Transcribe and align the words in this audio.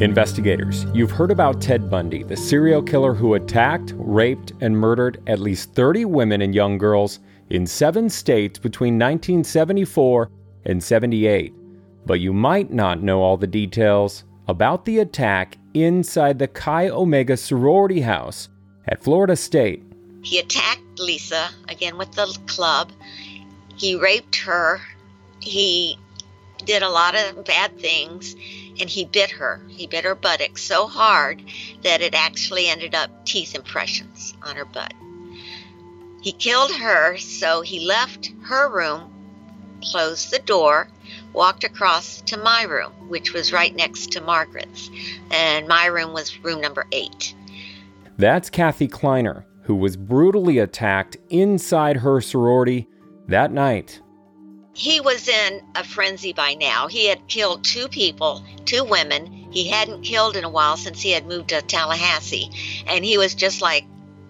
Investigators, 0.00 0.86
you've 0.94 1.10
heard 1.10 1.32
about 1.32 1.60
Ted 1.60 1.90
Bundy, 1.90 2.22
the 2.22 2.36
serial 2.36 2.80
killer 2.80 3.14
who 3.14 3.34
attacked, 3.34 3.94
raped, 3.96 4.52
and 4.60 4.78
murdered 4.78 5.20
at 5.26 5.40
least 5.40 5.74
30 5.74 6.04
women 6.04 6.40
and 6.40 6.54
young 6.54 6.78
girls 6.78 7.18
in 7.50 7.66
seven 7.66 8.08
states 8.08 8.60
between 8.60 8.94
1974 8.94 10.30
and 10.66 10.80
78. 10.80 11.52
But 12.06 12.20
you 12.20 12.32
might 12.32 12.72
not 12.72 13.02
know 13.02 13.20
all 13.22 13.36
the 13.36 13.48
details 13.48 14.22
about 14.46 14.84
the 14.84 15.00
attack 15.00 15.58
inside 15.74 16.38
the 16.38 16.46
Chi 16.46 16.88
Omega 16.88 17.36
sorority 17.36 18.00
house 18.00 18.48
at 18.86 19.02
Florida 19.02 19.34
State. 19.34 19.82
He 20.22 20.38
attacked 20.38 21.00
Lisa, 21.00 21.48
again 21.68 21.98
with 21.98 22.12
the 22.12 22.38
club. 22.46 22.92
He 23.76 23.96
raped 23.96 24.36
her. 24.36 24.80
He 25.40 25.98
did 26.64 26.82
a 26.82 26.88
lot 26.88 27.16
of 27.16 27.44
bad 27.44 27.76
things 27.80 28.36
and 28.80 28.88
he 28.88 29.04
bit 29.04 29.30
her. 29.30 29.60
He 29.68 29.86
bit 29.86 30.04
her 30.04 30.14
buttock 30.14 30.58
so 30.58 30.86
hard 30.86 31.42
that 31.82 32.00
it 32.00 32.14
actually 32.14 32.68
ended 32.68 32.94
up 32.94 33.26
teeth 33.26 33.54
impressions 33.54 34.34
on 34.42 34.56
her 34.56 34.64
butt. 34.64 34.94
He 36.20 36.32
killed 36.32 36.72
her, 36.72 37.16
so 37.18 37.60
he 37.60 37.86
left 37.86 38.32
her 38.42 38.68
room, 38.68 39.12
closed 39.82 40.30
the 40.30 40.40
door, 40.40 40.88
walked 41.32 41.64
across 41.64 42.20
to 42.22 42.36
my 42.36 42.64
room, 42.64 42.92
which 43.08 43.32
was 43.32 43.52
right 43.52 43.74
next 43.74 44.12
to 44.12 44.20
Margaret's, 44.20 44.90
and 45.30 45.68
my 45.68 45.86
room 45.86 46.12
was 46.12 46.42
room 46.44 46.60
number 46.60 46.86
eight. 46.92 47.34
That's 48.16 48.50
Kathy 48.50 48.88
Kleiner, 48.88 49.46
who 49.62 49.76
was 49.76 49.96
brutally 49.96 50.58
attacked 50.58 51.16
inside 51.30 51.98
her 51.98 52.20
sorority 52.20 52.88
that 53.28 53.52
night 53.52 54.00
he 54.78 55.00
was 55.00 55.26
in 55.26 55.60
a 55.74 55.82
frenzy 55.82 56.32
by 56.32 56.54
now. 56.54 56.86
He 56.86 57.08
had 57.08 57.26
killed 57.26 57.64
two 57.64 57.88
people, 57.88 58.44
two 58.64 58.84
women. 58.84 59.26
He 59.50 59.66
hadn't 59.66 60.02
killed 60.02 60.36
in 60.36 60.44
a 60.44 60.48
while 60.48 60.76
since 60.76 61.00
he 61.00 61.10
had 61.10 61.26
moved 61.26 61.48
to 61.48 61.60
Tallahassee, 61.62 62.48
and 62.86 63.04
he 63.04 63.18
was 63.18 63.34
just 63.34 63.60
like 63.60 63.84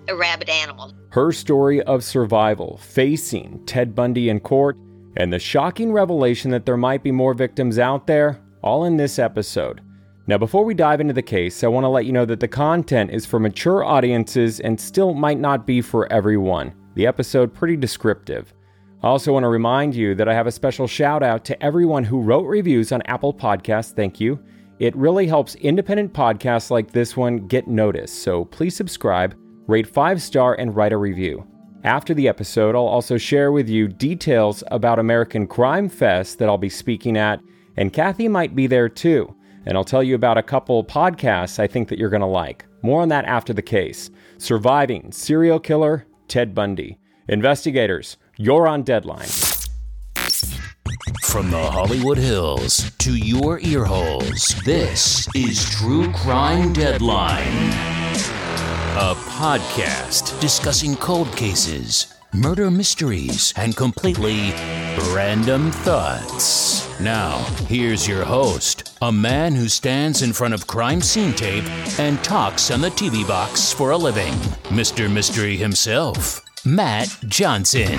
a 0.09 0.17
rabid 0.17 0.49
animal. 0.49 0.95
Her 1.11 1.33
story 1.33 1.83
of 1.83 2.03
survival, 2.03 2.79
facing 2.79 3.63
Ted 3.67 3.95
Bundy 3.95 4.31
in 4.31 4.41
court, 4.41 4.79
and 5.19 5.31
the 5.31 5.39
shocking 5.39 5.93
revelation 5.93 6.51
that 6.53 6.65
there 6.65 6.79
might 6.79 7.03
be 7.03 7.13
more 7.13 7.35
victims 7.35 7.79
out 7.79 8.07
there, 8.07 8.41
all 8.63 8.87
in 8.87 8.97
this 8.97 9.19
episode. 9.19 9.83
Now, 10.27 10.39
before 10.39 10.65
we 10.65 10.73
dive 10.73 11.03
into 11.03 11.13
the 11.13 11.21
case, 11.21 11.63
I 11.63 11.69
want 11.69 11.85
to 11.85 11.89
let 11.89 12.07
you 12.07 12.13
know 12.13 12.25
that 12.25 12.41
the 12.41 12.49
content 12.49 13.11
is 13.11 13.27
for 13.27 13.39
mature 13.39 13.85
audiences 13.85 14.61
and 14.61 14.81
still 14.81 15.13
might 15.13 15.39
not 15.39 15.67
be 15.67 15.83
for 15.83 16.11
everyone. 16.11 16.73
The 16.95 17.07
episode 17.07 17.53
pretty 17.53 17.77
descriptive. 17.77 18.55
I 19.01 19.07
also 19.07 19.33
want 19.33 19.45
to 19.45 19.49
remind 19.49 19.95
you 19.95 20.17
that 20.17 20.29
I 20.29 20.35
have 20.35 20.49
a 20.49 20.53
special 20.53 20.89
shout 20.89 21.23
out 21.23 21.45
to 21.45 21.63
everyone 21.63 22.03
who 22.03 22.21
wrote 22.21 22.47
reviews 22.47 22.91
on 22.91 23.03
Apple 23.03 23.33
Podcasts. 23.33 23.93
Thank 23.93 24.19
you. 24.19 24.41
It 24.81 24.97
really 24.97 25.29
helps 25.29 25.55
independent 25.57 26.13
podcasts 26.13 26.69
like 26.71 26.91
this 26.91 27.17
one 27.17 27.47
get 27.47 27.69
noticed, 27.69 28.23
so 28.23 28.45
please 28.47 28.75
subscribe, 28.75 29.37
rate 29.69 29.87
5 29.87 30.21
star, 30.21 30.55
and 30.55 30.75
write 30.75 30.93
a 30.93 30.97
review. 30.97 31.47
After 31.85 32.13
the 32.13 32.27
episode, 32.27 32.75
I'll 32.75 32.83
also 32.83 33.17
share 33.19 33.53
with 33.53 33.69
you 33.69 33.87
details 33.87 34.65
about 34.73 34.99
American 34.99 35.47
Crime 35.47 35.89
Fest 35.89 36.39
that 36.39 36.49
I'll 36.49 36.59
be 36.59 36.69
speaking 36.69 37.17
at, 37.17 37.41
and 37.77 37.93
Kathy 37.93 38.27
might 38.27 38.57
be 38.57 38.67
there 38.67 38.89
too. 38.89 39.33
And 39.65 39.77
I'll 39.77 39.85
tell 39.85 40.03
you 40.03 40.17
about 40.17 40.39
a 40.39 40.43
couple 40.43 40.83
podcasts 40.83 41.61
I 41.61 41.69
think 41.69 41.89
that 41.89 41.99
you're 41.99 42.11
going 42.11 42.21
to 42.21 42.27
like. 42.27 42.67
More 42.83 43.03
on 43.03 43.09
that 43.11 43.27
after 43.27 43.53
the 43.53 43.63
case. 43.63 44.11
Surviving 44.39 45.13
serial 45.13 45.61
killer 45.61 46.07
Ted 46.27 46.55
Bundy. 46.55 46.99
Investigators, 47.29 48.17
you're 48.39 48.69
on 48.69 48.85
deadline. 48.85 49.27
From 51.25 51.51
the 51.51 51.71
Hollywood 51.71 52.19
Hills 52.19 52.91
to 52.99 53.17
your 53.17 53.59
earholes, 53.61 54.65
this 54.65 55.29
is 55.35 55.69
True 55.71 56.13
Crime 56.13 56.73
Deadline, 56.73 57.73
a 58.97 59.15
podcast 59.27 60.39
discussing 60.41 60.95
cold 60.97 61.31
cases, 61.37 62.15
murder 62.33 62.71
mysteries, 62.71 63.53
and 63.57 63.77
completely 63.77 64.53
random 65.13 65.73
thoughts. 65.73 66.89
Now, 67.01 67.39
here's 67.67 68.07
your 68.07 68.25
host, 68.25 68.97
a 69.03 69.11
man 69.11 69.57
who 69.57 69.69
stands 69.69 70.23
in 70.23 70.33
front 70.33 70.55
of 70.55 70.69
crime 70.69 71.01
scene 71.01 71.33
tape 71.35 71.65
and 71.99 72.23
talks 72.23 72.71
on 72.71 72.81
the 72.83 72.91
TV 72.91 73.27
box 73.27 73.73
for 73.73 73.91
a 73.91 73.97
living, 73.97 74.33
Mr. 74.71 75.13
Mystery 75.13 75.57
himself. 75.57 76.48
Matt 76.65 77.17
Johnson. 77.27 77.93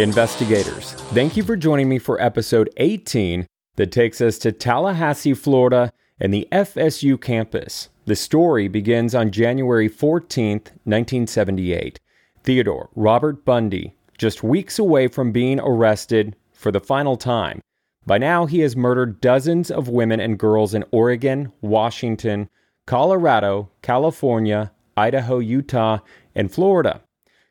Investigators, 0.00 0.92
thank 1.12 1.36
you 1.36 1.42
for 1.42 1.56
joining 1.56 1.88
me 1.88 1.98
for 1.98 2.20
episode 2.20 2.70
18 2.76 3.46
that 3.76 3.92
takes 3.92 4.20
us 4.20 4.38
to 4.38 4.52
Tallahassee, 4.52 5.34
Florida, 5.34 5.92
and 6.20 6.32
the 6.32 6.46
FSU 6.52 7.20
campus. 7.20 7.88
The 8.04 8.16
story 8.16 8.68
begins 8.68 9.14
on 9.14 9.30
January 9.30 9.88
14th, 9.88 10.70
1978. 10.84 11.98
Theodore 12.44 12.90
Robert 12.94 13.44
Bundy, 13.44 13.94
just 14.16 14.42
weeks 14.42 14.78
away 14.78 15.08
from 15.08 15.32
being 15.32 15.60
arrested 15.60 16.36
for 16.52 16.70
the 16.70 16.80
final 16.80 17.16
time. 17.16 17.60
By 18.06 18.18
now, 18.18 18.46
he 18.46 18.60
has 18.60 18.76
murdered 18.76 19.20
dozens 19.20 19.70
of 19.70 19.88
women 19.88 20.20
and 20.20 20.38
girls 20.38 20.74
in 20.74 20.84
Oregon, 20.90 21.52
Washington, 21.60 22.48
Colorado, 22.86 23.70
California, 23.82 24.72
Idaho, 24.96 25.38
Utah, 25.38 25.98
and 26.34 26.52
Florida, 26.52 27.02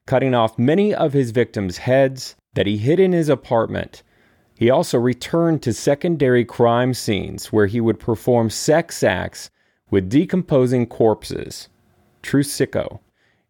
cutting 0.06 0.34
off 0.34 0.58
many 0.58 0.94
of 0.94 1.14
his 1.14 1.32
victims' 1.32 1.80
heads 1.80 2.36
that 2.54 2.68
he 2.68 2.78
hid 2.78 3.00
in 3.00 3.12
his 3.12 3.30
apartment. 3.30 4.04
He 4.56 4.70
also 4.70 4.98
returned 4.98 5.62
to 5.64 5.74
secondary 5.74 6.44
crime 6.44 6.94
scenes 6.94 7.48
where 7.48 7.68
he 7.68 7.80
would 7.80 8.00
perform 8.00 8.50
sex 8.50 9.04
acts 9.04 9.50
with 9.90 10.10
decomposing 10.10 10.88
corpses. 10.88 11.70
True 12.22 12.44
sicko. 12.44 13.00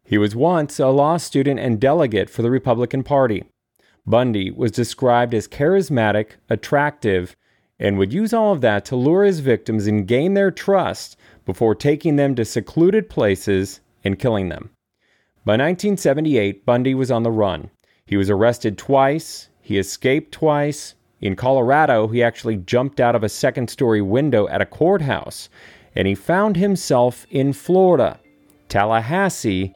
He 0.04 0.18
was 0.18 0.36
once 0.36 0.78
a 0.78 0.88
law 0.88 1.16
student 1.16 1.60
and 1.60 1.80
delegate 1.80 2.30
for 2.30 2.42
the 2.42 2.50
Republican 2.50 3.02
Party. 3.02 3.44
Bundy 4.06 4.50
was 4.50 4.70
described 4.70 5.34
as 5.34 5.48
charismatic, 5.48 6.32
attractive, 6.48 7.36
and 7.78 7.96
would 7.96 8.12
use 8.12 8.32
all 8.32 8.52
of 8.52 8.60
that 8.60 8.84
to 8.86 8.96
lure 8.96 9.24
his 9.24 9.40
victims 9.40 9.86
and 9.86 10.06
gain 10.06 10.34
their 10.34 10.50
trust 10.50 11.16
before 11.44 11.74
taking 11.74 12.16
them 12.16 12.34
to 12.34 12.44
secluded 12.44 13.08
places 13.08 13.80
and 14.04 14.18
killing 14.18 14.48
them. 14.48 14.70
By 15.42 15.52
1978, 15.52 16.66
Bundy 16.66 16.94
was 16.94 17.10
on 17.10 17.22
the 17.22 17.30
run. 17.30 17.70
He 18.04 18.18
was 18.18 18.28
arrested 18.28 18.76
twice, 18.76 19.48
he 19.62 19.78
escaped 19.78 20.32
twice. 20.32 20.94
In 21.22 21.34
Colorado, 21.34 22.08
he 22.08 22.22
actually 22.22 22.58
jumped 22.58 23.00
out 23.00 23.14
of 23.14 23.24
a 23.24 23.28
second 23.30 23.70
story 23.70 24.02
window 24.02 24.46
at 24.48 24.60
a 24.60 24.66
courthouse, 24.66 25.48
and 25.96 26.06
he 26.06 26.14
found 26.14 26.56
himself 26.56 27.26
in 27.30 27.54
Florida, 27.54 28.20
Tallahassee, 28.68 29.74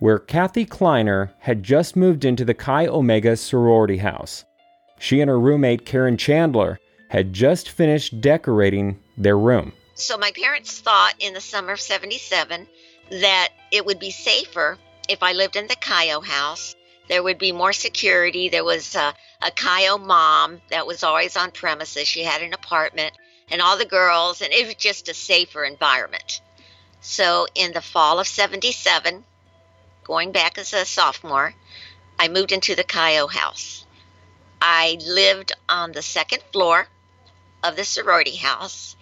where 0.00 0.18
Kathy 0.18 0.64
Kleiner 0.64 1.32
had 1.38 1.62
just 1.62 1.94
moved 1.94 2.24
into 2.24 2.44
the 2.44 2.52
Chi 2.52 2.86
Omega 2.86 3.36
sorority 3.36 3.98
house. 3.98 4.44
She 4.98 5.20
and 5.20 5.28
her 5.28 5.38
roommate, 5.38 5.86
Karen 5.86 6.16
Chandler, 6.16 6.80
had 7.08 7.32
just 7.32 7.70
finished 7.70 8.20
decorating 8.20 8.98
their 9.16 9.38
room. 9.38 9.72
So, 9.94 10.18
my 10.18 10.32
parents 10.32 10.80
thought 10.80 11.14
in 11.20 11.34
the 11.34 11.40
summer 11.40 11.72
of 11.72 11.80
77 11.80 12.66
that 13.10 13.50
it 13.70 13.86
would 13.86 14.00
be 14.00 14.10
safer 14.10 14.76
if 15.08 15.22
I 15.22 15.32
lived 15.32 15.56
in 15.56 15.66
the 15.66 15.76
Chi 15.76 16.10
O 16.10 16.20
house, 16.20 16.74
there 17.08 17.22
would 17.22 17.38
be 17.38 17.52
more 17.52 17.72
security. 17.72 18.48
There 18.48 18.64
was 18.64 18.96
uh, 18.96 19.12
a, 19.42 19.46
a 19.46 19.50
Chi 19.50 19.86
O 19.88 19.98
mom 19.98 20.60
that 20.70 20.86
was 20.86 21.02
always 21.02 21.36
on 21.36 21.50
premises. 21.50 22.08
She 22.08 22.22
had 22.22 22.42
an 22.42 22.54
apartment 22.54 23.12
and 23.50 23.60
all 23.60 23.76
the 23.76 23.84
girls, 23.84 24.40
and 24.40 24.52
it 24.52 24.66
was 24.66 24.74
just 24.76 25.08
a 25.08 25.14
safer 25.14 25.64
environment. 25.64 26.40
So 27.00 27.46
in 27.54 27.72
the 27.72 27.82
fall 27.82 28.18
of 28.18 28.26
77, 28.26 29.24
going 30.04 30.32
back 30.32 30.56
as 30.56 30.72
a 30.72 30.84
sophomore, 30.84 31.54
I 32.18 32.28
moved 32.28 32.52
into 32.52 32.74
the 32.74 32.84
Chi 32.84 33.18
O 33.18 33.26
house. 33.26 33.84
I 34.62 34.96
lived 35.06 35.52
on 35.68 35.92
the 35.92 36.00
second 36.00 36.42
floor 36.52 36.88
of 37.62 37.76
the 37.76 37.84
sorority 37.84 38.36
house. 38.36 38.96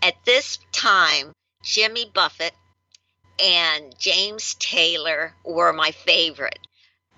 At 0.00 0.24
this 0.24 0.58
time, 0.72 1.32
Jimmy 1.62 2.10
Buffett 2.12 2.54
and 3.42 3.98
James 3.98 4.54
Taylor 4.54 5.34
were 5.44 5.72
my 5.72 5.90
favorite. 5.90 6.60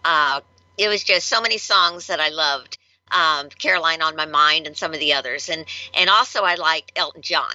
Uh, 0.04 0.40
it 0.78 0.88
was 0.88 1.04
just 1.04 1.28
so 1.28 1.40
many 1.40 1.58
songs 1.58 2.06
that 2.06 2.18
I 2.18 2.30
loved. 2.30 2.78
Um, 3.12 3.50
Carolina 3.50 4.04
on 4.04 4.16
my 4.16 4.24
mind 4.24 4.66
and 4.66 4.76
some 4.76 4.94
of 4.94 4.98
the 4.98 5.12
others, 5.12 5.50
and 5.50 5.66
and 5.92 6.08
also 6.08 6.42
I 6.42 6.54
liked 6.54 6.92
Elton 6.96 7.22
John. 7.22 7.54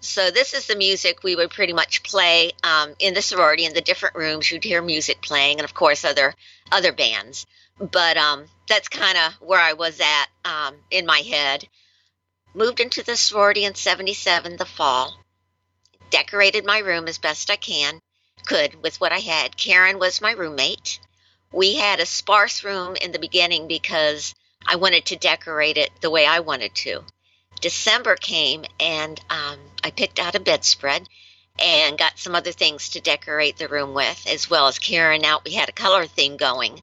So 0.00 0.30
this 0.30 0.52
is 0.52 0.66
the 0.66 0.76
music 0.76 1.22
we 1.22 1.34
would 1.34 1.50
pretty 1.50 1.72
much 1.72 2.02
play 2.02 2.52
um, 2.62 2.94
in 2.98 3.14
the 3.14 3.22
sorority 3.22 3.64
in 3.64 3.72
the 3.72 3.80
different 3.80 4.16
rooms. 4.16 4.50
You'd 4.50 4.64
hear 4.64 4.82
music 4.82 5.22
playing, 5.22 5.58
and 5.58 5.64
of 5.64 5.74
course 5.74 6.04
other 6.04 6.34
other 6.70 6.92
bands. 6.92 7.46
But 7.80 8.18
um, 8.18 8.44
that's 8.68 8.88
kind 8.88 9.16
of 9.16 9.32
where 9.40 9.60
I 9.60 9.72
was 9.72 9.98
at 9.98 10.26
um, 10.44 10.76
in 10.90 11.06
my 11.06 11.18
head. 11.18 11.66
Moved 12.54 12.80
into 12.80 13.02
the 13.02 13.16
sorority 13.16 13.64
in 13.64 13.74
'77, 13.74 14.58
the 14.58 14.66
fall 14.66 15.21
decorated 16.12 16.64
my 16.64 16.78
room 16.78 17.08
as 17.08 17.18
best 17.18 17.50
I 17.50 17.56
can 17.56 18.00
could 18.46 18.80
with 18.82 19.00
what 19.00 19.12
I 19.12 19.18
had. 19.18 19.56
Karen 19.56 19.98
was 19.98 20.20
my 20.20 20.32
roommate. 20.32 21.00
We 21.52 21.74
had 21.74 22.00
a 22.00 22.06
sparse 22.06 22.62
room 22.62 22.96
in 22.96 23.12
the 23.12 23.18
beginning 23.18 23.66
because 23.66 24.34
I 24.66 24.76
wanted 24.76 25.06
to 25.06 25.16
decorate 25.16 25.78
it 25.78 25.90
the 26.00 26.10
way 26.10 26.24
I 26.24 26.40
wanted 26.40 26.74
to. 26.76 27.04
December 27.60 28.16
came 28.16 28.64
and 28.80 29.20
um, 29.30 29.58
I 29.84 29.90
picked 29.90 30.18
out 30.18 30.34
a 30.34 30.40
bedspread 30.40 31.08
and 31.58 31.98
got 31.98 32.18
some 32.18 32.34
other 32.34 32.52
things 32.52 32.90
to 32.90 33.00
decorate 33.00 33.56
the 33.56 33.68
room 33.68 33.94
with, 33.94 34.26
as 34.26 34.48
well 34.48 34.68
as 34.68 34.78
carrying 34.78 35.24
out. 35.24 35.44
We 35.44 35.52
had 35.52 35.68
a 35.68 35.72
color 35.72 36.06
theme 36.06 36.36
going. 36.36 36.80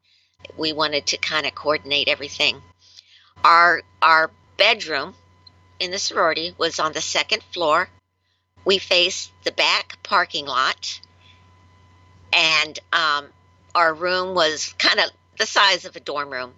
We 0.58 0.74
wanted 0.74 1.08
to 1.08 1.18
kind 1.18 1.46
of 1.46 1.56
coordinate 1.56 2.08
everything. 2.08 2.62
Our 3.44 3.82
our 4.02 4.32
bedroom 4.58 5.16
in 5.80 5.92
the 5.92 6.00
sorority 6.00 6.54
was 6.58 6.80
on 6.80 6.94
the 6.94 7.02
second 7.02 7.44
floor. 7.44 7.90
We 8.66 8.78
faced 8.78 9.32
the 9.44 9.52
back 9.52 9.98
parking 10.04 10.46
lot, 10.46 11.00
and 12.34 12.80
um, 12.94 13.28
our 13.74 13.94
room 13.94 14.36
was 14.36 14.74
kind 14.78 15.00
of 15.00 15.10
the 15.38 15.46
size 15.46 15.86
of 15.86 15.96
a 15.96 16.00
dorm 16.00 16.30
room. 16.30 16.54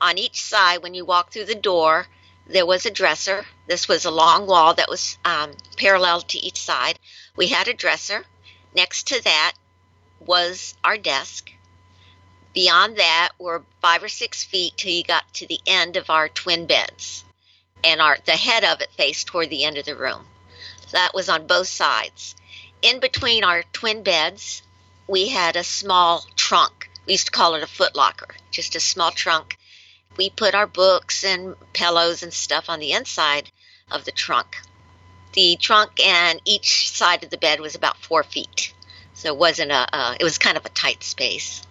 On 0.00 0.18
each 0.18 0.42
side, 0.42 0.82
when 0.82 0.94
you 0.94 1.04
walk 1.04 1.32
through 1.32 1.46
the 1.46 1.54
door, 1.54 2.06
there 2.46 2.66
was 2.66 2.86
a 2.86 2.90
dresser. 2.90 3.44
This 3.68 3.88
was 3.88 4.04
a 4.04 4.10
long 4.10 4.46
wall 4.46 4.74
that 4.74 4.88
was 4.88 5.18
um, 5.24 5.52
parallel 5.76 6.22
to 6.22 6.38
each 6.38 6.60
side. 6.60 6.98
We 7.36 7.48
had 7.48 7.68
a 7.68 7.74
dresser. 7.74 8.24
Next 8.74 9.08
to 9.08 9.22
that 9.24 9.52
was 10.20 10.74
our 10.82 10.96
desk. 10.96 11.50
Beyond 12.54 12.96
that 12.98 13.30
were 13.38 13.62
five 13.80 14.02
or 14.02 14.08
six 14.08 14.44
feet 14.44 14.74
till 14.76 14.92
you 14.92 15.04
got 15.04 15.32
to 15.34 15.46
the 15.46 15.60
end 15.66 15.96
of 15.96 16.10
our 16.10 16.28
twin 16.28 16.66
beds, 16.66 17.24
and 17.82 18.00
our 18.00 18.18
the 18.26 18.32
head 18.32 18.64
of 18.64 18.80
it 18.80 18.90
faced 18.92 19.26
toward 19.26 19.50
the 19.50 19.64
end 19.64 19.78
of 19.78 19.86
the 19.86 19.96
room. 19.96 20.26
That 20.92 21.14
was 21.14 21.28
on 21.28 21.46
both 21.46 21.68
sides. 21.68 22.36
In 22.80 23.00
between 23.00 23.44
our 23.44 23.62
twin 23.72 24.02
beds, 24.02 24.62
we 25.08 25.28
had 25.28 25.56
a 25.56 25.64
small 25.64 26.24
trunk. 26.36 26.88
We 27.06 27.14
used 27.14 27.26
to 27.26 27.32
call 27.32 27.54
it 27.54 27.62
a 27.62 27.66
footlocker, 27.66 28.30
just 28.50 28.76
a 28.76 28.80
small 28.80 29.10
trunk. 29.10 29.58
We 30.16 30.30
put 30.30 30.54
our 30.54 30.66
books 30.66 31.24
and 31.24 31.56
pillows 31.72 32.22
and 32.22 32.32
stuff 32.32 32.68
on 32.68 32.78
the 32.78 32.92
inside 32.92 33.50
of 33.90 34.04
the 34.04 34.12
trunk. 34.12 34.56
The 35.32 35.56
trunk 35.56 36.04
and 36.04 36.40
each 36.44 36.90
side 36.90 37.24
of 37.24 37.30
the 37.30 37.38
bed 37.38 37.60
was 37.60 37.74
about 37.74 37.96
four 37.96 38.22
feet, 38.22 38.74
so 39.14 39.28
it 39.28 39.38
wasn't 39.38 39.72
a. 39.72 39.86
Uh, 39.92 40.14
it 40.20 40.24
was 40.24 40.36
kind 40.38 40.56
of 40.56 40.66
a 40.66 40.70
tight 40.70 41.02
space. 41.02 41.62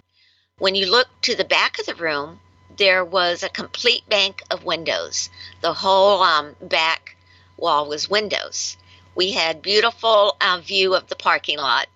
When 0.58 0.74
you 0.74 0.90
look 0.90 1.08
to 1.22 1.36
the 1.36 1.44
back 1.44 1.78
of 1.78 1.86
the 1.86 1.94
room, 1.94 2.40
there 2.76 3.04
was 3.04 3.42
a 3.42 3.48
complete 3.48 4.08
bank 4.08 4.42
of 4.50 4.64
windows. 4.64 5.30
The 5.60 5.74
whole 5.74 6.22
um, 6.22 6.56
back 6.60 7.16
wall 7.56 7.88
was 7.88 8.10
windows. 8.10 8.76
We 9.14 9.32
had 9.32 9.62
beautiful 9.62 10.36
uh, 10.40 10.60
view 10.62 10.94
of 10.94 11.08
the 11.08 11.16
parking 11.16 11.58
lot, 11.58 11.86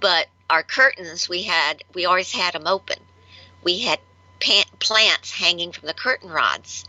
but 0.00 0.26
our 0.48 0.62
curtains 0.62 1.28
we 1.28 1.42
had 1.42 1.84
we 1.94 2.06
always 2.06 2.32
had 2.32 2.54
them 2.54 2.66
open. 2.66 2.98
We 3.62 3.80
had 3.80 3.98
plants 4.78 5.32
hanging 5.32 5.72
from 5.72 5.88
the 5.88 5.94
curtain 5.94 6.30
rods, 6.30 6.84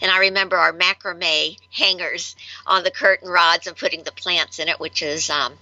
and 0.00 0.10
I 0.10 0.18
remember 0.18 0.56
our 0.56 0.72
macrame 0.72 1.58
hangers 1.70 2.34
on 2.66 2.82
the 2.82 2.90
curtain 2.90 3.28
rods 3.28 3.66
and 3.66 3.76
putting 3.76 4.02
the 4.02 4.12
plants 4.12 4.58
in 4.58 4.68
it, 4.68 4.80
which 4.80 5.02
is 5.02 5.30
um, 5.30 5.54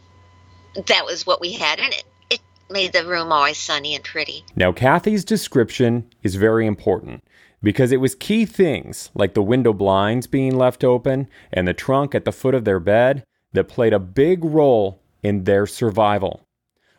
that 0.87 1.05
was 1.05 1.27
what 1.27 1.41
we 1.41 1.53
had, 1.53 1.79
and 1.79 1.93
it 1.93 2.05
it 2.31 2.41
made 2.71 2.93
the 2.93 3.05
room 3.05 3.33
always 3.33 3.59
sunny 3.59 3.95
and 3.95 4.05
pretty. 4.05 4.45
Now, 4.57 4.73
Kathy's 4.73 5.25
description 5.25 6.11
is 6.23 6.37
very 6.37 6.67
important 6.67 7.23
because 7.63 7.93
it 7.93 8.01
was 8.01 8.15
key 8.15 8.47
things 8.47 9.11
like 9.15 9.35
the 9.35 9.43
window 9.43 9.73
blinds 9.73 10.27
being 10.27 10.57
left 10.57 10.83
open 10.83 11.29
and 11.53 11.69
the 11.69 11.75
trunk 11.75 12.15
at 12.15 12.25
the 12.25 12.33
foot 12.33 12.55
of 12.55 12.65
their 12.65 12.81
bed 12.81 13.25
that 13.53 13.69
played 13.69 13.93
a 13.93 13.99
big 13.99 14.45
role 14.45 15.01
in 15.23 15.45
their 15.45 15.67
survival. 15.67 16.41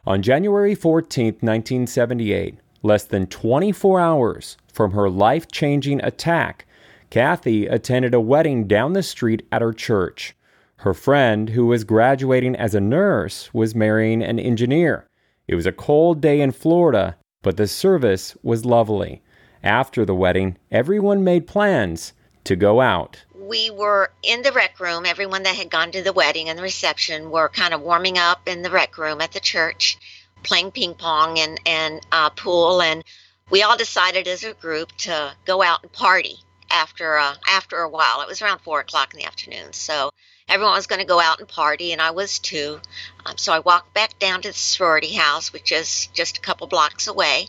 On 0.06 0.22
January 0.22 0.76
14, 0.76 1.26
1978, 1.40 2.56
less 2.82 3.06
than 3.06 3.28
24 3.28 4.00
hours 4.00 4.58
from 4.72 4.92
her 4.92 5.10
life 5.10 5.50
changing 5.50 6.02
attack, 6.04 6.66
Kathy 7.10 7.68
attended 7.68 8.14
a 8.14 8.20
wedding 8.20 8.68
down 8.68 8.94
the 8.94 9.04
street 9.04 9.46
at 9.52 9.62
her 9.62 9.72
church. 9.72 10.36
Her 10.78 10.94
friend, 10.94 11.50
who 11.50 11.68
was 11.68 11.84
graduating 11.84 12.56
as 12.56 12.76
a 12.76 12.82
nurse, 12.82 13.54
was 13.54 13.76
marrying 13.76 14.22
an 14.22 14.40
engineer. 14.40 15.08
It 15.48 15.56
was 15.56 15.66
a 15.66 15.72
cold 15.72 16.20
day 16.20 16.42
in 16.42 16.52
Florida, 16.52 17.16
but 17.42 17.58
the 17.58 17.68
service 17.68 18.36
was 18.44 18.66
lovely. 18.66 19.22
After 19.64 20.04
the 20.04 20.16
wedding, 20.16 20.58
everyone 20.72 21.24
made 21.24 21.48
plans 21.48 22.14
to 22.44 22.56
go 22.56 22.82
out 22.82 23.24
we 23.48 23.70
were 23.70 24.12
in 24.22 24.42
the 24.42 24.52
rec 24.52 24.80
room. 24.80 25.06
Everyone 25.06 25.44
that 25.44 25.56
had 25.56 25.70
gone 25.70 25.92
to 25.92 26.02
the 26.02 26.14
wedding 26.14 26.50
and 26.50 26.58
the 26.58 26.64
reception 26.64 27.30
were 27.30 27.50
kind 27.50 27.74
of 27.74 27.82
warming 27.82 28.18
up 28.18 28.48
in 28.48 28.62
the 28.62 28.72
rec 28.72 28.98
room 28.98 29.22
at 29.22 29.34
the 29.34 29.40
church, 29.40 29.98
playing 30.44 30.72
ping 30.72 30.94
pong 30.96 31.40
and 31.40 31.60
and 31.66 32.02
uh, 32.12 32.30
pool, 32.30 32.82
and 32.82 33.04
we 33.50 33.64
all 33.64 33.78
decided 33.78 34.28
as 34.28 34.44
a 34.44 34.54
group 34.54 34.92
to 34.94 35.34
go 35.46 35.62
out 35.62 35.84
and 35.84 35.92
party 35.92 36.38
after 36.72 37.18
uh, 37.18 37.36
after 37.50 37.80
a 37.80 37.90
while. 37.90 38.22
It 38.22 38.28
was 38.28 38.42
around 38.42 38.60
four 38.60 38.80
o'clock 38.80 39.14
in 39.14 39.20
the 39.20 39.26
afternoon, 39.26 39.74
so 39.74 40.12
everyone 40.48 40.76
was 40.76 40.88
going 40.88 41.02
to 41.02 41.06
go 41.06 41.20
out 41.20 41.40
and 41.40 41.48
party, 41.48 41.92
and 41.92 42.02
I 42.02 42.12
was 42.12 42.40
too. 42.40 42.80
Um, 43.26 43.38
so 43.38 43.52
I 43.52 43.60
walked 43.60 43.94
back 43.94 44.20
down 44.20 44.42
to 44.44 44.50
the 44.50 44.54
sorority 44.54 45.14
house, 45.14 45.52
which 45.52 45.72
is 45.72 46.08
just 46.14 46.38
a 46.38 46.42
couple 46.42 46.68
blocks 46.68 47.08
away, 47.08 47.48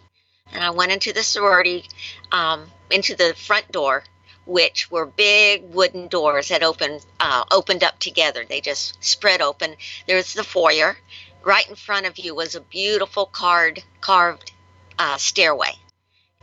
and 0.52 0.64
I 0.64 0.70
went 0.70 0.92
into 0.92 1.12
the 1.12 1.22
sorority, 1.22 1.84
um, 2.32 2.66
into 2.90 3.14
the 3.14 3.34
front 3.36 3.70
door 3.70 4.02
which 4.46 4.90
were 4.90 5.06
big 5.06 5.62
wooden 5.72 6.08
doors 6.08 6.48
that 6.48 6.62
opened 6.62 7.04
uh, 7.20 7.44
opened 7.50 7.82
up 7.84 7.98
together. 7.98 8.44
They 8.44 8.60
just 8.60 9.02
spread 9.02 9.40
open. 9.40 9.76
There's 10.06 10.34
the 10.34 10.44
foyer. 10.44 10.96
Right 11.42 11.68
in 11.68 11.76
front 11.76 12.06
of 12.06 12.18
you 12.18 12.34
was 12.34 12.54
a 12.54 12.60
beautiful 12.60 13.26
card 13.26 13.82
carved 14.00 14.52
uh, 14.98 15.18
stairway, 15.18 15.72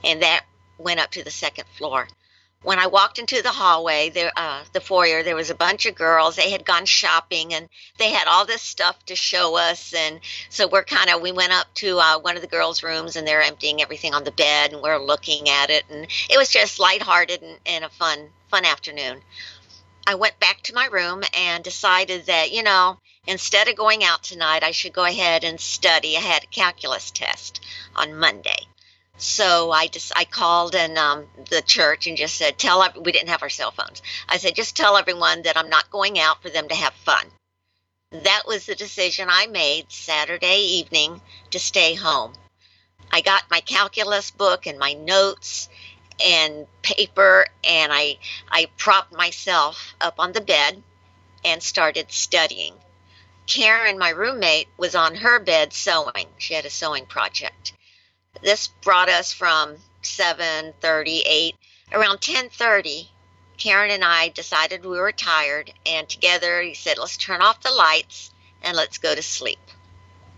and 0.04 0.22
that 0.22 0.46
went 0.78 1.00
up 1.00 1.12
to 1.12 1.24
the 1.24 1.32
second 1.32 1.66
floor 1.78 2.08
when 2.64 2.78
I 2.78 2.88
walked 2.88 3.18
into 3.18 3.42
the 3.42 3.50
hallway, 3.50 4.10
there, 4.10 4.32
uh, 4.36 4.64
the 4.72 4.82
foyer, 4.82 5.24
there 5.24 5.36
was 5.36 5.50
a 5.50 5.56
bunch 5.56 5.86
of 5.88 5.96
girls. 5.96 6.36
They 6.36 6.52
had 6.52 6.66
gone 6.66 6.86
shopping 6.86 7.54
and 7.54 7.68
they 7.98 8.12
had 8.12 8.28
all 8.28 8.46
this 8.46 8.62
stuff 8.62 9.04
to 9.06 9.16
show 9.16 9.56
us. 9.58 9.94
And 9.94 10.20
so 10.50 10.68
we're 10.68 10.84
kind 10.84 11.10
of, 11.10 11.22
we 11.22 11.32
went 11.32 11.54
up 11.54 11.74
to 11.76 11.98
uh, 11.98 12.20
one 12.20 12.36
of 12.36 12.42
the 12.42 12.48
girls' 12.48 12.84
rooms 12.84 13.16
and 13.16 13.28
they're 13.28 13.42
emptying 13.42 13.82
everything 13.82 14.14
on 14.14 14.24
the 14.24 14.32
bed 14.32 14.74
and 14.74 14.82
we're 14.82 15.00
looking 15.00 15.50
at 15.50 15.72
it. 15.72 15.86
And 15.90 16.06
it 16.30 16.38
was 16.38 16.50
just 16.50 16.80
lighthearted 16.80 17.42
and, 17.42 17.58
and 17.66 17.84
a 17.84 17.90
fun, 17.90 18.30
fun 18.50 18.66
afternoon. 18.66 19.22
I 20.06 20.16
went 20.16 20.40
back 20.40 20.62
to 20.64 20.74
my 20.74 20.86
room 20.86 21.24
and 21.36 21.64
decided 21.64 22.28
that, 22.28 22.52
you 22.52 22.64
know, 22.64 23.00
instead 23.26 23.70
of 23.70 23.76
going 23.76 24.04
out 24.04 24.24
tonight, 24.24 24.64
I 24.64 24.72
should 24.72 24.94
go 24.94 25.06
ahead 25.06 25.44
and 25.44 25.60
study. 25.60 26.16
I 26.16 26.22
had 26.22 26.44
a 26.44 26.48
calculus 26.48 27.12
test 27.12 27.62
on 27.96 28.16
Monday. 28.16 28.68
So 29.22 29.70
I 29.70 29.86
just 29.86 30.12
I 30.16 30.26
called 30.26 30.74
and 30.74 30.98
um, 30.98 31.28
the 31.52 31.62
church 31.62 32.08
and 32.08 32.18
just 32.18 32.38
said 32.38 32.58
tell 32.58 32.84
we 33.00 33.12
didn't 33.12 33.30
have 33.30 33.44
our 33.44 33.50
cell 33.50 33.70
phones. 33.70 34.02
I 34.28 34.38
said 34.38 34.56
just 34.56 34.76
tell 34.76 34.98
everyone 34.98 35.44
that 35.44 35.56
I'm 35.56 35.70
not 35.70 35.92
going 35.92 36.18
out 36.18 36.42
for 36.42 36.50
them 36.50 36.68
to 36.70 36.74
have 36.74 36.96
fun. 36.96 37.28
That 38.10 38.48
was 38.48 38.66
the 38.66 38.74
decision 38.74 39.28
I 39.30 39.46
made 39.46 39.92
Saturday 39.92 40.62
evening 40.80 41.22
to 41.52 41.60
stay 41.60 41.94
home. 41.94 42.34
I 43.12 43.22
got 43.22 43.44
my 43.52 43.60
calculus 43.60 44.32
book 44.32 44.66
and 44.66 44.80
my 44.80 44.94
notes 44.94 45.70
and 46.26 46.66
paper 46.82 47.46
and 47.64 47.94
I 47.94 48.18
I 48.50 48.70
propped 48.76 49.14
myself 49.14 49.94
up 50.02 50.16
on 50.18 50.32
the 50.32 50.42
bed 50.42 50.82
and 51.46 51.62
started 51.62 52.12
studying. 52.12 52.74
Karen, 53.46 54.00
my 54.00 54.10
roommate, 54.10 54.68
was 54.78 54.96
on 54.96 55.14
her 55.14 55.38
bed 55.38 55.74
sewing. 55.74 56.26
She 56.40 56.56
had 56.56 56.66
a 56.66 56.72
sewing 56.72 57.06
project 57.06 57.74
this 58.44 58.70
brought 58.84 59.10
us 59.10 59.34
from 59.34 59.76
7:38 60.04 61.54
around 61.92 62.22
10:30 62.22 63.10
Karen 63.58 63.92
and 63.92 64.04
I 64.04 64.30
decided 64.30 64.84
we 64.84 64.98
were 64.98 65.12
tired 65.12 65.72
and 65.86 66.10
together 66.10 66.62
he 66.62 66.74
said 66.74 66.98
let's 66.98 67.18
turn 67.18 67.42
off 67.42 67.62
the 67.62 67.72
lights 67.72 68.32
and 68.64 68.76
let's 68.76 68.98
go 68.98 69.14
to 69.14 69.22
sleep. 69.22 69.60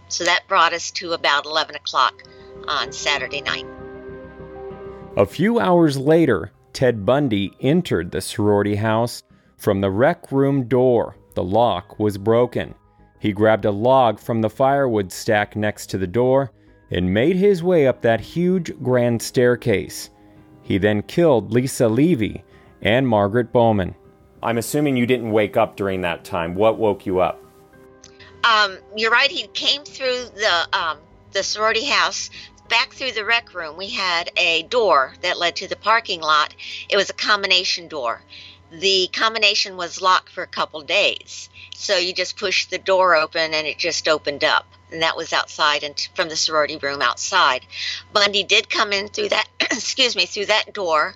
So 0.09 0.23
that 0.25 0.47
brought 0.47 0.73
us 0.73 0.91
to 0.91 1.13
about 1.13 1.45
11 1.45 1.75
o'clock 1.75 2.23
on 2.67 2.91
Saturday 2.91 3.41
night. 3.41 3.65
A 5.15 5.25
few 5.25 5.59
hours 5.59 5.97
later 5.97 6.51
Ted 6.73 7.05
Bundy 7.05 7.53
entered 7.62 8.12
the 8.12 8.21
sorority 8.21 8.75
house. 8.75 9.23
From 9.57 9.79
the 9.79 9.91
rec 9.91 10.31
room 10.31 10.67
door 10.67 11.15
the 11.35 11.43
lock 11.43 12.00
was 12.00 12.17
broken. 12.17 12.75
He 13.19 13.31
grabbed 13.31 13.65
a 13.65 13.71
log 13.71 14.19
from 14.19 14.41
the 14.41 14.50
firewood 14.50 15.12
stack 15.12 15.55
next 15.55 15.88
to 15.91 15.97
the 15.97 16.07
door 16.07 16.51
and 16.93 17.12
made 17.12 17.35
his 17.35 17.63
way 17.63 17.88
up 17.88 18.01
that 18.01 18.21
huge 18.21 18.71
grand 18.81 19.21
staircase. 19.21 20.12
He 20.62 20.77
then 20.77 21.01
killed 21.01 21.51
Lisa 21.51 21.89
Levy 21.89 22.43
and 22.81 23.07
Margaret 23.07 23.51
Bowman. 23.51 23.95
I'm 24.43 24.59
assuming 24.59 24.95
you 24.95 25.07
didn't 25.07 25.31
wake 25.31 25.57
up 25.57 25.75
during 25.75 26.01
that 26.01 26.23
time. 26.23 26.53
What 26.53 26.77
woke 26.77 27.05
you 27.05 27.19
up? 27.19 27.43
Um, 28.43 28.77
you're 28.95 29.12
right. 29.12 29.31
He 29.31 29.47
came 29.47 29.83
through 29.83 30.25
the 30.35 30.67
um, 30.77 30.97
the 31.31 31.43
sorority 31.43 31.85
house 31.85 32.29
back 32.69 32.93
through 32.93 33.13
the 33.13 33.25
rec 33.25 33.53
room. 33.53 33.75
We 33.77 33.89
had 33.89 34.31
a 34.38 34.63
door 34.63 35.13
that 35.21 35.39
led 35.39 35.55
to 35.57 35.67
the 35.67 35.75
parking 35.75 36.21
lot. 36.21 36.53
It 36.89 36.97
was 36.97 37.09
a 37.09 37.13
combination 37.13 37.88
door. 37.88 38.21
The 38.71 39.09
combination 39.13 39.77
was 39.77 40.01
locked 40.01 40.29
for 40.29 40.43
a 40.43 40.47
couple 40.47 40.81
days, 40.81 41.50
so 41.75 41.97
you 41.97 42.13
just 42.13 42.38
pushed 42.38 42.69
the 42.69 42.77
door 42.77 43.15
open 43.15 43.53
and 43.53 43.65
it 43.65 43.77
just 43.77 44.07
opened 44.07 44.43
up 44.43 44.65
and 44.93 45.01
that 45.01 45.17
was 45.17 45.33
outside 45.33 45.83
and 45.83 46.07
from 46.15 46.29
the 46.29 46.38
sorority 46.38 46.77
room 46.77 47.01
outside. 47.01 47.65
Bundy 48.13 48.43
did 48.43 48.69
come 48.69 48.93
in 48.93 49.09
through 49.09 49.29
that, 49.29 49.47
excuse 49.59 50.15
me, 50.15 50.25
through 50.25 50.45
that 50.45 50.73
door, 50.73 51.15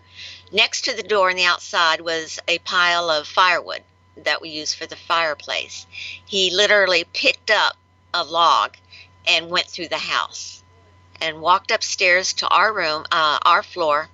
Next 0.52 0.86
to 0.86 0.94
the 0.94 1.04
door 1.04 1.30
on 1.30 1.36
the 1.36 1.44
outside 1.44 2.00
was 2.00 2.40
a 2.48 2.60
pile 2.60 3.10
of 3.10 3.28
firewood 3.28 3.84
that 4.16 4.42
we 4.42 4.48
use 4.50 4.74
for 4.74 4.86
the 4.86 4.96
fireplace. 4.96 5.86
He 6.26 6.52
literally 6.52 7.04
picked 7.04 7.52
up 7.52 7.76
a 8.14 8.24
log 8.24 8.78
and 9.28 9.50
went 9.50 9.68
through 9.68 9.90
the 9.90 9.98
house 9.98 10.64
and 11.20 11.42
walked 11.42 11.70
upstairs 11.70 12.32
to 12.34 12.48
our 12.48 12.72
room, 12.72 13.06
uh, 13.12 13.40
our 13.46 13.62
floor. 13.62 14.08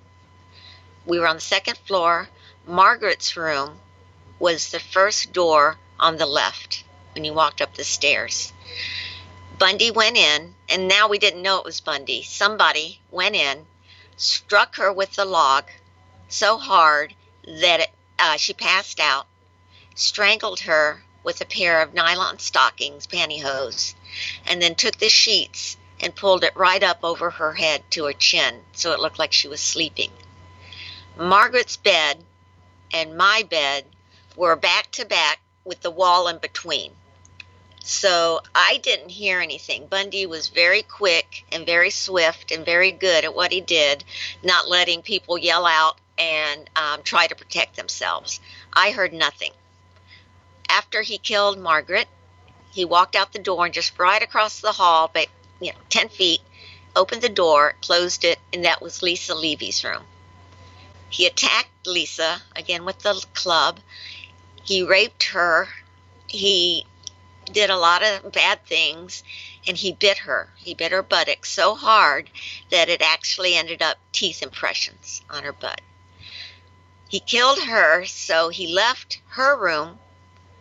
We 1.06 1.20
were 1.20 1.28
on 1.28 1.36
the 1.36 1.40
second 1.40 1.78
floor. 1.78 2.28
Margaret's 2.66 3.36
room 3.36 3.78
was 4.40 4.70
the 4.70 4.80
first 4.80 5.32
door 5.32 5.78
on 6.00 6.16
the 6.16 6.26
left 6.26 6.82
when 7.14 7.24
you 7.24 7.32
walked 7.32 7.62
up 7.62 7.74
the 7.74 7.84
stairs. 7.84 8.52
Bundy 9.58 9.92
went 9.92 10.16
in, 10.16 10.56
and 10.68 10.88
now 10.88 11.06
we 11.06 11.18
didn't 11.18 11.42
know 11.42 11.58
it 11.58 11.64
was 11.64 11.80
Bundy. 11.80 12.24
Somebody 12.24 13.00
went 13.10 13.36
in, 13.36 13.66
struck 14.16 14.74
her 14.76 14.92
with 14.92 15.14
the 15.14 15.24
log 15.24 15.70
so 16.28 16.58
hard 16.58 17.14
that 17.46 17.80
it, 17.80 17.90
uh, 18.18 18.36
she 18.36 18.52
passed 18.52 18.98
out, 18.98 19.28
strangled 19.94 20.60
her 20.60 21.04
with 21.22 21.40
a 21.40 21.44
pair 21.44 21.80
of 21.80 21.94
nylon 21.94 22.40
stockings, 22.40 23.06
pantyhose, 23.06 23.94
and 24.44 24.60
then 24.60 24.74
took 24.74 24.96
the 24.96 25.08
sheets 25.08 25.76
and 26.00 26.16
pulled 26.16 26.42
it 26.42 26.56
right 26.56 26.82
up 26.82 27.04
over 27.04 27.30
her 27.30 27.54
head 27.54 27.82
to 27.90 28.06
her 28.06 28.12
chin 28.12 28.64
so 28.72 28.92
it 28.92 28.98
looked 28.98 29.20
like 29.20 29.32
she 29.32 29.46
was 29.46 29.60
sleeping. 29.60 30.10
Margaret's 31.16 31.76
bed 31.76 32.24
and 32.92 33.16
my 33.16 33.44
bed 33.48 33.86
were 34.34 34.56
back 34.56 34.90
to 34.90 35.04
back 35.04 35.40
with 35.64 35.80
the 35.80 35.90
wall 35.92 36.26
in 36.26 36.38
between. 36.38 36.92
So 37.86 38.40
I 38.54 38.78
didn't 38.78 39.10
hear 39.10 39.40
anything. 39.40 39.86
Bundy 39.88 40.24
was 40.24 40.48
very 40.48 40.80
quick 40.80 41.44
and 41.52 41.66
very 41.66 41.90
swift 41.90 42.50
and 42.50 42.64
very 42.64 42.90
good 42.90 43.26
at 43.26 43.34
what 43.34 43.52
he 43.52 43.60
did, 43.60 44.04
not 44.42 44.70
letting 44.70 45.02
people 45.02 45.36
yell 45.36 45.66
out 45.66 45.98
and 46.16 46.70
um, 46.76 47.02
try 47.02 47.26
to 47.26 47.34
protect 47.34 47.76
themselves. 47.76 48.40
I 48.72 48.92
heard 48.92 49.12
nothing. 49.12 49.52
After 50.66 51.02
he 51.02 51.18
killed 51.18 51.58
Margaret, 51.58 52.08
he 52.72 52.86
walked 52.86 53.16
out 53.16 53.34
the 53.34 53.38
door 53.38 53.66
and 53.66 53.74
just 53.74 53.98
right 53.98 54.22
across 54.22 54.60
the 54.60 54.72
hall, 54.72 55.10
but 55.12 55.28
you 55.60 55.70
know, 55.70 55.78
10 55.90 56.08
feet, 56.08 56.40
opened 56.96 57.20
the 57.20 57.28
door, 57.28 57.74
closed 57.82 58.24
it, 58.24 58.38
and 58.54 58.64
that 58.64 58.80
was 58.80 59.02
Lisa 59.02 59.34
Levy's 59.34 59.84
room. 59.84 60.04
He 61.10 61.26
attacked 61.26 61.86
Lisa, 61.86 62.40
again 62.56 62.86
with 62.86 63.00
the 63.00 63.22
club. 63.34 63.78
He 64.62 64.82
raped 64.82 65.24
her. 65.24 65.68
He 66.26 66.86
did 67.52 67.70
a 67.70 67.76
lot 67.76 68.02
of 68.02 68.32
bad 68.32 68.64
things 68.66 69.22
and 69.66 69.76
he 69.76 69.92
bit 69.92 70.18
her. 70.18 70.52
He 70.56 70.74
bit 70.74 70.92
her 70.92 71.02
buttock 71.02 71.46
so 71.46 71.74
hard 71.74 72.30
that 72.70 72.88
it 72.88 73.02
actually 73.02 73.54
ended 73.54 73.82
up 73.82 73.98
teeth 74.12 74.42
impressions 74.42 75.22
on 75.30 75.44
her 75.44 75.52
butt. 75.52 75.80
He 77.08 77.20
killed 77.20 77.60
her, 77.60 78.04
so 78.06 78.48
he 78.48 78.66
left 78.66 79.20
her 79.28 79.56
room, 79.56 79.98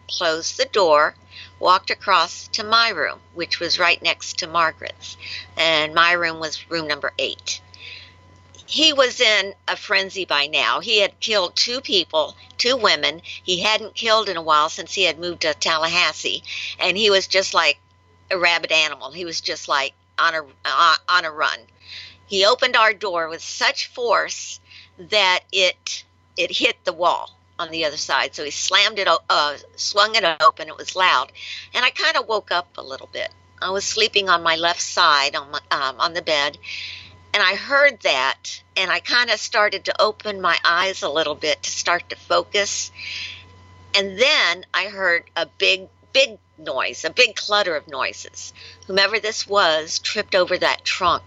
closed 0.08 0.58
the 0.58 0.66
door, 0.66 1.16
walked 1.60 1.90
across 1.90 2.48
to 2.50 2.64
my 2.64 2.90
room, 2.90 3.20
which 3.34 3.60
was 3.60 3.80
right 3.80 4.02
next 4.02 4.38
to 4.40 4.48
Margaret's, 4.48 5.18
and 5.58 5.94
my 5.94 6.12
room 6.12 6.40
was 6.40 6.70
room 6.70 6.88
number 6.88 7.14
eight. 7.18 7.62
He 8.74 8.92
was 8.92 9.22
in 9.22 9.54
a 9.68 9.76
frenzy 9.76 10.26
by 10.26 10.48
now. 10.48 10.80
He 10.80 10.98
had 10.98 11.20
killed 11.20 11.56
two 11.56 11.80
people, 11.80 12.36
two 12.58 12.76
women. 12.76 13.22
He 13.24 13.60
hadn't 13.60 13.94
killed 13.94 14.30
in 14.30 14.36
a 14.36 14.42
while 14.42 14.68
since 14.68 14.96
he 14.96 15.04
had 15.04 15.20
moved 15.20 15.42
to 15.42 15.54
Tallahassee, 15.54 16.42
and 16.80 16.98
he 16.98 17.12
was 17.12 17.28
just 17.28 17.54
like 17.54 17.78
a 18.32 18.38
rabid 18.40 18.72
animal. 18.72 19.12
He 19.12 19.26
was 19.26 19.42
just 19.42 19.68
like 19.68 19.94
on 20.18 20.34
a 20.34 20.44
uh, 20.66 20.96
on 21.08 21.24
a 21.24 21.30
run. 21.30 21.60
He 22.26 22.46
opened 22.46 22.76
our 22.76 22.96
door 22.96 23.30
with 23.30 23.44
such 23.44 23.90
force 23.90 24.60
that 24.98 25.42
it 25.52 26.04
it 26.36 26.50
hit 26.50 26.84
the 26.84 26.94
wall 26.94 27.38
on 27.60 27.70
the 27.70 27.86
other 27.86 27.98
side. 27.98 28.34
So 28.34 28.44
he 28.44 28.50
slammed 28.50 28.98
it, 28.98 29.08
uh, 29.08 29.58
swung 29.76 30.16
it 30.16 30.24
open. 30.42 30.68
It 30.68 30.78
was 30.78 30.96
loud, 30.96 31.32
and 31.76 31.86
I 31.86 31.92
kind 31.92 32.18
of 32.18 32.28
woke 32.28 32.50
up 32.50 32.76
a 32.80 32.82
little 32.82 33.10
bit. 33.14 33.30
I 33.62 33.70
was 33.70 33.86
sleeping 33.86 34.30
on 34.30 34.42
my 34.42 34.56
left 34.56 34.82
side 34.82 35.36
on 35.36 35.52
my 35.52 35.60
um, 35.70 36.00
on 36.00 36.16
the 36.16 36.24
bed, 36.24 36.58
and 37.34 37.42
I 37.42 37.56
heard 37.56 38.00
that, 38.02 38.62
and 38.78 38.92
I 38.92 39.00
kind 39.00 39.32
of 39.32 39.40
started 39.40 39.86
to 39.86 40.02
open 40.02 40.40
my 40.40 40.58
eyes 40.64 41.02
a 41.02 41.10
little 41.10 41.34
bit 41.34 41.64
to 41.64 41.72
start 41.72 42.10
to 42.10 42.16
focus, 42.16 42.92
and 43.96 44.20
then 44.20 44.66
I 44.72 44.86
heard 44.86 45.24
a 45.36 45.48
big, 45.48 45.88
big 46.14 46.38
noise, 46.60 47.04
a 47.04 47.10
big 47.10 47.36
clutter 47.36 47.76
of 47.76 47.88
noises. 47.88 48.54
Whomever 48.86 49.20
this 49.20 49.48
was 49.48 49.98
tripped 49.98 50.36
over 50.36 50.58
that 50.60 50.86
trunk 50.86 51.24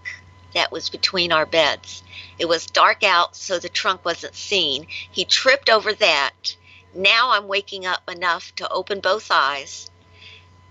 that 0.53 0.71
was 0.71 0.89
between 0.89 1.33
our 1.33 1.45
beds. 1.45 2.03
It 2.39 2.45
was 2.45 2.65
dark 2.67 3.03
out, 3.03 3.35
so 3.35 3.59
the 3.59 3.67
trunk 3.67 4.05
wasn't 4.05 4.35
seen. 4.35 4.87
He 4.89 5.25
tripped 5.25 5.69
over 5.69 5.93
that. 5.93 6.55
Now 6.95 7.31
I'm 7.31 7.49
waking 7.49 7.85
up 7.85 8.09
enough 8.09 8.55
to 8.55 8.69
open 8.69 9.01
both 9.01 9.27
eyes, 9.29 9.91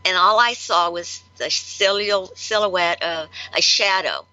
and 0.06 0.16
all 0.16 0.40
I 0.40 0.54
saw 0.54 0.88
was 0.88 1.22
the 1.36 1.50
silhouette 1.50 3.02
of 3.02 3.28
a 3.52 3.60
shadow 3.60 4.24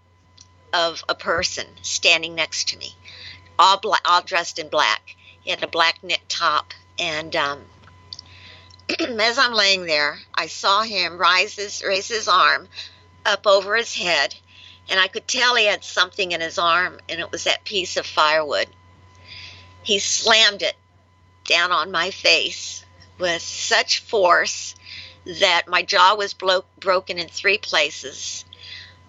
of 0.74 1.03
a 1.08 1.15
person 1.15 1.68
standing 1.82 2.36
next 2.36 2.70
to 2.70 2.77
me, 2.77 2.96
all 3.60 3.80
black, 3.80 4.01
all 4.06 4.22
dressed 4.22 4.60
in 4.60 4.68
black. 4.70 5.15
He 5.42 5.51
had 5.51 5.63
a 5.63 5.68
black 5.68 6.03
knit 6.03 6.22
top, 6.27 6.74
and 6.98 7.36
um, 7.36 7.62
as 9.00 9.38
I'm 9.38 9.53
laying 9.53 9.86
there, 9.86 10.20
I 10.34 10.48
saw 10.48 10.82
him 10.82 11.18
rise 11.18 11.56
his, 11.56 11.84
raise 11.84 12.08
his 12.08 12.27
arm 12.27 12.68
up 13.25 13.46
over 13.46 13.75
his 13.75 13.96
head, 13.96 14.36
and 14.89 15.00
I 15.00 15.08
could 15.08 15.27
tell 15.27 15.56
he 15.56 15.65
had 15.65 15.84
something 15.84 16.32
in 16.32 16.42
his 16.42 16.58
arm, 16.58 17.00
and 17.08 17.20
it 17.20 17.32
was 17.32 17.44
that 17.46 17.65
piece 17.65 17.98
of 17.98 18.06
firewood. 18.06 18.68
He 19.84 20.00
slammed 20.00 20.62
it 20.62 20.75
down 21.46 21.72
on 21.72 21.92
my 21.92 22.12
face 22.12 22.86
with 23.20 23.42
such 23.42 24.00
force 24.00 24.75
that 25.25 25.68
my 25.68 25.82
jaw 25.82 26.15
was 26.15 26.34
blo- 26.34 26.65
broken 26.80 27.20
in 27.20 27.27
three 27.27 27.58
places. 27.58 28.46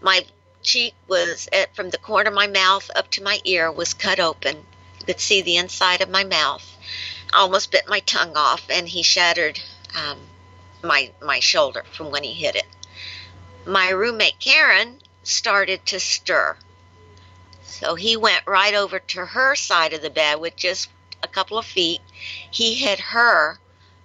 My 0.00 0.24
cheek 0.64 0.94
was 1.06 1.48
at, 1.52 1.76
from 1.76 1.90
the 1.90 1.98
corner 1.98 2.30
of 2.30 2.34
my 2.34 2.48
mouth 2.48 2.90
up 2.96 3.10
to 3.12 3.22
my 3.22 3.40
ear 3.44 3.70
was 3.70 3.94
cut 3.94 4.18
open. 4.18 4.56
You 4.98 5.06
could 5.06 5.20
see 5.20 5.42
the 5.42 5.58
inside 5.58 6.00
of 6.00 6.08
my 6.08 6.24
mouth. 6.24 6.76
I 7.32 7.38
almost 7.38 7.70
bit 7.70 7.86
my 7.86 8.00
tongue 8.00 8.36
off, 8.36 8.64
and 8.70 8.88
he 8.88 9.02
shattered 9.02 9.60
um, 9.94 10.18
my 10.82 11.12
my 11.20 11.40
shoulder 11.40 11.84
from 11.92 12.10
when 12.10 12.24
he 12.24 12.32
hit 12.32 12.56
it. 12.56 12.66
My 13.66 13.90
roommate 13.90 14.40
Karen 14.40 14.98
started 15.22 15.84
to 15.86 16.00
stir. 16.00 16.56
So 17.64 17.94
he 17.94 18.16
went 18.16 18.46
right 18.46 18.74
over 18.74 18.98
to 18.98 19.26
her 19.26 19.54
side 19.54 19.92
of 19.92 20.02
the 20.02 20.10
bed 20.10 20.40
with 20.40 20.56
just 20.56 20.90
a 21.22 21.28
couple 21.28 21.58
of 21.58 21.66
feet. 21.66 22.00
He 22.50 22.74
hit 22.74 23.00
her 23.00 23.58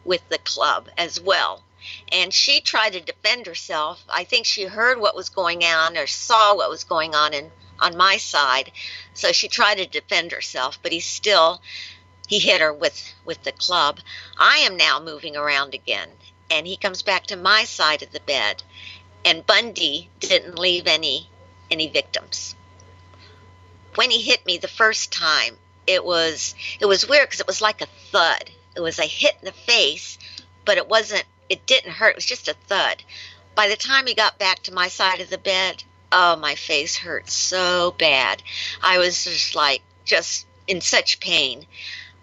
with 0.03 0.27
the 0.29 0.37
club 0.39 0.89
as 0.97 1.19
well. 1.19 1.63
And 2.11 2.33
she 2.33 2.61
tried 2.61 2.93
to 2.93 3.01
defend 3.01 3.47
herself. 3.47 4.03
I 4.09 4.23
think 4.23 4.45
she 4.45 4.63
heard 4.63 4.99
what 4.99 5.15
was 5.15 5.29
going 5.29 5.63
on 5.63 5.97
or 5.97 6.07
saw 6.07 6.55
what 6.55 6.69
was 6.69 6.83
going 6.83 7.15
on 7.15 7.33
in, 7.33 7.51
on 7.79 7.97
my 7.97 8.17
side. 8.17 8.71
So 9.13 9.31
she 9.31 9.47
tried 9.47 9.75
to 9.75 9.85
defend 9.85 10.31
herself, 10.31 10.79
but 10.81 10.91
he 10.91 10.99
still 10.99 11.61
he 12.27 12.39
hit 12.39 12.61
her 12.61 12.73
with 12.73 13.13
with 13.25 13.43
the 13.43 13.51
club. 13.51 13.99
I 14.37 14.57
am 14.59 14.77
now 14.77 14.99
moving 14.99 15.35
around 15.35 15.73
again, 15.73 16.09
and 16.51 16.67
he 16.67 16.77
comes 16.77 17.01
back 17.01 17.27
to 17.27 17.35
my 17.35 17.63
side 17.63 18.03
of 18.03 18.11
the 18.11 18.19
bed 18.19 18.63
and 19.25 19.45
Bundy 19.45 20.09
didn't 20.19 20.57
leave 20.57 20.87
any 20.87 21.29
any 21.69 21.87
victims. 21.87 22.55
When 23.95 24.09
he 24.11 24.21
hit 24.21 24.45
me 24.45 24.57
the 24.57 24.67
first 24.67 25.11
time, 25.11 25.57
it 25.85 26.03
was 26.03 26.55
it 26.79 26.85
was 26.85 27.07
weird 27.07 27.27
because 27.27 27.39
it 27.39 27.47
was 27.47 27.61
like 27.61 27.81
a 27.81 27.87
thud. 28.11 28.49
It 28.75 28.81
was 28.81 28.99
a 28.99 29.05
hit 29.05 29.35
in 29.41 29.45
the 29.45 29.51
face, 29.51 30.17
but 30.65 30.77
it 30.77 30.87
wasn't. 30.87 31.25
It 31.49 31.65
didn't 31.65 31.93
hurt. 31.93 32.11
It 32.11 32.15
was 32.15 32.25
just 32.25 32.47
a 32.47 32.53
thud. 32.67 33.03
By 33.55 33.67
the 33.67 33.75
time 33.75 34.07
he 34.07 34.13
got 34.13 34.39
back 34.39 34.63
to 34.63 34.73
my 34.73 34.87
side 34.87 35.19
of 35.19 35.29
the 35.29 35.37
bed, 35.37 35.83
oh, 36.11 36.35
my 36.35 36.55
face 36.55 36.95
hurt 36.95 37.29
so 37.29 37.95
bad. 37.97 38.41
I 38.81 38.99
was 38.99 39.23
just 39.23 39.55
like 39.55 39.81
just 40.05 40.45
in 40.67 40.81
such 40.81 41.19
pain. 41.19 41.65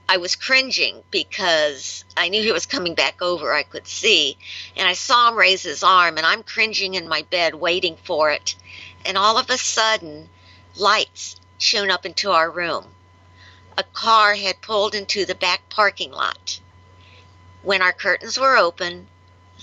I 0.08 0.18
was 0.18 0.36
cringing 0.36 1.02
because 1.10 2.04
I 2.16 2.28
knew 2.28 2.40
he 2.40 2.52
was 2.52 2.66
coming 2.66 2.94
back 2.94 3.20
over. 3.20 3.52
I 3.52 3.64
could 3.64 3.88
see. 3.88 4.38
And 4.76 4.86
I 4.86 4.92
saw 4.92 5.28
him 5.28 5.36
raise 5.36 5.64
his 5.64 5.82
arm, 5.82 6.16
and 6.16 6.24
I'm 6.24 6.44
cringing 6.44 6.94
in 6.94 7.08
my 7.08 7.22
bed 7.22 7.56
waiting 7.56 7.96
for 8.04 8.30
it. 8.30 8.54
And 9.04 9.18
all 9.18 9.36
of 9.36 9.50
a 9.50 9.58
sudden, 9.58 10.28
lights 10.76 11.36
shone 11.58 11.90
up 11.90 12.06
into 12.06 12.30
our 12.30 12.50
room. 12.50 12.86
A 13.76 13.82
car 13.82 14.36
had 14.36 14.62
pulled 14.62 14.94
into 14.94 15.26
the 15.26 15.34
back 15.34 15.68
parking 15.68 16.12
lot. 16.12 16.60
When 17.62 17.82
our 17.82 17.92
curtains 17.92 18.38
were 18.38 18.56
open, 18.56 19.08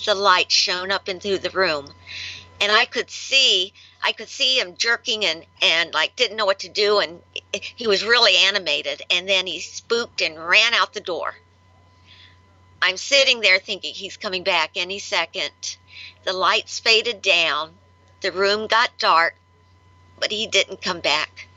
the 0.06 0.16
light 0.16 0.52
shone 0.52 0.92
up 0.92 1.08
into 1.10 1.38
the 1.38 1.50
room. 1.50 1.88
And 2.62 2.72
I 2.72 2.86
could 2.86 3.10
see 3.10 3.74
I 4.04 4.12
could 4.12 4.30
see 4.30 4.60
him 4.60 4.76
jerking 4.78 5.26
and 5.26 5.46
and 5.62 5.94
like 5.94 6.16
didn't 6.16 6.38
know 6.38 6.46
what 6.46 6.60
to 6.60 6.70
do 6.70 7.00
and 7.00 7.22
he 7.54 7.88
was 7.88 8.04
really 8.04 8.36
animated 8.38 9.02
and 9.10 9.28
then 9.28 9.48
he 9.48 9.60
spooked 9.60 10.22
and 10.22 10.38
ran 10.38 10.74
out 10.74 10.94
the 10.94 11.02
door. 11.02 11.36
I'm 12.82 12.98
sitting 12.98 13.40
there 13.40 13.60
thinking 13.60 13.94
he's 13.94 14.18
coming 14.18 14.44
back 14.44 14.72
any 14.76 15.00
second. 15.00 15.78
The 16.26 16.34
lights 16.34 16.80
faded 16.80 17.22
down. 17.22 17.76
The 18.22 18.32
room 18.32 18.68
got 18.68 18.98
dark, 18.98 19.36
but 20.20 20.32
he 20.32 20.48
didn't 20.48 20.82
come 20.82 21.00
back. 21.00 21.48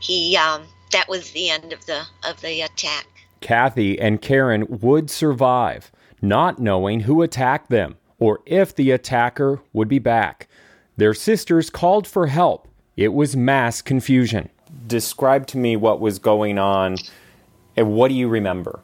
He 0.00 0.36
um 0.36 0.64
that 0.90 1.08
was 1.08 1.30
the 1.32 1.50
end 1.50 1.72
of 1.72 1.86
the 1.86 2.02
of 2.24 2.40
the 2.40 2.62
attack. 2.62 3.06
Kathy 3.40 3.98
and 3.98 4.20
Karen 4.20 4.66
would 4.68 5.10
survive, 5.10 5.90
not 6.22 6.58
knowing 6.58 7.00
who 7.00 7.22
attacked 7.22 7.70
them 7.70 7.96
or 8.18 8.40
if 8.46 8.74
the 8.74 8.90
attacker 8.90 9.60
would 9.72 9.88
be 9.88 9.98
back. 9.98 10.48
Their 10.96 11.14
sisters 11.14 11.70
called 11.70 12.06
for 12.06 12.26
help. 12.26 12.68
It 12.96 13.14
was 13.14 13.36
mass 13.36 13.80
confusion. 13.80 14.50
Describe 14.86 15.46
to 15.48 15.58
me 15.58 15.76
what 15.76 16.00
was 16.00 16.18
going 16.18 16.58
on 16.58 16.96
and 17.76 17.94
what 17.94 18.08
do 18.08 18.14
you 18.14 18.28
remember? 18.28 18.80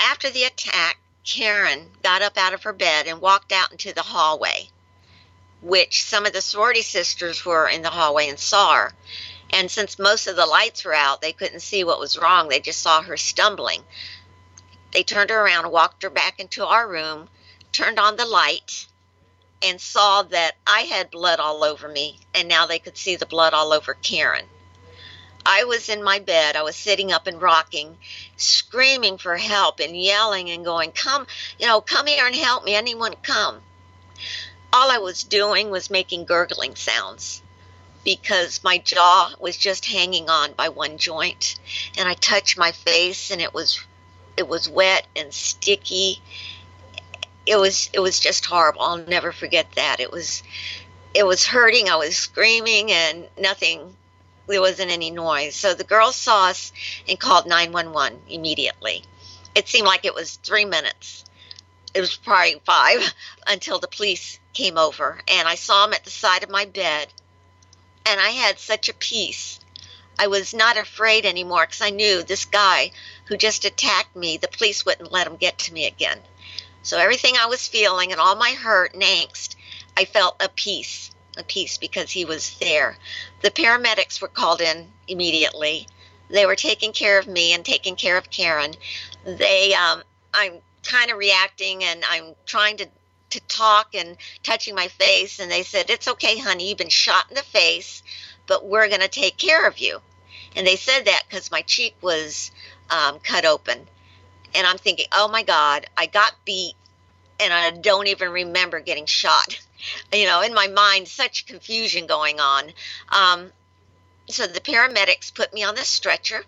After 0.00 0.30
the 0.30 0.44
attack, 0.44 0.98
Karen 1.24 1.86
got 2.02 2.22
up 2.22 2.38
out 2.38 2.54
of 2.54 2.62
her 2.62 2.72
bed 2.72 3.06
and 3.06 3.20
walked 3.20 3.50
out 3.50 3.72
into 3.72 3.92
the 3.92 4.02
hallway, 4.02 4.68
which 5.60 6.04
some 6.04 6.24
of 6.24 6.32
the 6.32 6.40
sorority 6.40 6.82
sisters 6.82 7.44
were 7.44 7.68
in 7.68 7.82
the 7.82 7.90
hallway 7.90 8.28
and 8.28 8.38
saw 8.38 8.76
her. 8.76 8.92
And 9.50 9.70
since 9.70 9.98
most 9.98 10.26
of 10.26 10.36
the 10.36 10.46
lights 10.46 10.84
were 10.84 10.94
out, 10.94 11.20
they 11.20 11.32
couldn't 11.32 11.60
see 11.60 11.84
what 11.84 12.00
was 12.00 12.18
wrong. 12.18 12.48
They 12.48 12.60
just 12.60 12.82
saw 12.82 13.02
her 13.02 13.16
stumbling. 13.16 13.82
They 14.92 15.02
turned 15.02 15.30
her 15.30 15.40
around, 15.40 15.70
walked 15.70 16.02
her 16.02 16.10
back 16.10 16.40
into 16.40 16.64
our 16.64 16.88
room, 16.88 17.28
turned 17.72 17.98
on 17.98 18.16
the 18.16 18.24
light, 18.24 18.86
and 19.62 19.80
saw 19.80 20.22
that 20.22 20.56
I 20.66 20.82
had 20.82 21.10
blood 21.10 21.40
all 21.40 21.64
over 21.64 21.88
me. 21.88 22.20
And 22.34 22.48
now 22.48 22.66
they 22.66 22.78
could 22.78 22.96
see 22.96 23.16
the 23.16 23.26
blood 23.26 23.52
all 23.52 23.72
over 23.72 23.94
Karen. 23.94 24.46
I 25.44 25.64
was 25.64 25.88
in 25.88 26.02
my 26.02 26.18
bed. 26.18 26.56
I 26.56 26.62
was 26.62 26.76
sitting 26.76 27.12
up 27.12 27.26
and 27.26 27.40
rocking, 27.40 27.98
screaming 28.36 29.16
for 29.16 29.36
help 29.36 29.78
and 29.78 30.00
yelling 30.00 30.50
and 30.50 30.64
going, 30.64 30.90
Come, 30.90 31.26
you 31.58 31.66
know, 31.66 31.80
come 31.80 32.06
here 32.06 32.26
and 32.26 32.34
help 32.34 32.64
me. 32.64 32.74
Anyone 32.74 33.14
come. 33.22 33.62
All 34.72 34.90
I 34.90 34.98
was 34.98 35.22
doing 35.22 35.70
was 35.70 35.88
making 35.88 36.24
gurgling 36.24 36.74
sounds 36.74 37.42
because 38.02 38.62
my 38.62 38.78
jaw 38.78 39.34
was 39.38 39.56
just 39.56 39.84
hanging 39.86 40.28
on 40.28 40.52
by 40.52 40.68
one 40.68 40.98
joint 40.98 41.58
and 41.96 42.08
I 42.08 42.14
touched 42.14 42.56
my 42.56 42.72
face 42.72 43.30
and 43.30 43.40
it 43.40 43.54
was 43.54 43.80
it 44.36 44.46
was 44.46 44.68
wet 44.68 45.06
and 45.16 45.32
sticky. 45.32 46.20
It 47.46 47.56
was 47.56 47.90
it 47.92 48.00
was 48.00 48.20
just 48.20 48.46
horrible. 48.46 48.82
I'll 48.82 48.98
never 48.98 49.32
forget 49.32 49.66
that. 49.76 50.00
It 50.00 50.10
was 50.10 50.42
it 51.14 51.24
was 51.24 51.46
hurting. 51.46 51.88
I 51.88 51.96
was 51.96 52.16
screaming 52.16 52.92
and 52.92 53.28
nothing. 53.38 53.96
There 54.46 54.60
wasn't 54.60 54.92
any 54.92 55.10
noise. 55.10 55.56
So 55.56 55.74
the 55.74 55.84
girls 55.84 56.14
saw 56.14 56.48
us 56.48 56.72
and 57.08 57.18
called 57.18 57.46
911 57.46 58.20
immediately. 58.28 59.02
It 59.54 59.68
seemed 59.68 59.86
like 59.86 60.04
it 60.04 60.14
was 60.14 60.36
3 60.36 60.66
minutes. 60.66 61.24
It 61.94 62.00
was 62.00 62.14
probably 62.14 62.60
5 62.64 63.14
until 63.46 63.78
the 63.78 63.88
police 63.88 64.38
came 64.52 64.78
over 64.78 65.20
and 65.26 65.48
I 65.48 65.54
saw 65.54 65.86
him 65.86 65.94
at 65.94 66.04
the 66.04 66.10
side 66.10 66.42
of 66.42 66.50
my 66.50 66.64
bed. 66.64 67.08
And 68.04 68.20
I 68.20 68.30
had 68.30 68.58
such 68.60 68.88
a 68.88 68.94
peace. 68.94 69.58
I 70.18 70.28
was 70.28 70.54
not 70.54 70.76
afraid 70.76 71.26
anymore 71.26 71.66
because 71.66 71.82
I 71.82 71.90
knew 71.90 72.22
this 72.22 72.44
guy 72.44 72.92
who 73.26 73.36
just 73.36 73.64
attacked 73.64 74.16
me, 74.16 74.36
the 74.36 74.48
police 74.48 74.84
wouldn't 74.84 75.12
let 75.12 75.26
him 75.26 75.36
get 75.36 75.58
to 75.58 75.72
me 75.72 75.86
again. 75.86 76.18
So 76.82 76.98
everything 76.98 77.34
I 77.36 77.46
was 77.46 77.66
feeling 77.66 78.12
and 78.12 78.20
all 78.20 78.36
my 78.36 78.52
hurt 78.52 78.94
and 78.94 79.02
angst, 79.02 79.56
I 79.96 80.04
felt 80.04 80.36
a 80.40 80.48
peace, 80.48 81.10
a 81.36 81.42
peace 81.42 81.78
because 81.78 82.10
he 82.10 82.24
was 82.24 82.56
there. 82.58 82.96
The 83.42 83.50
paramedics 83.50 84.22
were 84.22 84.28
called 84.28 84.60
in 84.60 84.88
immediately. 85.08 85.88
They 86.30 86.46
were 86.46 86.56
taking 86.56 86.92
care 86.92 87.18
of 87.18 87.26
me 87.26 87.52
and 87.52 87.64
taking 87.64 87.96
care 87.96 88.16
of 88.16 88.30
Karen. 88.30 88.74
They, 89.24 89.74
um, 89.74 90.02
I'm 90.32 90.60
kind 90.84 91.10
of 91.10 91.18
reacting 91.18 91.84
and 91.84 92.04
I'm 92.08 92.34
trying 92.46 92.76
to 92.78 92.88
to 93.30 93.40
talk 93.48 93.94
and 93.94 94.16
touching 94.42 94.74
my 94.74 94.88
face. 94.88 95.40
And 95.40 95.50
they 95.50 95.62
said, 95.62 95.90
It's 95.90 96.08
okay, 96.08 96.38
honey, 96.38 96.68
you've 96.68 96.78
been 96.78 96.88
shot 96.88 97.26
in 97.28 97.34
the 97.34 97.42
face, 97.42 98.02
but 98.46 98.66
we're 98.66 98.88
going 98.88 99.00
to 99.00 99.08
take 99.08 99.36
care 99.36 99.66
of 99.66 99.78
you. 99.78 100.00
And 100.54 100.66
they 100.66 100.76
said 100.76 101.04
that 101.04 101.24
because 101.28 101.50
my 101.50 101.62
cheek 101.62 101.94
was 102.00 102.50
um, 102.90 103.18
cut 103.20 103.44
open. 103.44 103.78
And 104.54 104.66
I'm 104.66 104.78
thinking, 104.78 105.06
Oh 105.12 105.28
my 105.28 105.42
God, 105.42 105.86
I 105.96 106.06
got 106.06 106.34
beat 106.44 106.74
and 107.38 107.52
I 107.52 107.70
don't 107.70 108.06
even 108.06 108.30
remember 108.30 108.80
getting 108.80 109.06
shot. 109.06 109.58
You 110.12 110.24
know, 110.24 110.40
in 110.40 110.54
my 110.54 110.68
mind, 110.68 111.06
such 111.06 111.46
confusion 111.46 112.06
going 112.06 112.40
on. 112.40 112.72
Um, 113.10 113.52
so 114.26 114.46
the 114.46 114.58
paramedics 114.58 115.32
put 115.32 115.52
me 115.52 115.62
on 115.62 115.74
the 115.74 115.84
stretcher. 115.84 116.42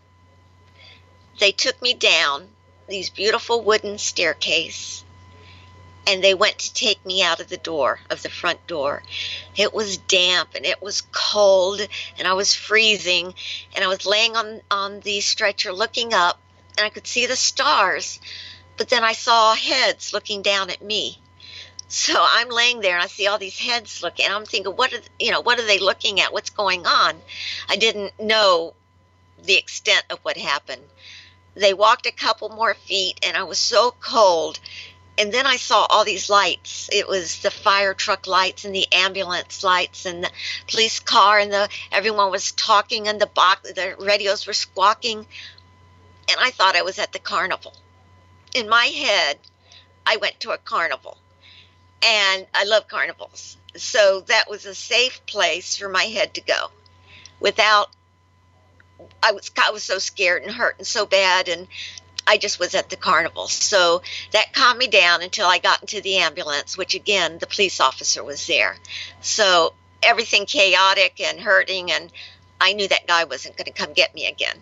They 1.38 1.52
took 1.52 1.80
me 1.82 1.92
down 1.92 2.48
these 2.88 3.10
beautiful 3.10 3.62
wooden 3.62 3.98
staircase 3.98 5.04
and 6.08 6.24
they 6.24 6.32
went 6.32 6.58
to 6.58 6.72
take 6.72 7.04
me 7.04 7.22
out 7.22 7.38
of 7.38 7.48
the 7.48 7.58
door 7.58 8.00
of 8.08 8.22
the 8.22 8.30
front 8.30 8.66
door. 8.66 9.02
It 9.56 9.74
was 9.74 9.98
damp 9.98 10.54
and 10.54 10.64
it 10.64 10.80
was 10.80 11.02
cold 11.12 11.86
and 12.18 12.26
I 12.26 12.32
was 12.32 12.54
freezing 12.54 13.34
and 13.76 13.84
I 13.84 13.88
was 13.88 14.06
laying 14.06 14.34
on 14.34 14.62
on 14.70 15.00
the 15.00 15.20
stretcher 15.20 15.70
looking 15.70 16.14
up 16.14 16.40
and 16.78 16.86
I 16.86 16.88
could 16.88 17.06
see 17.06 17.26
the 17.26 17.36
stars, 17.36 18.20
but 18.78 18.88
then 18.88 19.04
I 19.04 19.12
saw 19.12 19.54
heads 19.54 20.14
looking 20.14 20.40
down 20.40 20.70
at 20.70 20.80
me. 20.80 21.18
So 21.88 22.14
I'm 22.16 22.48
laying 22.48 22.80
there 22.80 22.94
and 22.94 23.04
I 23.04 23.08
see 23.08 23.26
all 23.26 23.38
these 23.38 23.58
heads 23.58 24.02
looking 24.02 24.24
and 24.24 24.34
I'm 24.34 24.46
thinking 24.46 24.72
what 24.72 24.94
are 24.94 25.00
you 25.18 25.30
know 25.30 25.42
what 25.42 25.58
are 25.58 25.66
they 25.66 25.78
looking 25.78 26.20
at? 26.20 26.32
What's 26.32 26.50
going 26.50 26.86
on? 26.86 27.16
I 27.68 27.76
didn't 27.76 28.18
know 28.18 28.72
the 29.44 29.58
extent 29.58 30.04
of 30.08 30.20
what 30.20 30.38
happened. 30.38 30.82
They 31.54 31.74
walked 31.74 32.06
a 32.06 32.12
couple 32.12 32.48
more 32.48 32.74
feet 32.74 33.20
and 33.22 33.36
I 33.36 33.42
was 33.42 33.58
so 33.58 33.94
cold 34.00 34.58
and 35.18 35.32
then 35.32 35.46
I 35.46 35.56
saw 35.56 35.84
all 35.90 36.04
these 36.04 36.30
lights. 36.30 36.88
It 36.92 37.08
was 37.08 37.40
the 37.40 37.50
fire 37.50 37.92
truck 37.92 38.26
lights 38.28 38.64
and 38.64 38.74
the 38.74 38.86
ambulance 38.92 39.64
lights 39.64 40.06
and 40.06 40.22
the 40.22 40.30
police 40.68 41.00
car 41.00 41.40
and 41.40 41.52
the 41.52 41.68
everyone 41.90 42.30
was 42.30 42.52
talking 42.52 43.08
and 43.08 43.20
the 43.20 43.26
box 43.26 43.72
the 43.72 43.96
radios 43.98 44.46
were 44.46 44.52
squawking. 44.52 45.18
And 45.18 46.36
I 46.38 46.50
thought 46.50 46.76
I 46.76 46.82
was 46.82 46.98
at 46.98 47.12
the 47.12 47.18
carnival. 47.18 47.74
In 48.54 48.68
my 48.68 48.84
head, 48.84 49.38
I 50.06 50.18
went 50.18 50.38
to 50.40 50.52
a 50.52 50.58
carnival. 50.58 51.18
And 52.00 52.46
I 52.54 52.64
love 52.64 52.86
carnivals. 52.86 53.56
So 53.76 54.20
that 54.28 54.48
was 54.48 54.66
a 54.66 54.74
safe 54.74 55.26
place 55.26 55.76
for 55.76 55.88
my 55.88 56.04
head 56.04 56.34
to 56.34 56.40
go 56.40 56.70
without 57.40 57.88
I 59.22 59.32
was 59.32 59.50
I 59.56 59.70
was 59.70 59.82
so 59.82 59.98
scared 59.98 60.42
and 60.42 60.52
hurt 60.52 60.76
and 60.78 60.86
so 60.86 61.06
bad 61.06 61.48
and 61.48 61.66
I 62.28 62.36
just 62.36 62.60
was 62.60 62.74
at 62.74 62.90
the 62.90 62.96
carnival. 62.96 63.48
So 63.48 64.02
that 64.32 64.52
calmed 64.52 64.78
me 64.78 64.86
down 64.86 65.22
until 65.22 65.46
I 65.46 65.58
got 65.58 65.80
into 65.80 66.02
the 66.02 66.18
ambulance, 66.18 66.76
which 66.76 66.94
again, 66.94 67.38
the 67.38 67.46
police 67.46 67.80
officer 67.80 68.22
was 68.22 68.46
there. 68.46 68.76
So 69.22 69.72
everything 70.02 70.44
chaotic 70.44 71.20
and 71.20 71.40
hurting, 71.40 71.90
and 71.90 72.12
I 72.60 72.74
knew 72.74 72.86
that 72.86 73.06
guy 73.06 73.24
wasn't 73.24 73.56
going 73.56 73.64
to 73.64 73.72
come 73.72 73.94
get 73.94 74.14
me 74.14 74.26
again. 74.26 74.58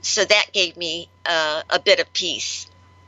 So 0.00 0.24
that 0.24 0.52
gave 0.52 0.76
me 0.78 1.10
uh, 1.26 1.62
a 1.68 1.78
bit 1.78 2.00
of 2.00 2.10
peace 2.14 2.66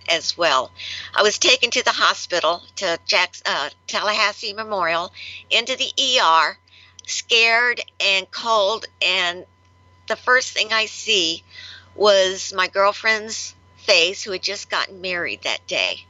as 0.09 0.37
well. 0.37 0.71
I 1.15 1.23
was 1.23 1.39
taken 1.39 1.71
to 1.71 1.83
the 1.83 1.91
hospital, 1.91 2.63
to 2.77 2.99
Jack's, 3.07 3.43
uh, 3.47 3.71
Tallahassee 3.87 4.53
Memorial, 4.53 5.13
into 5.49 5.77
the 5.77 6.21
ER, 6.21 6.59
scared 7.07 7.81
and 8.01 8.31
cold. 8.31 8.85
And 9.01 9.47
the 10.09 10.17
first 10.17 10.53
thing 10.53 10.75
I 10.75 10.87
see 10.87 11.43
was 11.95 12.53
my 12.55 12.69
girlfriend's 12.69 13.55
face 13.85 14.23
who 14.23 14.33
had 14.33 14.43
just 14.43 14.71
gotten 14.71 15.01
married 15.01 15.43
that 15.43 15.67
day. 15.67 16.05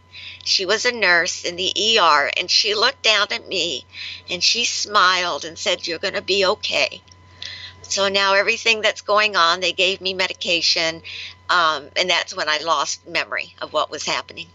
She 0.45 0.67
was 0.67 0.85
a 0.85 0.93
nurse 0.93 1.45
in 1.45 1.57
the 1.57 1.73
ER 1.99 2.31
and 2.37 2.51
she 2.51 2.75
looked 2.75 3.03
down 3.03 3.29
at 3.31 3.49
me 3.49 3.85
and 4.31 4.43
she 4.43 4.65
smiled 4.65 5.45
and 5.45 5.59
said, 5.59 5.87
You're 5.87 5.99
going 5.99 6.15
to 6.15 6.23
be 6.23 6.45
okay. 6.47 7.03
So 7.83 8.09
now 8.09 8.35
everything 8.35 8.81
that's 8.81 9.03
going 9.03 9.37
on, 9.37 9.61
they 9.61 9.73
gave 9.73 10.01
me 10.01 10.15
medication, 10.15 11.03
um, 11.51 11.89
and 11.97 12.09
that's 12.09 12.35
when 12.35 12.49
I 12.49 12.59
lost 12.59 13.07
memory 13.07 13.55
of 13.61 13.73
what 13.73 13.91
was 13.91 14.05
happening. 14.07 14.47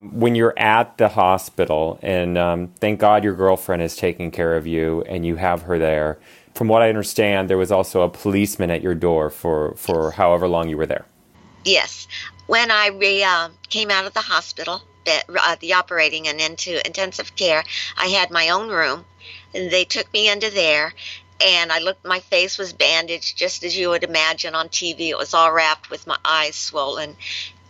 When 0.00 0.34
you're 0.34 0.58
at 0.58 0.98
the 0.98 1.08
hospital, 1.08 1.98
and 2.02 2.36
um, 2.36 2.68
thank 2.78 3.00
God 3.00 3.24
your 3.24 3.34
girlfriend 3.34 3.82
is 3.82 3.96
taking 3.96 4.30
care 4.30 4.56
of 4.56 4.66
you 4.66 5.02
and 5.02 5.24
you 5.24 5.36
have 5.36 5.62
her 5.62 5.78
there. 5.78 6.18
From 6.54 6.68
what 6.68 6.82
I 6.82 6.88
understand, 6.88 7.48
there 7.48 7.56
was 7.56 7.72
also 7.72 8.02
a 8.02 8.08
policeman 8.08 8.70
at 8.70 8.82
your 8.82 8.94
door 8.94 9.30
for, 9.30 9.74
for 9.76 10.12
however 10.12 10.46
long 10.46 10.68
you 10.68 10.76
were 10.76 10.86
there. 10.86 11.06
Yes, 11.64 12.06
when 12.46 12.70
I 12.70 12.88
re, 12.88 13.22
uh, 13.22 13.48
came 13.68 13.90
out 13.90 14.06
of 14.06 14.14
the 14.14 14.20
hospital, 14.20 14.82
uh, 15.06 15.56
the 15.60 15.74
operating 15.74 16.28
and 16.28 16.40
into 16.40 16.84
intensive 16.86 17.34
care, 17.36 17.64
I 17.96 18.06
had 18.06 18.30
my 18.30 18.50
own 18.50 18.68
room. 18.68 19.04
And 19.54 19.70
they 19.70 19.84
took 19.84 20.12
me 20.12 20.28
into 20.28 20.50
there, 20.50 20.92
and 21.40 21.72
I 21.72 21.78
looked. 21.78 22.04
My 22.04 22.20
face 22.20 22.58
was 22.58 22.72
bandaged, 22.72 23.36
just 23.36 23.62
as 23.64 23.76
you 23.76 23.90
would 23.90 24.04
imagine 24.04 24.54
on 24.54 24.68
TV. 24.68 25.10
It 25.10 25.18
was 25.18 25.32
all 25.32 25.52
wrapped 25.52 25.90
with 25.90 26.06
my 26.06 26.18
eyes 26.24 26.56
swollen, 26.56 27.16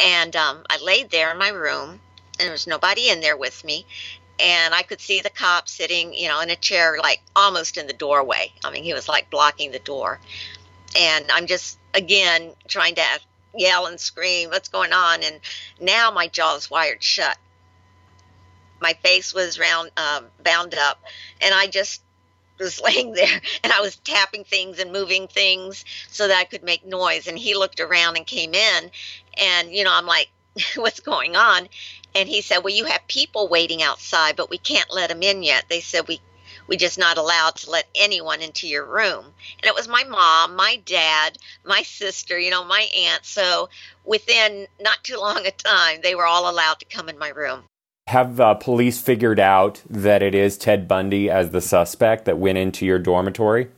and 0.01 0.35
um, 0.35 0.65
I 0.71 0.79
laid 0.79 1.11
there 1.11 1.31
in 1.31 1.39
my 1.39 1.51
room, 1.51 2.01
and 2.39 2.47
there 2.47 2.51
was 2.53 2.67
nobody 2.67 3.11
in 3.11 3.21
there 3.21 3.37
with 3.37 3.63
me. 3.65 3.87
And 4.41 4.75
I 4.75 4.83
could 4.83 5.01
see 5.01 5.21
the 5.21 5.31
cop 5.31 5.69
sitting, 5.69 6.13
you 6.13 6.27
know, 6.27 6.41
in 6.41 6.51
a 6.51 6.57
chair, 6.57 6.99
like 7.01 7.23
almost 7.37 7.77
in 7.77 7.87
the 7.87 7.93
doorway. 7.93 8.53
I 8.65 8.71
mean, 8.73 8.83
he 8.83 8.93
was 8.93 9.09
like 9.09 9.31
blocking 9.31 9.71
the 9.71 9.79
door. 9.79 10.19
And 10.99 11.31
I'm 11.31 11.47
just 11.47 11.79
again 11.95 12.53
trying 12.67 12.97
to 12.97 13.05
yell 13.57 13.87
and 13.87 13.99
scream, 13.99 14.51
what's 14.51 14.69
going 14.69 14.93
on? 14.93 15.23
And 15.23 15.41
now 15.81 16.11
my 16.11 16.29
jaw 16.29 16.57
is 16.57 16.71
wired 16.71 17.03
shut. 17.03 17.37
My 18.81 18.95
face 19.03 19.33
was 19.33 19.59
round, 19.59 19.91
um, 19.97 20.27
bound 20.43 20.75
up, 20.75 21.03
and 21.41 21.55
I 21.55 21.67
just 21.67 22.03
was 22.59 22.81
laying 22.85 23.13
there 23.13 23.41
and 23.63 23.73
I 23.73 23.81
was 23.81 23.97
tapping 23.97 24.45
things 24.45 24.79
and 24.79 24.93
moving 24.93 25.29
things 25.29 25.85
so 26.09 26.29
that 26.29 26.37
I 26.39 26.45
could 26.45 26.63
make 26.63 26.85
noise. 26.87 27.27
And 27.27 27.39
he 27.39 27.55
looked 27.55 27.81
around 27.81 28.17
and 28.17 28.27
came 28.27 28.55
in. 28.55 28.91
And, 29.37 29.73
you 29.73 29.85
know, 29.85 29.93
I'm 29.93 30.07
like, 30.07 30.31
what's 30.77 31.01
going 31.01 31.37
on? 31.37 31.69
And 32.15 32.29
he 32.29 32.43
said, 32.43 32.59
well, 32.59 32.75
you 32.75 32.85
have 32.85 33.07
people 33.09 33.49
waiting 33.49 33.83
outside, 33.83 34.37
but 34.37 34.51
we 34.51 34.59
can't 34.59 34.93
let 34.93 35.09
them 35.09 35.23
in 35.23 35.43
yet. 35.43 35.65
They 35.69 35.81
said, 35.81 36.07
we, 36.07 36.21
we 36.67 36.77
just 36.77 36.99
not 36.99 37.19
allowed 37.19 37.57
to 37.57 37.71
let 37.71 37.87
anyone 37.95 38.41
into 38.41 38.67
your 38.67 38.85
room. 38.85 39.25
And 39.25 39.65
it 39.65 39.75
was 39.75 39.89
my 39.89 40.05
mom, 40.05 40.57
my 40.57 40.81
dad, 40.85 41.39
my 41.65 41.83
sister, 41.83 42.39
you 42.39 42.51
know, 42.51 42.65
my 42.65 42.89
aunt. 42.97 43.25
So 43.25 43.69
within 44.05 44.67
not 44.81 45.03
too 45.03 45.17
long 45.17 45.47
a 45.47 45.51
time, 45.51 46.01
they 46.03 46.15
were 46.15 46.27
all 46.27 46.51
allowed 46.51 46.79
to 46.81 46.87
come 46.87 47.09
in 47.09 47.19
my 47.19 47.29
room. 47.29 47.65
Have 48.09 48.39
uh, 48.39 48.55
police 48.55 49.01
figured 49.01 49.41
out 49.41 49.81
that 49.89 50.23
it 50.23 50.35
is 50.35 50.59
Ted 50.59 50.87
Bundy 50.87 51.31
as 51.31 51.51
the 51.51 51.63
suspect 51.63 52.27
that 52.27 52.39
went 52.39 52.59
into 52.59 52.85
your 52.85 52.99
dormitory? 52.99 53.69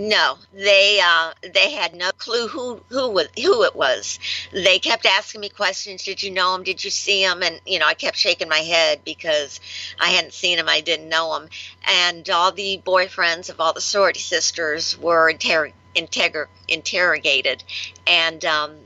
No, 0.00 0.38
they 0.54 1.00
uh, 1.02 1.32
they 1.52 1.72
had 1.72 1.92
no 1.92 2.12
clue 2.12 2.46
who 2.46 2.80
who 2.88 3.10
was 3.10 3.26
who 3.36 3.64
it 3.64 3.74
was. 3.74 4.20
They 4.52 4.78
kept 4.78 5.04
asking 5.04 5.40
me 5.40 5.48
questions. 5.48 6.04
Did 6.04 6.22
you 6.22 6.30
know 6.30 6.54
him? 6.54 6.62
Did 6.62 6.84
you 6.84 6.90
see 6.90 7.24
him? 7.24 7.42
And 7.42 7.60
you 7.66 7.80
know, 7.80 7.86
I 7.86 7.94
kept 7.94 8.16
shaking 8.16 8.48
my 8.48 8.60
head 8.60 9.00
because 9.04 9.58
I 10.00 10.10
hadn't 10.10 10.34
seen 10.34 10.56
him. 10.56 10.68
I 10.68 10.82
didn't 10.82 11.08
know 11.08 11.34
him. 11.34 11.48
And 11.84 12.30
all 12.30 12.52
the 12.52 12.80
boyfriends 12.86 13.50
of 13.50 13.60
all 13.60 13.72
the 13.72 13.80
sorority 13.80 14.20
sisters 14.20 14.96
were 14.96 15.30
inter- 15.30 15.72
integr- 15.96 16.46
interrogated, 16.68 17.64
and 18.06 18.44
um, 18.44 18.76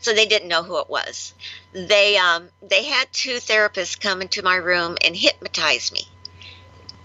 so 0.00 0.12
they 0.12 0.26
didn't 0.26 0.48
know 0.48 0.64
who 0.64 0.80
it 0.80 0.90
was. 0.90 1.32
They 1.72 2.16
um, 2.16 2.48
they 2.60 2.82
had 2.86 3.06
two 3.12 3.36
therapists 3.36 4.00
come 4.00 4.20
into 4.20 4.42
my 4.42 4.56
room 4.56 4.96
and 5.04 5.14
hypnotize 5.14 5.92
me 5.92 6.08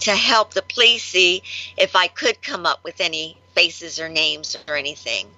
to 0.00 0.12
help 0.12 0.54
the 0.54 0.62
police 0.62 1.04
see 1.04 1.42
if 1.76 1.96
I 1.96 2.08
could 2.08 2.42
come 2.42 2.66
up 2.66 2.84
with 2.84 3.00
any 3.00 3.38
faces 3.54 3.98
or 3.98 4.08
names 4.08 4.56
or 4.68 4.76
anything. 4.76 5.28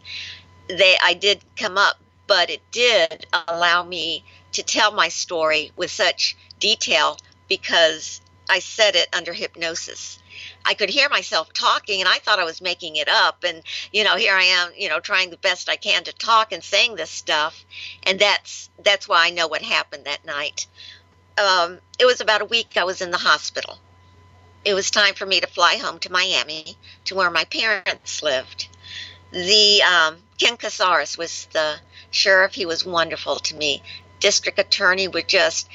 They 0.68 0.97
I 1.03 1.14
did 1.14 1.40
come 1.57 1.79
up, 1.79 1.97
but 2.27 2.51
it 2.51 2.62
did 2.71 3.27
allow 3.33 3.83
me 3.85 4.25
to 4.53 4.62
tell 4.62 4.92
my 4.92 5.09
story 5.09 5.73
with 5.77 5.90
such 5.90 6.37
detail 6.59 7.16
because 7.49 8.21
I 8.49 8.61
said 8.61 8.97
it 8.97 9.09
under 9.14 9.33
hypnosis. 9.33 10.18
I 10.64 10.75
could 10.75 10.90
hear 10.90 11.09
myself 11.09 11.53
talking 11.53 12.01
and 12.01 12.09
I 12.09 12.18
thought 12.18 12.38
I 12.38 12.44
was 12.44 12.61
making 12.61 12.97
it 12.97 13.09
up. 13.09 13.44
And, 13.44 13.62
you 13.92 14.05
know, 14.05 14.16
here 14.16 14.35
I 14.35 14.44
am, 14.44 14.71
you 14.77 14.88
know, 14.88 15.01
trying 15.01 15.31
the 15.31 15.37
best 15.37 15.68
I 15.68 15.77
can 15.77 16.05
to 16.05 16.12
talk 16.12 16.53
and 16.53 16.62
saying 16.62 16.97
this 16.97 17.11
stuff. 17.11 17.64
And 18.05 18.18
that's, 18.18 18.71
that's 18.83 19.09
why 19.09 19.27
I 19.27 19.31
know 19.31 19.49
what 19.49 19.62
happened 19.62 20.05
that 20.05 20.25
night. 20.25 20.66
Um, 21.38 21.79
it 21.99 22.07
was 22.07 22.21
about 22.21 22.42
a 22.42 22.47
week 22.47 22.77
I 22.77 22.85
was 22.85 23.01
in 23.01 23.11
the 23.11 23.18
hospital. 23.18 23.79
It 24.68 24.74
was 24.74 24.90
time 24.90 25.14
for 25.14 25.24
me 25.24 25.40
to 25.40 25.46
fly 25.46 25.76
home 25.76 25.98
to 26.00 26.12
Miami 26.12 26.76
to 27.07 27.14
where 27.14 27.31
my 27.31 27.44
parents 27.44 28.22
lived. 28.22 28.68
The, 29.31 29.81
um, 29.83 30.18
Ken 30.38 30.59
Katsaris 30.59 31.16
was 31.16 31.48
the 31.54 31.76
sheriff. 32.11 32.52
He 32.52 32.66
was 32.66 32.85
wonderful 32.85 33.37
to 33.37 33.57
me. 33.57 33.83
District 34.20 34.59
attorney 34.59 35.09
was 35.09 35.24
just, 35.24 35.70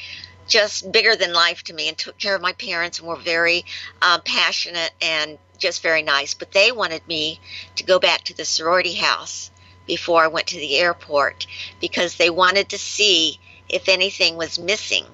just 0.48 0.92
bigger 0.92 1.16
than 1.16 1.34
life 1.34 1.64
to 1.64 1.74
me 1.74 1.88
and 1.88 1.98
took 1.98 2.20
care 2.20 2.36
of 2.36 2.44
my 2.44 2.54
parents 2.54 3.00
and 3.00 3.08
were 3.08 3.16
very 3.16 3.66
um, 4.04 4.22
passionate 4.22 4.92
and 5.02 5.40
just 5.58 5.82
very 5.82 6.04
nice. 6.04 6.36
But 6.36 6.52
they 6.52 6.72
wanted 6.72 7.08
me 7.08 7.40
to 7.78 7.84
go 7.84 7.98
back 7.98 8.22
to 8.26 8.38
the 8.38 8.46
sorority 8.46 8.94
house 8.94 9.50
before 9.88 10.24
I 10.24 10.28
went 10.28 10.46
to 10.50 10.58
the 10.58 10.78
airport 10.78 11.48
because 11.82 12.18
they 12.18 12.30
wanted 12.30 12.70
to 12.70 12.78
see 12.78 13.40
if 13.68 13.90
anything 13.90 14.38
was 14.38 14.60
missing 14.60 15.08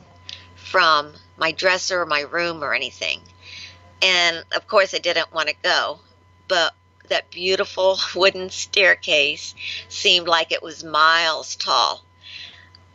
from 0.56 1.14
my 1.38 1.54
dresser 1.54 2.02
or 2.02 2.06
my 2.06 2.20
room 2.20 2.62
or 2.62 2.74
anything. 2.74 3.22
And 4.02 4.44
of 4.56 4.68
course, 4.68 4.94
I 4.94 5.00
didn't 5.00 5.34
want 5.34 5.50
to 5.50 5.56
go, 5.62 6.00
but 6.48 6.74
that 7.08 7.32
beautiful 7.32 8.00
wooden 8.16 8.50
staircase 8.50 9.56
seemed 9.90 10.28
like 10.28 10.52
it 10.52 10.64
was 10.64 10.84
miles 10.84 11.56
tall. 11.56 12.04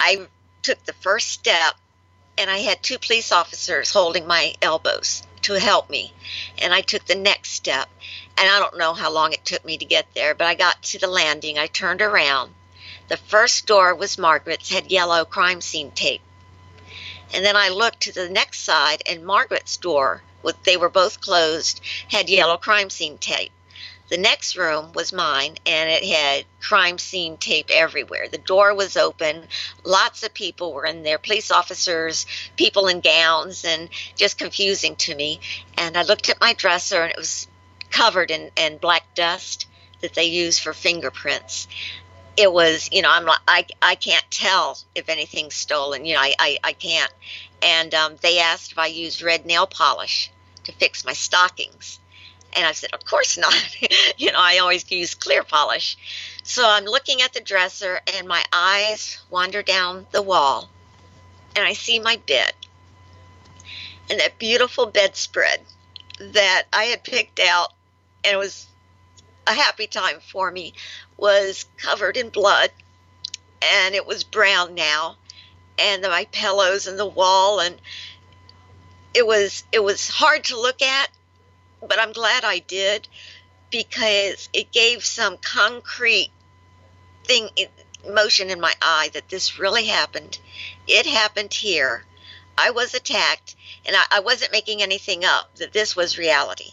I 0.01 0.29
took 0.62 0.83
the 0.85 0.93
first 0.95 1.31
step 1.31 1.75
and 2.37 2.51
I 2.51 2.59
had 2.59 2.83
two 2.83 2.99
police 2.99 3.31
officers 3.31 3.93
holding 3.93 4.27
my 4.27 4.55
elbows 4.61 5.23
to 5.43 5.55
help 5.55 5.88
me. 5.90 6.12
And 6.59 6.73
I 6.75 6.81
took 6.81 7.05
the 7.05 7.14
next 7.14 7.51
step. 7.51 7.88
And 8.37 8.49
I 8.49 8.59
don't 8.59 8.79
know 8.79 8.95
how 8.95 9.11
long 9.12 9.33
it 9.33 9.45
took 9.45 9.64
me 9.64 9.79
to 9.79 9.85
get 9.85 10.07
there, 10.14 10.35
but 10.35 10.47
I 10.47 10.55
got 10.55 10.83
to 10.83 10.99
the 10.99 11.07
landing. 11.07 11.59
I 11.59 11.67
turned 11.67 12.03
around. 12.03 12.55
The 13.09 13.17
first 13.17 13.67
door 13.67 13.95
was 13.95 14.19
Margaret's, 14.19 14.71
had 14.71 14.90
yellow 14.90 15.25
crime 15.25 15.61
scene 15.61 15.93
tape. 15.93 16.23
And 17.33 17.45
then 17.45 17.57
I 17.57 17.69
looked 17.69 18.01
to 18.03 18.12
the 18.12 18.29
next 18.29 18.61
side, 18.61 19.03
and 19.07 19.25
Margaret's 19.25 19.77
door, 19.77 20.23
they 20.65 20.77
were 20.77 20.89
both 20.89 21.21
closed, 21.21 21.81
had 22.09 22.29
yellow 22.29 22.57
crime 22.57 22.91
scene 22.91 23.19
tape. 23.19 23.53
The 24.11 24.19
next 24.19 24.55
room 24.57 24.93
was 24.93 25.15
mine, 25.15 25.57
and 25.65 25.89
it 25.89 26.05
had 26.05 26.45
crime 26.61 26.99
scene 26.99 27.39
tape 27.39 27.71
everywhere. 27.73 28.29
The 28.29 28.37
door 28.37 28.75
was 28.75 28.99
open. 28.99 29.49
Lots 29.83 30.23
of 30.23 30.35
people 30.35 30.75
were 30.75 30.85
in 30.85 31.03
there 31.03 31.17
police 31.19 31.51
officers, 31.51 32.27
people 32.57 32.87
in 32.87 33.01
gowns, 33.01 33.65
and 33.65 33.89
just 34.15 34.37
confusing 34.37 34.97
to 34.97 35.15
me. 35.15 35.41
And 35.79 35.97
I 35.97 36.03
looked 36.03 36.29
at 36.29 36.41
my 36.41 36.53
dresser, 36.53 37.03
and 37.03 37.13
it 37.13 37.17
was 37.17 37.49
covered 37.91 38.31
in, 38.31 38.51
in 38.57 38.77
black 38.77 39.15
dust 39.15 39.67
that 40.03 40.13
they 40.13 40.25
use 40.25 40.59
for 40.59 40.75
fingerprints. 40.75 41.67
It 42.37 42.53
was, 42.53 42.91
you 42.93 43.01
know, 43.01 43.11
I'm 43.11 43.25
like, 43.25 43.41
I, 43.49 43.67
I 43.81 43.95
can't 43.95 44.31
tell 44.31 44.77
if 44.95 45.09
anything's 45.09 45.55
stolen. 45.55 46.05
You 46.05 46.15
know, 46.15 46.21
I, 46.21 46.35
I, 46.39 46.59
I 46.63 46.73
can't. 46.73 47.13
And 47.63 47.95
um, 47.95 48.17
they 48.21 48.39
asked 48.39 48.73
if 48.73 48.79
I 48.79 48.87
used 48.89 49.23
red 49.23 49.47
nail 49.47 49.67
polish 49.67 50.31
to 50.64 50.72
fix 50.72 51.05
my 51.05 51.12
stockings 51.12 52.00
and 52.57 52.66
I 52.66 52.72
said, 52.72 52.90
Of 52.92 53.05
course 53.05 53.37
not. 53.37 53.55
you 54.18 54.33
know, 54.33 54.38
I 54.40 54.59
always 54.59 54.90
use 54.90 55.14
clear 55.14 55.42
polish. 55.42 55.96
So 56.42 56.68
I'm 56.68 56.85
looking 56.85 57.22
at 57.22 57.33
the 57.33 57.40
dresser, 57.40 58.00
and 58.16 58.29
my 58.29 58.44
eyes 58.53 59.18
wander 59.31 59.62
down 59.62 60.07
the 60.12 60.22
wall, 60.22 60.68
and 61.57 61.64
I 61.64 61.72
see 61.72 61.98
my 61.98 62.16
bed. 62.27 62.53
And 64.11 64.20
that 64.20 64.38
beautiful 64.38 64.87
bedspread 64.87 65.61
that 66.18 66.64
I 66.72 66.85
had 66.85 67.05
picked 67.05 67.40
out, 67.40 67.72
and 68.24 68.35
it 68.35 68.38
was 68.38 68.66
a 69.46 69.53
happy 69.53 69.87
time 69.87 70.20
for 70.20 70.50
me, 70.50 70.74
was 71.16 71.66
covered 71.79 72.16
in 72.16 72.29
blood, 72.29 72.70
and 73.62 73.94
it 73.94 74.07
was 74.07 74.24
brown 74.24 74.74
now. 74.74 75.16
And 75.77 76.03
my 76.03 76.27
pillows 76.31 76.87
and 76.87 76.98
the 76.98 77.07
wall, 77.07 77.59
and 77.59 77.81
it 79.14 79.27
was 79.27 79.64
it 79.72 79.83
was 79.83 80.09
hard 80.09 80.44
to 80.44 80.61
look 80.61 80.83
at 80.83 81.11
but 81.88 82.00
I'm 82.00 82.12
glad 82.12 82.44
I 82.44 82.59
did 82.61 83.09
because 83.70 84.48
it 84.53 84.72
gave 84.72 85.05
some 85.05 85.37
concrete 85.38 86.31
thing 87.24 87.48
motion 88.09 88.50
in 88.50 88.61
my 88.61 88.72
eye 88.83 89.11
that 89.14 89.29
this 89.29 89.59
really 89.59 89.87
happened. 89.87 90.38
It 90.87 91.07
happened 91.07 91.53
here. 91.53 92.05
I 92.57 92.70
was 92.70 92.94
attacked, 92.94 93.57
and 93.85 93.96
I, 93.96 94.05
I 94.12 94.20
wasn't 94.20 94.53
making 94.53 94.83
anything 94.83 95.24
up, 95.24 95.57
that 95.57 95.72
this 95.72 95.96
was 95.96 96.18
reality. 96.18 96.72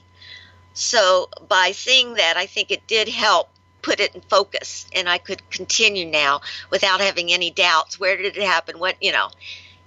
So 0.73 1.29
by 1.47 1.71
seeing 1.71 2.15
that, 2.15 2.37
I 2.37 2.45
think 2.45 2.71
it 2.71 2.85
did 2.87 3.09
help 3.09 3.49
put 3.81 3.99
it 3.99 4.13
in 4.13 4.21
focus, 4.21 4.85
and 4.93 5.09
I 5.09 5.17
could 5.17 5.49
continue 5.49 6.05
now 6.05 6.41
without 6.69 7.01
having 7.01 7.31
any 7.31 7.49
doubts. 7.49 7.99
Where 7.99 8.15
did 8.15 8.37
it 8.37 8.43
happen? 8.43 8.77
What, 8.77 8.95
you 9.01 9.11
know, 9.11 9.29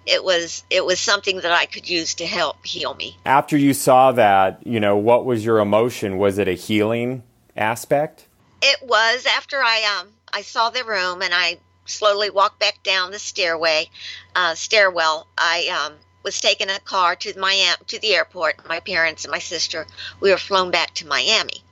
it 0.07 0.23
was 0.23 0.65
it 0.71 0.85
was 0.85 1.01
something 1.01 1.39
that 1.41 1.53
I 1.53 1.67
could 1.67 1.89
use 1.89 2.15
to 2.17 2.27
help 2.27 2.65
heal 2.65 2.95
me. 2.95 3.17
After 3.25 3.57
you 3.57 3.75
saw 3.75 4.13
that, 4.13 4.67
you 4.67 4.81
know, 4.81 4.97
what 4.97 5.25
was 5.25 5.45
your 5.45 5.59
emotion? 5.59 6.19
Was 6.19 6.39
it 6.39 6.49
a 6.49 6.53
healing 6.53 7.23
aspect? 7.57 8.27
It 8.63 8.79
was 8.83 9.27
after 9.27 9.63
I 9.63 10.01
um 10.01 10.09
I 10.33 10.43
saw 10.43 10.71
the 10.71 10.85
room 10.85 11.23
and 11.23 11.33
I 11.35 11.59
slowly 11.87 12.31
walked 12.31 12.61
back 12.61 12.83
down 12.83 13.11
the 13.11 13.19
stairway 13.19 13.89
uh, 14.35 14.55
stairwell. 14.55 15.27
I 15.37 15.87
um 15.87 15.95
was 16.23 16.41
taking 16.41 16.71
a 16.71 16.79
car 16.81 17.17
to 17.17 17.39
Miami 17.39 17.77
to 17.89 17.99
the 18.01 18.15
airport. 18.15 18.69
My 18.69 18.81
parents 18.81 19.25
and 19.25 19.33
my 19.33 19.39
sister 19.39 19.87
we 20.21 20.31
were 20.31 20.39
flown 20.39 20.71
back 20.71 20.95
to 20.95 21.07
Miami. 21.07 21.63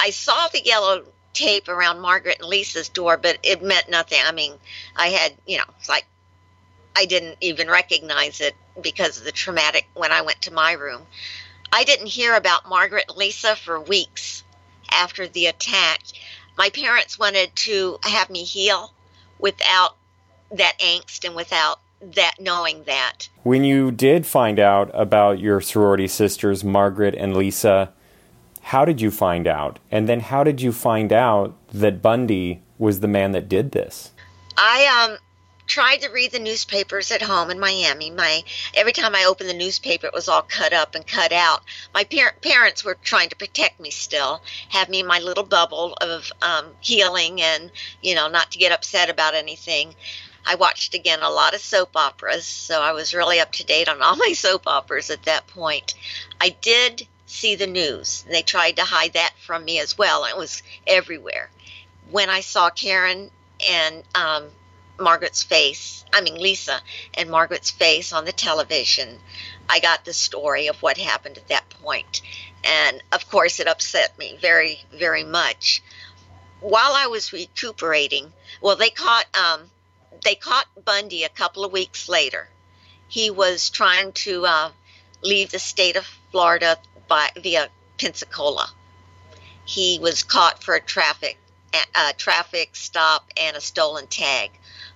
I 0.00 0.10
saw 0.10 0.48
the 0.48 0.62
yellow 0.62 1.04
tape 1.34 1.68
around 1.68 2.00
Margaret 2.00 2.38
and 2.40 2.48
Lisa's 2.48 2.88
door, 2.88 3.16
but 3.16 3.38
it 3.42 3.62
meant 3.62 3.90
nothing. 3.90 4.18
I 4.24 4.32
mean, 4.32 4.54
I 4.96 5.08
had, 5.08 5.34
you 5.46 5.58
know, 5.58 5.64
it's 5.78 5.88
like 5.88 6.06
I 6.96 7.06
didn't 7.06 7.36
even 7.40 7.68
recognize 7.68 8.40
it 8.40 8.54
because 8.80 9.18
of 9.18 9.24
the 9.24 9.32
traumatic 9.32 9.86
when 9.94 10.12
I 10.12 10.22
went 10.22 10.42
to 10.42 10.52
my 10.52 10.72
room. 10.72 11.02
I 11.72 11.84
didn't 11.84 12.06
hear 12.06 12.34
about 12.34 12.68
Margaret 12.68 13.06
and 13.08 13.18
Lisa 13.18 13.56
for 13.56 13.80
weeks 13.80 14.44
after 14.92 15.26
the 15.26 15.46
attack. 15.46 16.00
My 16.56 16.70
parents 16.70 17.18
wanted 17.18 17.54
to 17.56 17.98
have 18.04 18.30
me 18.30 18.44
heal 18.44 18.92
without 19.38 19.96
that 20.52 20.78
angst 20.78 21.24
and 21.24 21.34
without 21.34 21.80
that 22.00 22.34
knowing 22.38 22.84
that. 22.84 23.28
When 23.42 23.64
you 23.64 23.90
did 23.90 24.26
find 24.26 24.58
out 24.58 24.90
about 24.94 25.40
your 25.40 25.60
sorority 25.60 26.06
sisters, 26.06 26.62
Margaret 26.62 27.14
and 27.16 27.36
Lisa, 27.36 27.92
how 28.62 28.84
did 28.84 29.00
you 29.00 29.10
find 29.10 29.46
out? 29.46 29.78
And 29.90 30.08
then 30.08 30.20
how 30.20 30.44
did 30.44 30.62
you 30.62 30.72
find 30.72 31.12
out 31.12 31.54
that 31.72 32.02
Bundy 32.02 32.62
was 32.78 33.00
the 33.00 33.08
man 33.08 33.32
that 33.32 33.48
did 33.48 33.72
this? 33.72 34.12
I 34.56 35.08
um 35.08 35.18
tried 35.66 35.96
to 36.02 36.10
read 36.10 36.30
the 36.30 36.38
newspapers 36.38 37.10
at 37.10 37.22
home 37.22 37.50
in 37.50 37.58
Miami. 37.58 38.10
My 38.10 38.44
every 38.74 38.92
time 38.92 39.14
I 39.14 39.24
opened 39.24 39.48
the 39.48 39.54
newspaper, 39.54 40.06
it 40.06 40.14
was 40.14 40.28
all 40.28 40.42
cut 40.42 40.72
up 40.72 40.94
and 40.94 41.06
cut 41.06 41.32
out. 41.32 41.62
My 41.92 42.04
par- 42.04 42.34
parents 42.42 42.84
were 42.84 42.96
trying 42.96 43.30
to 43.30 43.36
protect 43.36 43.80
me 43.80 43.90
still, 43.90 44.42
have 44.68 44.88
me 44.88 45.00
in 45.00 45.06
my 45.06 45.20
little 45.20 45.44
bubble 45.44 45.94
of 46.00 46.30
um, 46.42 46.74
healing, 46.80 47.40
and 47.40 47.70
you 48.02 48.14
know, 48.14 48.28
not 48.28 48.50
to 48.52 48.58
get 48.58 48.72
upset 48.72 49.10
about 49.10 49.34
anything. 49.34 49.94
I 50.46 50.56
watched 50.56 50.94
again 50.94 51.22
a 51.22 51.30
lot 51.30 51.54
of 51.54 51.60
soap 51.60 51.96
operas, 51.96 52.44
so 52.44 52.82
I 52.82 52.92
was 52.92 53.14
really 53.14 53.40
up 53.40 53.52
to 53.52 53.64
date 53.64 53.88
on 53.88 54.02
all 54.02 54.16
my 54.28 54.32
soap 54.34 54.66
operas 54.66 55.10
at 55.10 55.22
that 55.22 55.46
point. 55.46 55.94
I 56.40 56.50
did 56.50 57.06
see 57.26 57.54
the 57.54 57.66
news. 57.66 58.24
They 58.28 58.42
tried 58.42 58.76
to 58.76 58.84
hide 58.84 59.14
that 59.14 59.32
from 59.38 59.64
me 59.64 59.78
as 59.78 59.96
well. 59.96 60.24
It 60.24 60.36
was 60.36 60.62
everywhere. 60.86 61.50
When 62.10 62.28
I 62.28 62.40
saw 62.40 62.68
Karen 62.70 63.30
and 63.66 64.02
um, 64.14 64.50
Margaret's 64.98 65.42
face, 65.42 66.04
I 66.12 66.20
mean, 66.20 66.36
Lisa 66.36 66.80
and 67.14 67.30
Margaret's 67.30 67.70
face 67.70 68.12
on 68.12 68.24
the 68.24 68.32
television, 68.32 69.18
I 69.68 69.80
got 69.80 70.04
the 70.04 70.12
story 70.12 70.68
of 70.68 70.80
what 70.82 70.98
happened 70.98 71.38
at 71.38 71.48
that 71.48 71.68
point. 71.82 72.22
And 72.62 73.02
of 73.12 73.28
course, 73.28 73.60
it 73.60 73.66
upset 73.66 74.18
me 74.18 74.38
very, 74.40 74.80
very 74.92 75.24
much. 75.24 75.82
While 76.60 76.92
I 76.92 77.08
was 77.08 77.32
recuperating, 77.32 78.32
well, 78.60 78.76
they 78.76 78.90
caught 78.90 79.26
um, 79.36 79.70
they 80.24 80.34
caught 80.34 80.66
Bundy 80.84 81.24
a 81.24 81.28
couple 81.28 81.64
of 81.64 81.72
weeks 81.72 82.08
later. 82.08 82.48
He 83.08 83.30
was 83.30 83.68
trying 83.70 84.12
to 84.12 84.46
uh, 84.46 84.70
leave 85.22 85.50
the 85.50 85.58
state 85.58 85.96
of 85.96 86.06
Florida 86.30 86.78
by 87.08 87.30
via 87.36 87.68
Pensacola. 87.98 88.70
He 89.64 89.98
was 90.00 90.22
caught 90.22 90.62
for 90.62 90.74
a 90.74 90.80
traffic 90.80 91.38
a 91.94 92.12
traffic 92.14 92.76
stop 92.76 93.30
and 93.36 93.56
a 93.56 93.60
stolen 93.60 94.06
tag 94.06 94.50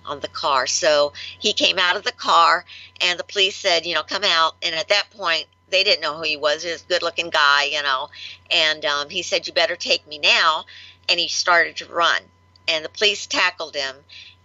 on 0.05 0.19
the 0.19 0.27
car. 0.27 0.67
So 0.67 1.13
he 1.39 1.53
came 1.53 1.77
out 1.77 1.95
of 1.95 2.03
the 2.03 2.11
car, 2.11 2.65
and 3.01 3.19
the 3.19 3.23
police 3.23 3.55
said, 3.55 3.85
you 3.85 3.93
know, 3.93 4.03
come 4.03 4.23
out. 4.23 4.55
And 4.63 4.73
at 4.73 4.89
that 4.89 5.07
point, 5.11 5.45
they 5.69 5.83
didn't 5.83 6.01
know 6.01 6.15
who 6.15 6.23
he 6.23 6.37
was. 6.37 6.63
He 6.63 6.71
was 6.71 6.83
a 6.83 6.87
good-looking 6.87 7.29
guy, 7.29 7.65
you 7.65 7.83
know. 7.83 8.09
And 8.49 8.83
um, 8.85 9.09
he 9.09 9.21
said, 9.21 9.45
you 9.45 9.53
better 9.53 9.75
take 9.75 10.07
me 10.07 10.17
now. 10.17 10.65
And 11.07 11.19
he 11.19 11.27
started 11.27 11.75
to 11.77 11.85
run. 11.93 12.21
And 12.67 12.83
the 12.83 12.89
police 12.89 13.27
tackled 13.27 13.75
him 13.75 13.95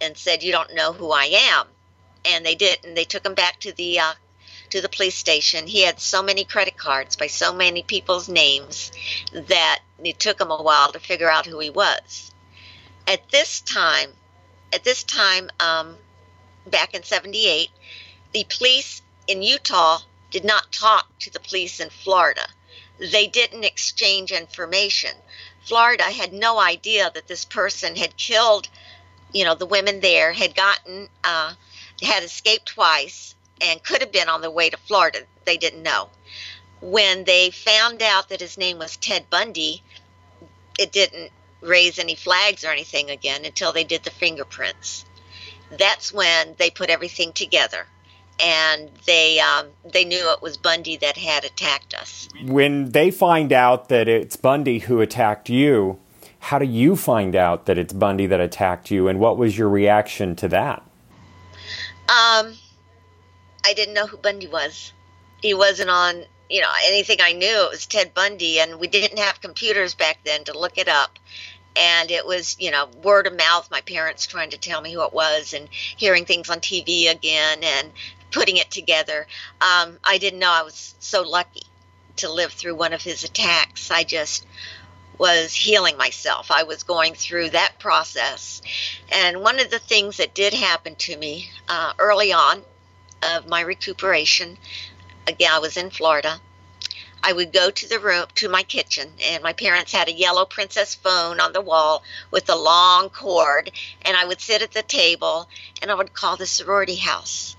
and 0.01 0.17
said, 0.17 0.43
you 0.43 0.53
don't 0.53 0.75
know 0.75 0.93
who 0.93 1.11
I 1.11 1.27
am. 1.53 1.67
And 2.27 2.45
they 2.45 2.55
did, 2.55 2.85
and 2.85 2.97
they 2.97 3.05
took 3.05 3.25
him 3.25 3.35
back 3.35 3.61
to 3.61 3.73
the 3.73 4.01
uh, 4.01 4.13
to 4.71 4.81
the 4.81 4.89
police 4.89 5.15
station. 5.15 5.67
He 5.67 5.83
had 5.83 6.01
so 6.01 6.23
many 6.23 6.45
credit 6.45 6.77
cards 6.77 7.17
by 7.17 7.27
so 7.27 7.53
many 7.53 7.83
people's 7.83 8.29
names 8.29 8.93
that 9.33 9.81
it 10.03 10.19
took 10.19 10.41
him 10.41 10.51
a 10.51 10.63
while 10.63 10.93
to 10.93 11.01
figure 11.01 11.31
out 11.31 11.47
who 11.47 11.59
he 11.59 11.71
was. 11.71 12.33
At 13.07 13.31
this 13.31 13.61
time, 13.61 14.11
at 14.73 14.85
this 14.85 15.05
time, 15.05 15.51
um, 15.61 15.97
back 16.67 16.95
in 16.95 17.03
78, 17.03 17.71
the 18.33 18.45
police 18.49 19.03
in 19.27 19.43
Utah 19.43 20.01
did 20.31 20.45
not 20.45 20.73
talk 20.73 21.07
to 21.21 21.31
the 21.31 21.41
police 21.41 21.79
in 21.81 21.91
Florida. 21.91 22.47
They 22.99 23.27
didn't 23.27 23.65
exchange 23.65 24.33
information. 24.33 25.17
Florida 25.65 26.05
had 26.05 26.33
no 26.33 26.59
idea 26.59 27.11
that 27.15 27.29
this 27.29 27.45
person 27.45 27.97
had 27.97 28.17
killed, 28.17 28.69
you 29.33 29.45
know, 29.45 29.55
the 29.55 29.67
women 29.67 30.01
there, 30.01 30.33
had 30.33 30.55
gotten, 30.55 31.09
uh, 31.23 31.55
had 32.03 32.25
escaped 32.25 32.67
twice, 32.67 33.35
and 33.61 33.83
could 33.83 34.01
have 34.01 34.13
been 34.13 34.29
on 34.29 34.41
the 34.41 34.51
way 34.51 34.71
to 34.71 34.77
Florida. 34.77 35.21
They 35.45 35.57
didn't 35.57 35.83
know. 35.83 36.09
When 36.81 37.25
they 37.25 37.51
found 37.51 38.03
out 38.03 38.29
that 38.29 38.41
his 38.41 38.59
name 38.59 38.79
was 38.79 38.97
Ted 38.97 39.25
Bundy, 39.31 39.83
it 40.79 40.93
didn't 40.93 41.31
raise 41.61 41.99
any 41.99 42.15
flags 42.15 42.65
or 42.65 42.69
anything 42.69 43.11
again 43.11 43.45
until 43.45 43.73
they 43.73 43.85
did 43.85 44.05
the 44.05 44.11
fingerprints. 44.11 45.05
That's 45.71 46.13
when 46.13 46.55
they 46.59 46.71
put 46.71 46.91
everything 46.91 47.33
together, 47.33 47.87
and 48.39 48.91
they 49.07 49.41
um, 49.41 49.69
they 49.93 50.05
knew 50.05 50.31
it 50.33 50.43
was 50.43 50.57
Bundy 50.57 50.97
that 50.99 51.17
had 51.17 51.45
attacked 51.45 51.95
us. 51.95 52.29
When 52.45 52.91
they 52.91 53.11
find 53.11 53.53
out 53.53 53.89
that 53.89 54.07
it's 54.07 54.37
Bundy 54.37 54.81
who 54.81 55.01
attacked 55.01 55.49
you, 55.49 55.99
how 56.39 56.59
do 56.59 56.67
you 56.67 56.97
find 56.97 57.35
out 57.35 57.67
that 57.67 57.79
it's 57.79 57.95
Bundy 57.95 58.27
that 58.27 58.41
attacked 58.41 58.91
you, 58.91 59.09
and 59.09 59.19
what 59.19 59.39
was 59.39 59.57
your 59.57 59.69
reaction 59.69 60.37
to 60.37 60.49
that? 60.49 60.83
Um, 62.09 62.55
I 63.65 63.73
didn't 63.75 63.95
know 63.95 64.07
who 64.07 64.17
Bundy 64.17 64.47
was. 64.47 64.93
He 65.41 65.55
wasn't 65.55 65.91
on 65.91 66.25
you 66.51 66.61
know 66.61 66.71
anything 66.85 67.19
I 67.21 67.33
knew. 67.33 67.65
It 67.65 67.71
was 67.71 67.87
Ted 67.87 68.15
Bundy, 68.15 68.61
and 68.61 68.79
we 68.79 68.87
didn't 68.87 69.19
have 69.19 69.41
computers 69.41 69.95
back 69.95 70.19
then 70.25 70.45
to 70.45 70.59
look 70.59 70.79
it 70.79 70.89
up. 70.89 71.19
And 71.77 72.11
it 72.11 72.27
was 72.27 72.57
you 72.61 72.71
know 72.71 72.87
word 73.03 73.27
of 73.27 73.37
mouth 73.37 73.71
my 73.71 73.81
parents 73.81 74.27
trying 74.27 74.51
to 74.51 74.59
tell 74.59 74.81
me 74.81 74.93
who 74.93 75.03
it 75.03 75.13
was 75.13 75.55
and 75.55 75.69
hearing 75.71 76.25
things 76.25 76.51
on 76.51 76.61
tv 76.61 77.11
again 77.11 77.59
and 77.63 77.91
putting 78.31 78.59
it 78.59 78.71
together. 78.71 79.27
Um, 79.61 79.99
i 80.05 80.19
didn't 80.19 80.41
know 80.41 80.53
i 80.53 80.63
was 80.63 80.95
so 81.01 81.23
lucky 81.23 81.63
to 82.17 82.31
live 82.31 82.53
through 82.53 82.77
one 82.77 82.93
of 82.93 83.03
his 83.03 83.25
attacks. 83.25 83.91
I 83.91 84.05
just 84.05 84.47
was 85.19 85.53
healing 85.55 85.97
myself. 85.97 86.51
I 86.51 86.65
was 86.65 86.83
going 86.83 87.15
through 87.15 87.51
that 87.51 87.79
process. 87.79 88.63
And 89.13 89.43
one 89.43 89.61
of 89.61 89.71
the 89.71 89.79
things 89.79 90.17
that 90.17 90.35
did 90.35 90.55
happen 90.55 90.97
to 90.97 91.17
me 91.17 91.51
uh, 91.69 91.93
early 91.99 92.33
on 92.33 92.63
of 93.33 93.49
my 93.49 93.61
recuperation 93.61 94.57
again 95.27 95.51
i 95.53 95.59
was 95.59 95.77
in 95.77 95.91
florida 95.91 96.41
I 97.27 97.33
would 97.33 97.55
go 97.55 97.71
to 97.71 97.89
the 97.89 97.99
room 97.99 98.27
to 98.35 98.51
my 98.51 98.63
kitchen, 98.63 99.15
and 99.23 99.43
my 99.43 99.55
parents 99.55 99.93
had 99.93 100.09
a 100.09 100.13
yellow 100.13 100.45
princess 100.45 100.95
phone 100.95 101.41
on 101.41 101.55
the 101.55 101.63
wall 101.63 102.03
with 102.31 102.51
a 102.51 102.55
long 102.55 103.09
cord, 103.09 103.71
and 104.03 104.15
I 104.15 104.27
would 104.27 104.43
sit 104.43 104.61
at 104.61 104.73
the 104.73 104.83
table 104.83 105.49
and 105.81 105.91
I 105.91 105.95
would 105.95 106.13
call 106.13 106.37
the 106.37 106.45
sorority 106.45 106.97
house. 106.97 107.57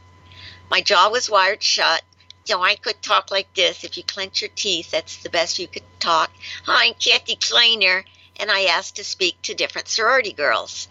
My 0.69 0.81
jaw 0.81 1.09
was 1.09 1.31
wired 1.31 1.63
shut, 1.63 2.03
so 2.43 2.61
I 2.61 2.75
could 2.75 3.01
talk 3.01 3.31
like 3.31 3.51
this. 3.55 3.83
If 3.83 3.97
you 3.97 4.03
clench 4.03 4.41
your 4.41 4.51
teeth, 4.53 4.91
that's 4.91 5.17
the 5.17 5.31
best 5.31 5.57
you 5.57 5.67
could 5.67 5.83
talk. 5.99 6.29
I'm 6.67 6.93
Kathy 6.93 7.35
Kleiner, 7.35 8.05
and 8.35 8.51
I 8.51 8.65
asked 8.65 8.97
to 8.97 9.03
speak 9.03 9.41
to 9.41 9.55
different 9.55 9.87
sorority 9.87 10.33
girls. 10.33 10.87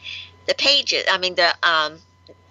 The 0.47 0.55
pages, 0.55 1.05
I 1.09 1.19
mean 1.19 1.37
the 1.37 1.55
um, 1.63 2.01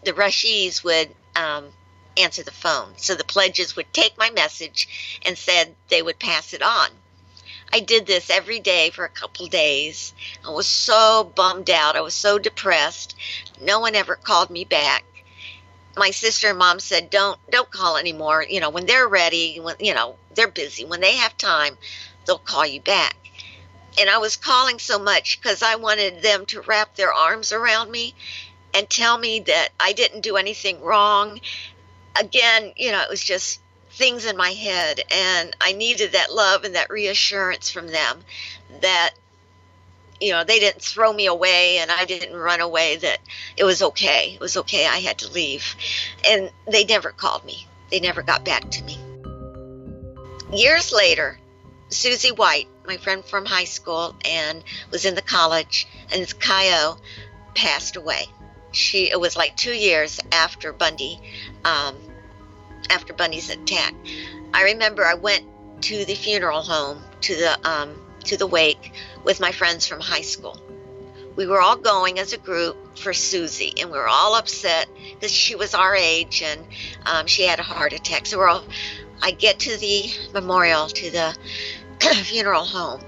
the 0.06 0.14
rushies 0.14 0.86
would 0.86 1.10
um, 1.36 1.74
answer 2.18 2.44
the 2.44 2.52
phone. 2.52 2.94
So 2.98 3.16
the 3.16 3.24
pledges 3.24 3.76
would 3.76 3.92
take 3.94 4.18
my 4.18 4.30
message 4.30 5.20
and 5.26 5.38
said 5.38 5.76
they 5.90 6.02
would 6.02 6.20
pass 6.20 6.54
it 6.54 6.62
on. 6.62 6.90
I 7.72 7.80
did 7.80 8.06
this 8.06 8.30
every 8.30 8.60
day 8.60 8.92
for 8.92 9.04
a 9.04 9.10
couple 9.10 9.48
days. 9.48 10.14
I 10.46 10.52
was 10.52 10.68
so 10.68 11.32
bummed 11.36 11.72
out. 11.72 11.96
I 11.96 12.02
was 12.02 12.14
so 12.14 12.38
depressed. 12.38 13.16
No 13.60 13.80
one 13.80 13.96
ever 13.96 14.16
called 14.16 14.52
me 14.52 14.64
back. 14.64 15.04
My 15.98 16.12
sister 16.12 16.50
and 16.50 16.58
mom 16.58 16.80
said, 16.80 17.10
"Don't 17.10 17.40
don't 17.50 17.72
call 17.72 17.98
anymore. 17.98 18.46
You 18.48 18.60
know, 18.60 18.70
when 18.70 18.86
they're 18.86 19.08
ready, 19.08 19.60
when 19.60 19.76
you 19.80 19.94
know, 19.94 20.18
they're 20.36 20.48
busy. 20.48 20.86
When 20.86 21.02
they 21.02 21.16
have 21.16 21.38
time, 21.38 21.78
they'll 22.26 22.38
call 22.38 22.66
you 22.66 22.82
back." 22.82 23.16
And 23.98 24.10
I 24.10 24.18
was 24.18 24.36
calling 24.36 24.80
so 24.80 24.98
much 24.98 25.40
because 25.40 25.62
I 25.62 25.76
wanted 25.76 26.22
them 26.22 26.46
to 26.48 26.62
wrap 26.62 26.96
their 26.96 27.14
arms 27.14 27.52
around 27.52 27.92
me 27.92 28.16
and 28.74 28.90
tell 28.90 29.18
me 29.18 29.40
that 29.42 29.70
I 29.80 29.94
didn't 29.94 30.22
do 30.22 30.36
anything 30.36 30.82
wrong, 30.82 31.40
again, 32.20 32.74
you 32.76 32.92
know, 32.92 33.02
it 33.02 33.10
was 33.10 33.24
just 33.24 33.60
things 33.92 34.26
in 34.26 34.36
my 34.38 34.50
head, 34.50 35.02
and 35.12 35.56
I 35.62 35.74
needed 35.74 36.14
that 36.14 36.34
love 36.34 36.64
and 36.64 36.76
that 36.76 36.90
reassurance 36.90 37.70
from 37.70 37.88
them 37.88 38.20
that 38.82 39.12
you 40.20 40.32
know 40.32 40.44
they 40.44 40.60
didn't 40.60 40.82
throw 40.82 41.12
me 41.12 41.26
away 41.26 41.78
and 41.78 41.92
I 41.92 42.06
didn't 42.06 42.36
run 42.36 42.62
away 42.62 42.96
that 42.98 43.20
it 43.58 43.64
was 43.64 43.82
okay. 43.82 44.34
It 44.36 44.40
was 44.40 44.58
okay. 44.58 44.86
I 44.88 45.00
had 45.00 45.20
to 45.20 45.32
leave. 45.32 45.76
And 46.28 46.50
they 46.66 46.86
never 46.86 47.12
called 47.12 47.44
me. 47.44 47.68
They 47.92 48.00
never 48.00 48.24
got 48.24 48.46
back 48.46 48.70
to 48.72 48.84
me. 48.84 48.98
Years 50.54 50.92
later 50.92 51.40
Susie 51.90 52.32
White 52.32 52.68
my 52.88 52.98
friend 52.98 53.24
from 53.24 53.46
high 53.46 53.66
school 53.66 54.16
and 54.26 54.64
was 54.92 55.06
in 55.06 55.16
the 55.16 55.22
college 55.22 55.88
and 56.12 56.40
Chi 56.40 56.70
O 56.84 56.98
passed 57.54 57.96
away. 57.96 58.28
She 58.72 59.10
it 59.10 59.20
was 59.20 59.36
like 59.36 59.56
two 59.56 59.74
years 59.74 60.20
after 60.32 60.74
Bundy, 60.74 61.20
um, 61.64 61.96
after 62.94 63.14
Bundy's 63.14 63.50
attack. 63.50 63.94
I 64.54 64.64
remember 64.64 65.04
I 65.06 65.16
went 65.16 65.44
to 65.84 66.06
the 66.06 66.16
funeral 66.16 66.62
home 66.62 67.02
to 67.22 67.36
the 67.36 67.70
um, 67.70 67.96
to 68.26 68.38
the 68.38 68.48
wake 68.48 68.94
with 69.24 69.40
my 69.40 69.52
friends 69.52 69.88
from 69.88 70.00
high 70.00 70.22
school. 70.22 70.60
We 71.36 71.48
were 71.48 71.60
all 71.60 71.76
going 71.76 72.20
as 72.20 72.32
a 72.34 72.38
group 72.38 72.98
for 72.98 73.12
Susie, 73.12 73.74
and 73.80 73.90
we 73.90 73.98
were 73.98 74.08
all 74.08 74.36
upset 74.36 74.88
because 75.16 75.32
she 75.32 75.56
was 75.56 75.74
our 75.74 75.96
age 75.96 76.44
and 76.44 76.64
um, 77.06 77.26
she 77.26 77.44
had 77.44 77.60
a 77.60 77.64
heart 77.64 77.94
attack. 77.94 78.28
So 78.28 78.38
we're 78.38 78.50
all. 78.50 78.64
I 79.22 79.32
get 79.32 79.60
to 79.60 79.78
the 79.78 80.12
memorial 80.34 80.88
to 80.88 81.10
the 81.10 81.36
funeral 82.24 82.66
home, 82.66 83.02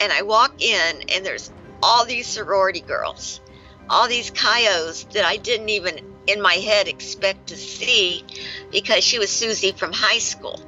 and 0.00 0.12
I 0.12 0.22
walk 0.22 0.60
in, 0.60 1.02
and 1.14 1.24
there's 1.24 1.52
all 1.82 2.04
these 2.04 2.26
sorority 2.26 2.80
girls 2.80 3.40
all 3.88 4.08
these 4.08 4.30
Chi 4.30 4.66
Os 4.66 5.04
that 5.12 5.24
I 5.24 5.36
didn't 5.36 5.68
even 5.68 6.13
in 6.26 6.40
my 6.40 6.54
head 6.54 6.88
expect 6.88 7.48
to 7.48 7.56
see 7.56 8.24
because 8.70 9.04
she 9.04 9.18
was 9.18 9.30
Susie 9.30 9.72
from 9.72 9.92
high 9.92 10.18
school, 10.18 10.60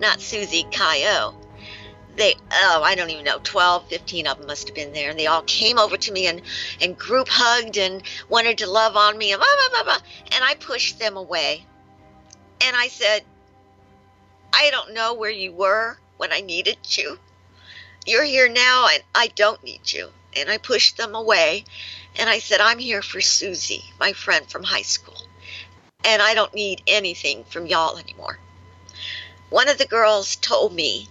not 0.00 0.20
Susie 0.20 0.66
Chi 0.70 1.04
O. 1.06 1.34
they 2.16 2.34
oh 2.52 2.82
i 2.84 2.94
don't 2.94 3.10
even 3.10 3.24
know 3.24 3.38
12 3.42 3.88
15 3.88 4.26
of 4.26 4.38
them 4.38 4.46
must 4.48 4.66
have 4.68 4.74
been 4.74 4.92
there 4.92 5.10
and 5.10 5.18
they 5.18 5.26
all 5.28 5.42
came 5.42 5.78
over 5.78 5.96
to 5.96 6.12
me 6.12 6.26
and 6.26 6.42
and 6.80 6.98
group 6.98 7.28
hugged 7.30 7.78
and 7.78 8.02
wanted 8.28 8.58
to 8.58 8.68
love 8.70 8.96
on 8.96 9.16
me 9.16 9.32
and 9.32 9.40
blah, 9.40 9.46
blah, 9.70 9.82
blah, 9.82 9.94
blah. 9.94 10.04
and 10.32 10.44
i 10.44 10.54
pushed 10.56 10.98
them 10.98 11.16
away 11.16 11.64
and 12.60 12.76
i 12.76 12.88
said 12.88 13.22
i 14.52 14.68
don't 14.70 14.92
know 14.94 15.14
where 15.14 15.30
you 15.30 15.52
were 15.52 15.96
when 16.16 16.32
i 16.32 16.40
needed 16.40 16.78
you 16.96 17.16
you're 18.04 18.24
here 18.24 18.48
now 18.48 18.88
and 18.92 19.02
i 19.14 19.28
don't 19.36 19.62
need 19.62 19.92
you 19.92 20.08
and 20.36 20.50
i 20.50 20.58
pushed 20.58 20.96
them 20.96 21.14
away 21.14 21.64
and 22.18 22.28
i 22.28 22.38
said 22.38 22.60
i'm 22.60 22.78
here 22.78 23.02
for 23.02 23.20
susie 23.20 23.84
my 23.98 24.12
friend 24.12 24.46
from 24.46 24.62
high 24.62 24.82
school 24.82 25.22
and 26.04 26.20
i 26.20 26.34
don't 26.34 26.54
need 26.54 26.82
anything 26.86 27.44
from 27.44 27.66
y'all 27.66 27.98
anymore 27.98 28.38
one 29.50 29.68
of 29.68 29.78
the 29.78 29.86
girls 29.86 30.36
told 30.36 30.74
me 30.74 31.08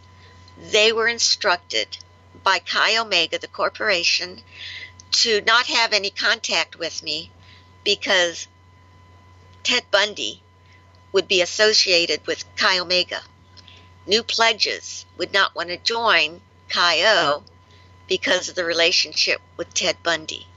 they 0.71 0.91
were 0.91 1.07
instructed 1.07 1.97
by 2.43 2.59
Chi 2.59 2.97
Omega, 2.97 3.39
the 3.39 3.47
corporation, 3.47 4.41
to 5.11 5.41
not 5.41 5.65
have 5.67 5.93
any 5.93 6.09
contact 6.09 6.77
with 6.77 7.01
me 7.01 7.31
because 7.83 8.47
Ted 9.63 9.83
Bundy 9.91 10.41
would 11.11 11.27
be 11.27 11.41
associated 11.41 12.25
with 12.27 12.45
Chi 12.55 12.79
Omega. 12.79 13.21
New 14.05 14.23
pledges 14.23 15.05
would 15.17 15.33
not 15.33 15.55
want 15.55 15.69
to 15.69 15.77
join 15.77 16.41
Chi 16.69 17.03
O 17.05 17.43
because 18.07 18.49
of 18.49 18.55
the 18.55 18.65
relationship 18.65 19.41
with 19.57 19.73
Ted 19.73 19.97
Bundy. 20.03 20.47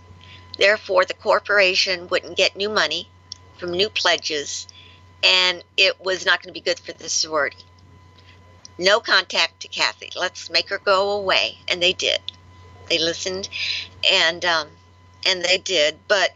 Therefore, 0.61 1.05
the 1.05 1.15
corporation 1.15 2.07
wouldn't 2.07 2.37
get 2.37 2.55
new 2.55 2.69
money 2.69 3.09
from 3.59 3.73
new 3.73 3.91
pledges, 3.91 4.69
and 5.25 5.65
it 5.77 6.01
was 6.01 6.25
not 6.25 6.41
going 6.41 6.55
to 6.55 6.61
be 6.61 6.65
good 6.65 6.79
for 6.79 6.93
the 6.93 7.09
sorority 7.09 7.65
no 8.81 8.99
contact 8.99 9.61
to 9.61 9.69
Kathy. 9.69 10.11
Let's 10.17 10.51
make 10.51 10.71
her 10.71 10.79
go 10.79 11.13
away. 11.13 11.59
And 11.69 11.83
they 11.83 11.93
did. 11.93 12.21
They 12.89 12.99
listened 12.99 13.49
and 14.11 14.45
um, 14.45 14.69
and 15.27 15.45
they 15.45 15.59
did. 15.59 15.99
But 16.09 16.31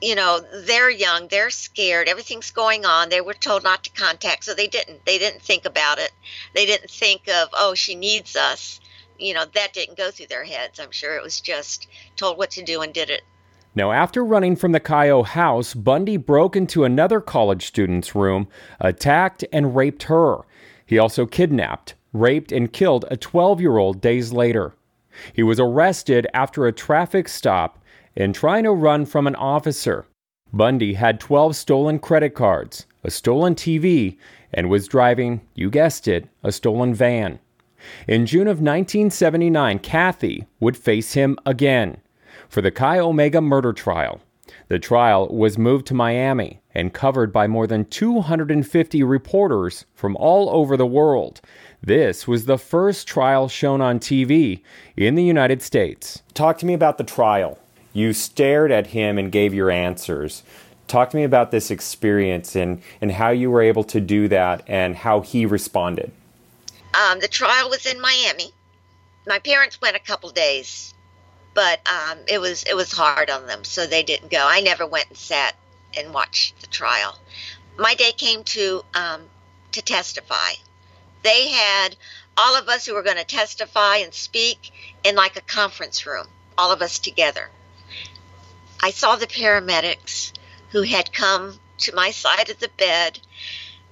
you 0.00 0.14
know, 0.14 0.40
they're 0.40 0.90
young, 0.90 1.28
they're 1.28 1.50
scared, 1.50 2.08
everything's 2.08 2.50
going 2.50 2.84
on. 2.84 3.08
They 3.08 3.20
were 3.20 3.32
told 3.32 3.62
not 3.62 3.84
to 3.84 3.90
contact, 3.90 4.44
so 4.44 4.52
they 4.52 4.66
didn't. 4.66 5.04
They 5.04 5.18
didn't 5.18 5.40
think 5.40 5.64
about 5.64 5.98
it. 5.98 6.10
They 6.52 6.66
didn't 6.66 6.90
think 6.90 7.28
of, 7.28 7.48
oh, 7.52 7.74
she 7.74 7.94
needs 7.94 8.36
us. 8.36 8.80
You 9.24 9.32
know, 9.32 9.46
that 9.54 9.72
didn't 9.72 9.96
go 9.96 10.10
through 10.10 10.26
their 10.26 10.44
heads. 10.44 10.78
I'm 10.78 10.90
sure 10.90 11.16
it 11.16 11.22
was 11.22 11.40
just 11.40 11.86
told 12.14 12.36
what 12.36 12.50
to 12.52 12.62
do 12.62 12.82
and 12.82 12.92
did 12.92 13.08
it. 13.08 13.22
Now, 13.74 13.90
after 13.90 14.22
running 14.22 14.54
from 14.54 14.72
the 14.72 14.80
Chi 14.80 15.08
O 15.08 15.22
house, 15.22 15.72
Bundy 15.72 16.18
broke 16.18 16.54
into 16.54 16.84
another 16.84 17.22
college 17.22 17.66
student's 17.66 18.14
room, 18.14 18.48
attacked, 18.80 19.42
and 19.50 19.74
raped 19.74 20.04
her. 20.04 20.40
He 20.84 20.98
also 20.98 21.24
kidnapped, 21.24 21.94
raped, 22.12 22.52
and 22.52 22.70
killed 22.70 23.06
a 23.10 23.16
12 23.16 23.62
year 23.62 23.78
old 23.78 24.02
days 24.02 24.30
later. 24.30 24.74
He 25.32 25.42
was 25.42 25.58
arrested 25.58 26.26
after 26.34 26.66
a 26.66 26.72
traffic 26.72 27.26
stop 27.26 27.82
and 28.14 28.34
trying 28.34 28.64
to 28.64 28.72
run 28.72 29.06
from 29.06 29.26
an 29.26 29.36
officer. 29.36 30.04
Bundy 30.52 30.94
had 30.94 31.18
12 31.18 31.56
stolen 31.56 31.98
credit 31.98 32.34
cards, 32.34 32.84
a 33.02 33.10
stolen 33.10 33.54
TV, 33.54 34.18
and 34.52 34.68
was 34.68 34.86
driving, 34.86 35.40
you 35.54 35.70
guessed 35.70 36.06
it, 36.06 36.28
a 36.42 36.52
stolen 36.52 36.94
van. 36.94 37.38
In 38.06 38.26
June 38.26 38.46
of 38.46 38.60
1979, 38.60 39.78
Kathy 39.80 40.46
would 40.60 40.76
face 40.76 41.14
him 41.14 41.38
again 41.46 41.98
for 42.48 42.60
the 42.60 42.70
Chi 42.70 42.98
Omega 42.98 43.40
murder 43.40 43.72
trial. 43.72 44.20
The 44.68 44.78
trial 44.78 45.28
was 45.28 45.58
moved 45.58 45.86
to 45.86 45.94
Miami 45.94 46.60
and 46.74 46.92
covered 46.92 47.32
by 47.32 47.46
more 47.46 47.66
than 47.66 47.84
250 47.84 49.02
reporters 49.02 49.84
from 49.94 50.16
all 50.16 50.50
over 50.50 50.76
the 50.76 50.86
world. 50.86 51.40
This 51.82 52.26
was 52.26 52.46
the 52.46 52.58
first 52.58 53.06
trial 53.06 53.48
shown 53.48 53.80
on 53.80 53.98
TV 53.98 54.62
in 54.96 55.14
the 55.14 55.22
United 55.22 55.62
States. 55.62 56.22
Talk 56.32 56.58
to 56.58 56.66
me 56.66 56.74
about 56.74 56.98
the 56.98 57.04
trial. 57.04 57.58
You 57.92 58.12
stared 58.12 58.72
at 58.72 58.88
him 58.88 59.18
and 59.18 59.30
gave 59.30 59.54
your 59.54 59.70
answers. 59.70 60.42
Talk 60.88 61.10
to 61.10 61.16
me 61.16 61.24
about 61.24 61.50
this 61.50 61.70
experience 61.70 62.56
and, 62.56 62.82
and 63.00 63.12
how 63.12 63.30
you 63.30 63.50
were 63.50 63.62
able 63.62 63.84
to 63.84 64.00
do 64.00 64.28
that 64.28 64.62
and 64.66 64.96
how 64.96 65.20
he 65.20 65.46
responded. 65.46 66.10
Um, 66.94 67.20
the 67.20 67.28
trial 67.28 67.70
was 67.70 67.86
in 67.86 68.00
Miami. 68.00 68.52
My 69.26 69.38
parents 69.38 69.80
went 69.80 69.96
a 69.96 70.00
couple 70.00 70.30
days 70.30 70.94
but 71.54 71.80
um, 71.88 72.18
it 72.28 72.38
was 72.40 72.64
it 72.64 72.74
was 72.74 72.92
hard 72.92 73.30
on 73.30 73.46
them, 73.46 73.64
so 73.64 73.86
they 73.86 74.02
didn't 74.02 74.30
go. 74.30 74.44
I 74.46 74.60
never 74.60 74.86
went 74.86 75.08
and 75.08 75.16
sat 75.16 75.54
and 75.96 76.12
watched 76.12 76.60
the 76.60 76.66
trial. 76.66 77.16
My 77.78 77.94
day 77.94 78.12
came 78.12 78.42
to 78.44 78.84
um, 78.94 79.22
to 79.72 79.80
testify. 79.80 80.52
They 81.22 81.48
had 81.48 81.96
all 82.36 82.56
of 82.56 82.68
us 82.68 82.84
who 82.84 82.94
were 82.94 83.02
going 83.02 83.16
to 83.16 83.24
testify 83.24 83.98
and 83.98 84.12
speak 84.12 84.72
in 85.04 85.14
like 85.14 85.36
a 85.36 85.40
conference 85.42 86.04
room, 86.04 86.26
all 86.58 86.72
of 86.72 86.82
us 86.82 86.98
together. 86.98 87.48
I 88.82 88.90
saw 88.90 89.16
the 89.16 89.26
paramedics 89.26 90.32
who 90.70 90.82
had 90.82 91.12
come 91.12 91.58
to 91.78 91.94
my 91.94 92.10
side 92.10 92.50
of 92.50 92.58
the 92.58 92.70
bed, 92.76 93.20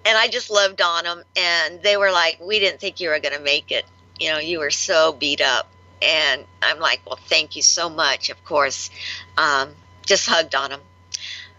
and 0.04 0.18
I 0.18 0.28
just 0.28 0.50
loved 0.50 0.80
on 0.80 1.04
them. 1.04 1.22
And 1.36 1.82
they 1.82 1.96
were 1.96 2.10
like, 2.10 2.38
"We 2.40 2.58
didn't 2.58 2.80
think 2.80 3.00
you 3.00 3.10
were 3.10 3.20
going 3.20 3.36
to 3.36 3.40
make 3.42 3.70
it. 3.70 3.84
You 4.18 4.30
know, 4.30 4.38
you 4.38 4.58
were 4.58 4.70
so 4.70 5.12
beat 5.12 5.40
up." 5.40 5.68
And 6.02 6.44
I'm 6.60 6.80
like, 6.80 7.00
well, 7.06 7.18
thank 7.28 7.54
you 7.54 7.62
so 7.62 7.88
much, 7.88 8.28
of 8.28 8.44
course. 8.44 8.90
Um, 9.38 9.70
just 10.04 10.28
hugged 10.28 10.56
on 10.56 10.72
him. 10.72 10.80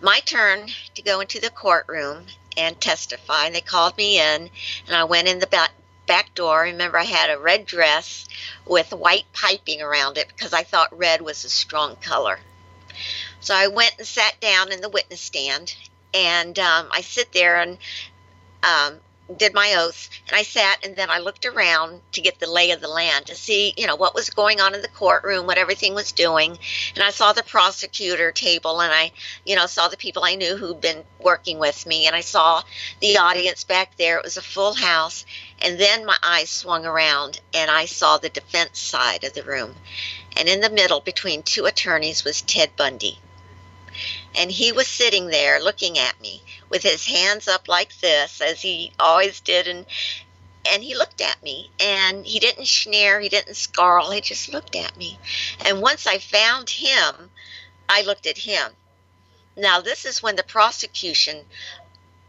My 0.01 0.19
turn 0.19 0.67
to 0.95 1.01
go 1.01 1.21
into 1.21 1.39
the 1.39 1.49
courtroom 1.49 2.25
and 2.57 2.79
testify. 2.79 3.45
And 3.45 3.55
they 3.55 3.61
called 3.61 3.97
me 3.97 4.19
in, 4.19 4.49
and 4.87 4.95
I 4.95 5.05
went 5.05 5.27
in 5.27 5.39
the 5.39 5.47
back, 5.47 5.71
back 6.07 6.35
door. 6.35 6.63
Remember, 6.63 6.97
I 6.97 7.03
had 7.03 7.29
a 7.29 7.39
red 7.39 7.65
dress 7.65 8.27
with 8.65 8.91
white 8.91 9.25
piping 9.33 9.81
around 9.81 10.17
it 10.17 10.27
because 10.27 10.53
I 10.53 10.63
thought 10.63 10.97
red 10.97 11.21
was 11.21 11.45
a 11.45 11.49
strong 11.49 11.95
color. 11.95 12.39
So 13.39 13.55
I 13.55 13.67
went 13.67 13.95
and 13.97 14.07
sat 14.07 14.39
down 14.39 14.71
in 14.71 14.81
the 14.81 14.89
witness 14.89 15.21
stand, 15.21 15.73
and 16.13 16.57
um, 16.59 16.87
I 16.91 17.01
sit 17.01 17.31
there 17.31 17.59
and 17.59 17.77
um, 18.63 18.99
did 19.37 19.53
my 19.53 19.75
oath 19.77 20.09
and 20.27 20.35
I 20.35 20.43
sat 20.43 20.85
and 20.85 20.95
then 20.95 21.09
I 21.09 21.19
looked 21.19 21.45
around 21.45 22.01
to 22.11 22.21
get 22.21 22.39
the 22.39 22.49
lay 22.49 22.71
of 22.71 22.81
the 22.81 22.89
land 22.89 23.27
to 23.27 23.35
see, 23.35 23.73
you 23.77 23.87
know, 23.87 23.95
what 23.95 24.13
was 24.13 24.29
going 24.29 24.59
on 24.59 24.75
in 24.75 24.81
the 24.81 24.89
courtroom, 24.89 25.47
what 25.47 25.57
everything 25.57 25.93
was 25.93 26.11
doing. 26.11 26.57
And 26.95 27.03
I 27.03 27.09
saw 27.09 27.31
the 27.31 27.43
prosecutor 27.43 28.31
table 28.31 28.81
and 28.81 28.91
I, 28.91 29.11
you 29.45 29.55
know, 29.55 29.65
saw 29.65 29.87
the 29.87 29.97
people 29.97 30.23
I 30.23 30.35
knew 30.35 30.57
who'd 30.57 30.81
been 30.81 31.03
working 31.19 31.57
with 31.57 31.85
me 31.85 32.05
and 32.05 32.15
I 32.15 32.21
saw 32.21 32.63
the 32.99 33.17
audience 33.17 33.63
back 33.63 33.95
there. 33.97 34.17
It 34.17 34.25
was 34.25 34.37
a 34.37 34.41
full 34.41 34.73
house. 34.73 35.25
And 35.61 35.79
then 35.79 36.05
my 36.05 36.17
eyes 36.21 36.49
swung 36.49 36.85
around 36.85 37.39
and 37.53 37.71
I 37.71 37.85
saw 37.85 38.17
the 38.17 38.29
defense 38.29 38.79
side 38.79 39.23
of 39.23 39.33
the 39.33 39.43
room. 39.43 39.75
And 40.35 40.49
in 40.49 40.59
the 40.59 40.69
middle 40.69 40.99
between 40.99 41.43
two 41.43 41.65
attorneys 41.65 42.23
was 42.23 42.41
Ted 42.41 42.75
Bundy. 42.75 43.19
And 44.35 44.51
he 44.51 44.71
was 44.71 44.87
sitting 44.87 45.27
there 45.27 45.61
looking 45.61 45.99
at 45.99 46.19
me 46.19 46.41
with 46.73 46.81
his 46.81 47.05
hands 47.05 47.47
up 47.47 47.67
like 47.67 47.95
this, 47.99 48.41
as 48.41 48.59
he 48.59 48.91
always 48.99 49.39
did. 49.41 49.67
And, 49.67 49.85
and 50.67 50.83
he 50.83 50.95
looked 50.95 51.21
at 51.21 51.41
me 51.43 51.69
and 51.79 52.25
he 52.25 52.39
didn't 52.39 52.67
sneer, 52.67 53.19
he 53.19 53.29
didn't 53.29 53.55
snarl, 53.55 54.09
he 54.09 54.21
just 54.21 54.51
looked 54.51 54.75
at 54.75 54.97
me. 54.97 55.19
And 55.65 55.81
once 55.81 56.07
I 56.07 56.17
found 56.17 56.71
him, 56.71 57.29
I 57.87 58.01
looked 58.01 58.25
at 58.25 58.39
him. 58.39 58.71
Now, 59.55 59.81
this 59.81 60.03
is 60.03 60.23
when 60.23 60.35
the 60.35 60.43
prosecution 60.43 61.45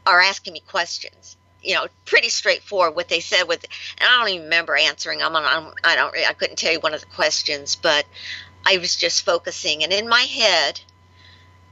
are 0.04 0.20
asking 0.20 0.52
me 0.52 0.61
questions. 0.61 1.38
You 1.62 1.76
know, 1.76 1.87
pretty 2.04 2.28
straightforward 2.28 2.94
what 2.94 3.09
they 3.09 3.20
said 3.20 3.44
with, 3.44 3.64
and 3.96 4.07
I 4.07 4.18
don't 4.18 4.28
even 4.28 4.44
remember 4.44 4.76
answering 4.76 5.20
them. 5.20 5.35
I 5.35 5.72
don't, 5.96 6.14
I 6.14 6.35
couldn't 6.35 6.57
tell 6.57 6.72
you 6.72 6.80
one 6.80 6.92
of 6.92 7.00
the 7.00 7.07
questions, 7.07 7.76
but 7.76 8.04
I 8.66 8.76
was 8.76 8.94
just 8.94 9.24
focusing. 9.24 9.83
And 9.83 9.90
in 9.90 10.07
my 10.07 10.20
head, 10.20 10.83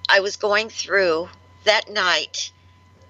I 0.09 0.21
was 0.21 0.37
going 0.37 0.71
through 0.71 1.29
that 1.65 1.91
night 1.91 2.51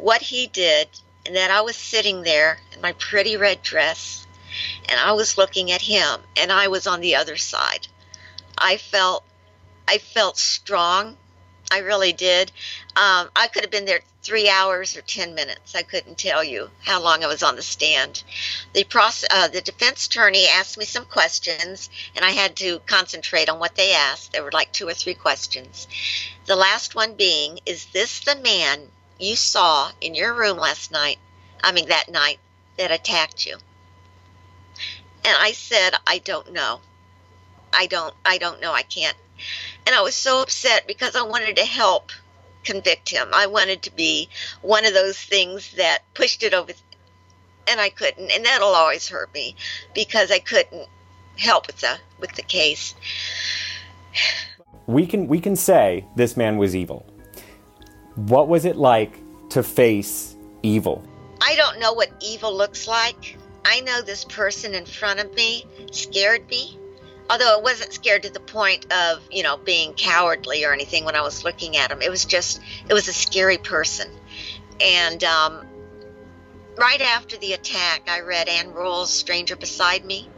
what 0.03 0.21
he 0.21 0.49
did, 0.49 0.88
and 1.25 1.37
that 1.37 1.53
I 1.53 1.61
was 1.61 1.77
sitting 1.77 2.23
there 2.23 2.59
in 2.73 2.81
my 2.81 2.93
pretty 2.95 3.37
red 3.37 3.62
dress, 3.62 4.27
and 4.88 4.99
I 4.99 5.12
was 5.12 5.38
looking 5.38 5.71
at 5.71 5.81
him, 5.81 6.21
and 6.37 6.51
I 6.51 6.69
was 6.69 6.88
on 6.88 7.01
the 7.01 7.15
other 7.15 7.37
side. 7.37 7.87
I 8.59 8.79
felt, 8.79 9.25
I 9.87 9.99
felt 9.99 10.38
strong. 10.38 11.17
I 11.71 11.79
really 11.79 12.12
did. 12.12 12.51
Um, 12.97 13.31
I 13.35 13.49
could 13.51 13.62
have 13.62 13.71
been 13.71 13.87
there 13.87 14.01
three 14.23 14.49
hours 14.49 14.97
or 14.97 15.03
ten 15.03 15.35
minutes. 15.35 15.75
I 15.75 15.83
couldn't 15.83 16.18
tell 16.18 16.43
you 16.43 16.68
how 16.85 17.01
long 17.01 17.22
I 17.22 17.29
was 17.29 17.43
on 17.45 17.57
the 17.57 17.62
stand. 17.62 18.24
The 18.74 18.85
process, 18.85 19.31
uh, 19.33 19.49
the 19.49 19.61
defense 19.61 20.07
attorney 20.07 20.47
asked 20.49 20.76
me 20.76 20.85
some 20.85 21.05
questions, 21.07 21.89
and 22.16 22.24
I 22.24 22.31
had 22.31 22.57
to 22.57 22.81
concentrate 22.81 23.49
on 23.49 23.61
what 23.61 23.76
they 23.76 23.93
asked. 23.93 24.33
There 24.33 24.43
were 24.43 24.51
like 24.53 24.72
two 24.72 24.89
or 24.89 24.95
three 24.95 25.14
questions. 25.14 25.87
The 26.47 26.57
last 26.57 26.95
one 26.97 27.14
being, 27.14 27.61
"Is 27.64 27.87
this 27.87 28.20
the 28.20 28.37
man 28.37 28.91
you 29.19 29.37
saw 29.37 29.91
in 30.01 30.15
your 30.15 30.35
room 30.35 30.59
last 30.59 30.91
night? 30.91 31.19
I 31.63 31.73
mean 31.73 31.89
that 31.89 32.11
night 32.11 32.39
that 32.79 32.91
attacked 32.91 33.47
you?" 33.47 33.57
And 35.25 35.37
I 35.39 35.53
said, 35.53 35.95
"I 36.07 36.19
don't 36.19 36.53
know. 36.53 36.81
I 37.73 37.87
don't. 37.87 38.15
I 38.25 38.39
don't 38.39 38.61
know. 38.61 38.73
I 38.73 38.83
can't." 38.83 39.17
And 39.87 39.95
I 39.95 40.03
was 40.03 40.15
so 40.15 40.43
upset 40.43 40.87
because 40.87 41.17
I 41.17 41.23
wanted 41.23 41.57
to 41.57 41.65
help 41.65 42.13
convict 42.65 43.09
him. 43.09 43.29
I 43.33 43.47
wanted 43.47 43.83
to 43.83 43.91
be 43.91 44.29
one 44.61 44.85
of 44.85 44.95
those 44.95 45.19
things 45.19 45.73
that 45.73 46.03
pushed 46.15 46.43
it 46.43 46.55
over 46.55 46.73
and 47.69 47.81
I 47.81 47.91
couldn't, 47.91 48.31
and 48.31 48.45
that'll 48.45 48.75
always 48.75 49.09
hurt 49.09 49.33
me 49.35 49.57
because 49.95 50.31
I 50.31 50.39
couldn't 50.39 50.89
help 51.37 51.67
with 51.67 51.81
the 51.81 51.99
with 52.19 52.33
the 52.33 52.43
case. 52.43 52.95
We 54.87 55.07
can 55.07 55.27
we 55.29 55.41
can 55.41 55.57
say 55.57 56.07
this 56.17 56.37
man 56.37 56.57
was 56.57 56.75
evil. 56.75 57.07
What 58.15 58.49
was 58.49 58.65
it 58.65 58.77
like 58.77 59.21
to 59.51 59.63
face 59.63 60.37
evil? 60.63 61.07
I 61.41 61.57
don't 61.57 61.81
know 61.81 61.93
what 61.93 62.11
evil 62.21 62.55
looks 62.55 62.87
like. 62.87 63.37
I 63.65 63.81
know 63.81 64.03
this 64.03 64.25
person 64.25 64.75
in 64.75 64.87
front 64.87 65.21
of 65.21 65.35
me 65.35 65.65
scared 65.91 66.49
me. 66.49 66.79
Although 67.31 67.59
it 67.59 67.63
wasn't 67.63 67.93
scared 67.93 68.25
to 68.25 68.31
the 68.31 68.41
point 68.41 68.93
of, 68.93 69.23
you 69.31 69.43
know, 69.43 69.57
being 69.57 69.95
cowardly 69.95 70.65
or 70.65 70.73
anything 70.73 71.05
when 71.05 71.17
I 71.17 71.23
was 71.23 71.45
looking 71.45 71.77
at 71.77 71.91
him. 71.91 72.03
It 72.03 72.11
was 72.11 72.25
just, 72.25 72.61
it 72.89 72.93
was 72.93 73.09
a 73.09 73.13
scary 73.13 73.59
person. 73.59 74.11
And 74.81 75.23
um, 75.25 75.67
right 76.77 77.01
after 77.01 77.37
the 77.39 77.55
attack, 77.55 78.09
I 78.09 78.21
read 78.21 78.49
Ann 78.49 78.73
Rule's 78.73 79.11
Stranger 79.11 79.57
Beside 79.57 80.05
Me. 80.05 80.29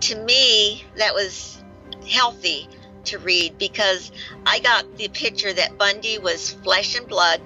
To 0.00 0.16
me, 0.24 0.84
that 0.96 1.14
was 1.14 1.62
healthy 2.08 2.68
to 3.08 3.18
read 3.18 3.58
because 3.58 4.10
I 4.46 4.60
got 4.60 4.96
the 4.96 5.08
picture 5.08 5.52
that 5.52 5.78
Bundy 5.78 6.18
was 6.18 6.52
flesh 6.52 6.96
and 6.96 7.06
blood, 7.06 7.40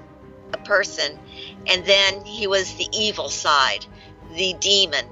a 0.53 0.59
person, 0.59 1.19
and 1.67 1.85
then 1.85 2.25
he 2.25 2.47
was 2.47 2.75
the 2.75 2.89
evil 2.93 3.29
side, 3.29 3.85
the 4.35 4.55
demon. 4.61 5.05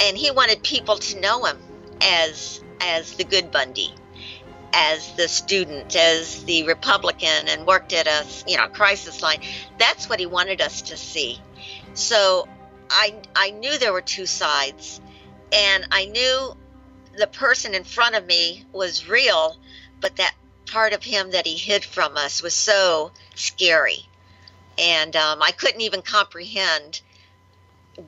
And 0.00 0.16
he 0.16 0.30
wanted 0.30 0.62
people 0.62 0.96
to 0.96 1.20
know 1.20 1.44
him 1.44 1.58
as 2.00 2.62
as 2.80 3.14
the 3.14 3.24
good 3.24 3.50
Bundy, 3.50 3.94
as 4.72 5.12
the 5.12 5.28
student, 5.28 5.94
as 5.94 6.44
the 6.44 6.64
Republican, 6.64 7.48
and 7.48 7.66
worked 7.66 7.92
at 7.92 8.06
a 8.06 8.26
you 8.46 8.56
know 8.56 8.68
crisis 8.68 9.22
line. 9.22 9.40
That's 9.78 10.08
what 10.08 10.18
he 10.20 10.26
wanted 10.26 10.60
us 10.60 10.82
to 10.82 10.96
see. 10.96 11.40
So 11.94 12.48
I 12.90 13.14
I 13.34 13.50
knew 13.50 13.78
there 13.78 13.92
were 13.92 14.02
two 14.02 14.26
sides, 14.26 15.00
and 15.52 15.86
I 15.90 16.06
knew 16.06 16.56
the 17.16 17.26
person 17.26 17.74
in 17.74 17.84
front 17.84 18.14
of 18.14 18.26
me 18.26 18.64
was 18.72 19.08
real, 19.08 19.56
but 20.02 20.16
that 20.16 20.34
part 20.66 20.92
of 20.92 21.02
him 21.02 21.30
that 21.30 21.46
he 21.46 21.56
hid 21.56 21.84
from 21.84 22.16
us 22.18 22.42
was 22.42 22.52
so 22.52 23.12
scary, 23.34 24.06
and 24.76 25.16
um, 25.16 25.42
I 25.42 25.52
couldn't 25.52 25.80
even 25.80 26.02
comprehend 26.02 27.00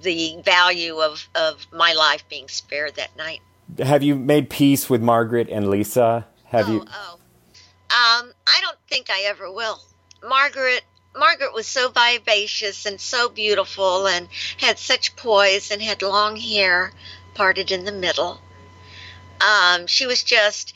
the 0.03 0.40
value 0.45 1.01
of 1.01 1.26
of 1.34 1.66
my 1.72 1.95
life 1.95 2.28
being 2.28 2.49
spared 2.49 2.97
that 2.97 3.16
night. 3.16 3.40
Have 3.78 4.03
you 4.03 4.14
made 4.14 4.51
peace 4.51 4.90
with 4.90 5.01
Margaret 5.01 5.49
and 5.49 5.70
Lisa? 5.70 6.26
Have 6.47 6.68
oh, 6.68 6.72
you? 6.72 6.84
Oh, 6.86 7.14
um, 7.14 8.32
I 8.47 8.61
don't 8.61 8.78
think 8.88 9.09
I 9.09 9.22
ever 9.22 9.51
will. 9.51 9.80
Margaret 10.22 10.82
Margaret 11.16 11.55
was 11.55 11.66
so 11.66 11.90
vivacious 11.90 12.86
and 12.86 13.01
so 13.01 13.28
beautiful 13.28 14.07
and 14.07 14.28
had 14.59 14.78
such 14.78 15.14
poise 15.16 15.70
and 15.70 15.80
had 15.80 16.03
long 16.03 16.36
hair 16.36 16.92
parted 17.34 17.70
in 17.70 17.84
the 17.84 17.92
middle. 17.92 18.40
Um, 19.40 19.86
she 19.86 20.07
was 20.07 20.24
just 20.24 20.74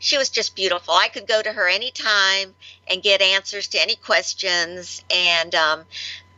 she 0.00 0.18
was 0.18 0.30
just 0.30 0.56
beautiful. 0.56 0.94
I 0.94 1.08
could 1.08 1.28
go 1.28 1.40
to 1.40 1.52
her 1.52 1.68
anytime 1.68 2.54
and 2.88 3.02
get 3.02 3.22
answers 3.22 3.68
to 3.68 3.80
any 3.80 3.94
questions 3.94 5.04
and 5.10 5.54
um, 5.54 5.84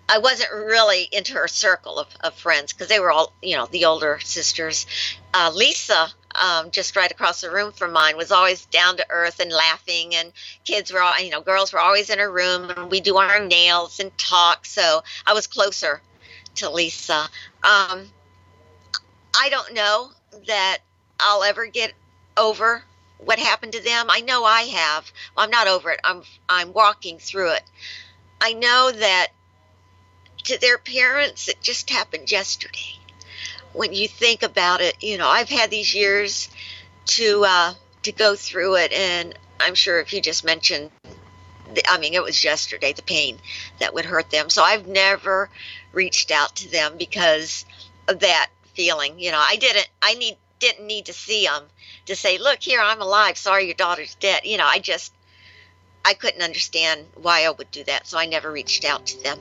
I 0.08 0.18
wasn't 0.18 0.52
really 0.52 1.08
into 1.10 1.34
her 1.34 1.48
circle 1.48 1.98
of, 1.98 2.08
of 2.20 2.34
friends 2.34 2.72
because 2.72 2.88
they 2.88 3.00
were 3.00 3.12
all, 3.12 3.32
you 3.40 3.56
know, 3.56 3.66
the 3.66 3.86
older 3.86 4.18
sisters. 4.22 4.84
Uh, 5.32 5.50
Lisa, 5.54 6.08
um, 6.34 6.70
just 6.70 6.96
right 6.96 7.10
across 7.10 7.40
the 7.40 7.50
room 7.50 7.72
from 7.72 7.92
mine, 7.92 8.16
was 8.16 8.32
always 8.32 8.66
down 8.66 8.96
to 8.96 9.06
earth 9.08 9.40
and 9.40 9.50
laughing, 9.50 10.14
and 10.14 10.32
kids 10.64 10.92
were, 10.92 11.00
all, 11.00 11.18
you 11.18 11.30
know, 11.30 11.40
girls 11.40 11.72
were 11.72 11.78
always 11.78 12.10
in 12.10 12.18
her 12.18 12.30
room, 12.30 12.68
and 12.68 12.90
we 12.90 13.00
do 13.00 13.16
our 13.16 13.40
nails 13.40 14.00
and 14.00 14.16
talk. 14.18 14.66
So 14.66 15.02
I 15.24 15.32
was 15.32 15.46
closer 15.46 16.02
to 16.56 16.68
Lisa. 16.68 17.22
Um, 17.62 18.10
I 19.34 19.48
don't 19.50 19.72
know 19.72 20.10
that 20.46 20.78
I'll 21.20 21.44
ever 21.44 21.66
get 21.66 21.92
over 22.36 22.82
what 23.24 23.38
happened 23.38 23.72
to 23.72 23.82
them. 23.82 24.06
I 24.08 24.20
know 24.20 24.44
I 24.44 24.62
have. 24.62 25.10
Well, 25.36 25.44
I'm 25.44 25.50
not 25.50 25.68
over 25.68 25.90
it. 25.90 26.00
I'm 26.04 26.22
I'm 26.48 26.72
walking 26.72 27.18
through 27.18 27.52
it. 27.52 27.62
I 28.40 28.54
know 28.54 28.90
that 28.92 29.28
to 30.44 30.58
their 30.58 30.78
parents, 30.78 31.48
it 31.48 31.60
just 31.60 31.90
happened 31.90 32.30
yesterday. 32.30 32.98
When 33.72 33.92
you 33.92 34.08
think 34.08 34.42
about 34.42 34.80
it, 34.80 35.02
you 35.02 35.16
know, 35.16 35.28
I've 35.28 35.48
had 35.48 35.70
these 35.70 35.94
years 35.94 36.50
to 37.06 37.44
uh, 37.46 37.74
to 38.02 38.12
go 38.12 38.34
through 38.34 38.76
it, 38.76 38.92
and 38.92 39.34
I'm 39.60 39.74
sure 39.74 40.00
if 40.00 40.12
you 40.12 40.20
just 40.20 40.44
mentioned, 40.44 40.90
I 41.88 41.98
mean, 41.98 42.14
it 42.14 42.22
was 42.22 42.44
yesterday 42.44 42.92
the 42.92 43.02
pain 43.02 43.38
that 43.78 43.94
would 43.94 44.04
hurt 44.04 44.30
them. 44.30 44.50
So 44.50 44.62
I've 44.62 44.86
never 44.86 45.48
reached 45.92 46.30
out 46.30 46.56
to 46.56 46.70
them 46.70 46.98
because 46.98 47.64
of 48.08 48.18
that 48.20 48.50
feeling. 48.74 49.18
You 49.18 49.30
know, 49.30 49.42
I 49.42 49.56
didn't. 49.56 49.88
I 50.02 50.14
need 50.14 50.36
didn't 50.62 50.86
need 50.86 51.06
to 51.06 51.12
see 51.12 51.44
them 51.44 51.64
to 52.06 52.14
say, 52.16 52.38
"Look 52.38 52.62
here, 52.62 52.80
I'm 52.80 53.02
alive. 53.02 53.36
Sorry, 53.36 53.66
your 53.66 53.74
daughter's 53.74 54.14
dead." 54.14 54.42
You 54.44 54.56
know, 54.56 54.66
I 54.66 54.78
just 54.78 55.12
I 56.04 56.14
couldn't 56.14 56.42
understand 56.42 57.06
why 57.16 57.44
I 57.44 57.50
would 57.50 57.70
do 57.70 57.84
that, 57.84 58.06
so 58.06 58.16
I 58.16 58.26
never 58.26 58.50
reached 58.50 58.84
out 58.84 59.04
to 59.06 59.22
them. 59.22 59.38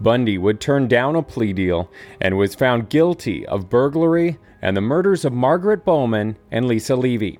Bundy 0.00 0.38
would 0.38 0.60
turn 0.60 0.88
down 0.88 1.14
a 1.14 1.22
plea 1.22 1.52
deal 1.52 1.90
and 2.20 2.36
was 2.36 2.54
found 2.54 2.88
guilty 2.88 3.46
of 3.46 3.70
burglary 3.70 4.38
and 4.62 4.76
the 4.76 4.80
murders 4.80 5.24
of 5.24 5.32
Margaret 5.32 5.84
Bowman 5.84 6.36
and 6.50 6.66
Lisa 6.66 6.96
Levy. 6.96 7.38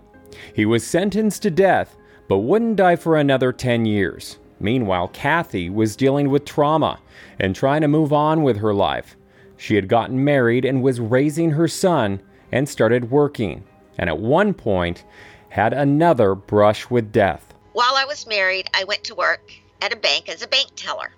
He 0.54 0.66
was 0.66 0.86
sentenced 0.86 1.42
to 1.42 1.50
death, 1.50 1.96
but 2.28 2.38
wouldn't 2.38 2.76
die 2.76 2.96
for 2.96 3.16
another 3.16 3.52
10 3.52 3.86
years. 3.86 4.38
Meanwhile, 4.60 5.08
Kathy 5.08 5.70
was 5.70 5.96
dealing 5.96 6.28
with 6.28 6.44
trauma 6.44 7.00
and 7.38 7.56
trying 7.56 7.80
to 7.80 7.88
move 7.88 8.12
on 8.12 8.42
with 8.42 8.58
her 8.58 8.74
life. 8.74 9.16
She 9.60 9.74
had 9.74 9.88
gotten 9.88 10.24
married 10.24 10.64
and 10.64 10.82
was 10.82 11.00
raising 11.00 11.50
her 11.50 11.68
son 11.68 12.22
and 12.50 12.66
started 12.66 13.10
working, 13.10 13.62
and 13.98 14.08
at 14.08 14.18
one 14.18 14.54
point 14.54 15.04
had 15.50 15.74
another 15.74 16.34
brush 16.34 16.88
with 16.88 17.12
death. 17.12 17.52
While 17.74 17.94
I 17.94 18.06
was 18.06 18.26
married, 18.26 18.70
I 18.72 18.84
went 18.84 19.04
to 19.04 19.14
work 19.14 19.52
at 19.82 19.92
a 19.92 19.96
bank 19.96 20.30
as 20.30 20.40
a 20.40 20.48
bank 20.48 20.70
teller. 20.76 21.12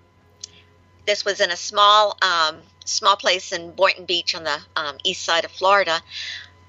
This 1.05 1.23
was 1.23 1.39
in 1.39 1.51
a 1.51 1.55
small 1.55 2.17
um, 2.21 2.57
small 2.83 3.15
place 3.15 3.53
in 3.53 3.71
Boynton 3.71 4.03
Beach 4.03 4.35
on 4.35 4.43
the 4.43 4.59
um, 4.75 4.97
east 5.05 5.23
side 5.23 5.45
of 5.45 5.51
Florida. 5.51 6.01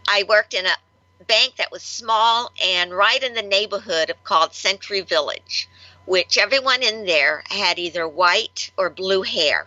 I 0.07 0.22
worked 0.29 0.55
in 0.55 0.66
a 0.66 1.25
bank 1.27 1.57
that 1.57 1.72
was 1.72 1.83
small 1.83 2.53
and 2.62 2.95
right 2.95 3.20
in 3.20 3.35
the 3.35 3.43
neighborhood 3.43 4.11
of 4.11 4.22
called 4.22 4.55
Century 4.55 5.01
Village, 5.01 5.68
which 6.05 6.39
everyone 6.39 6.85
in 6.85 7.05
there 7.05 7.43
had 7.49 7.81
either 7.81 8.07
white 8.07 8.70
or 8.77 8.91
blue 8.91 9.22
hair 9.22 9.66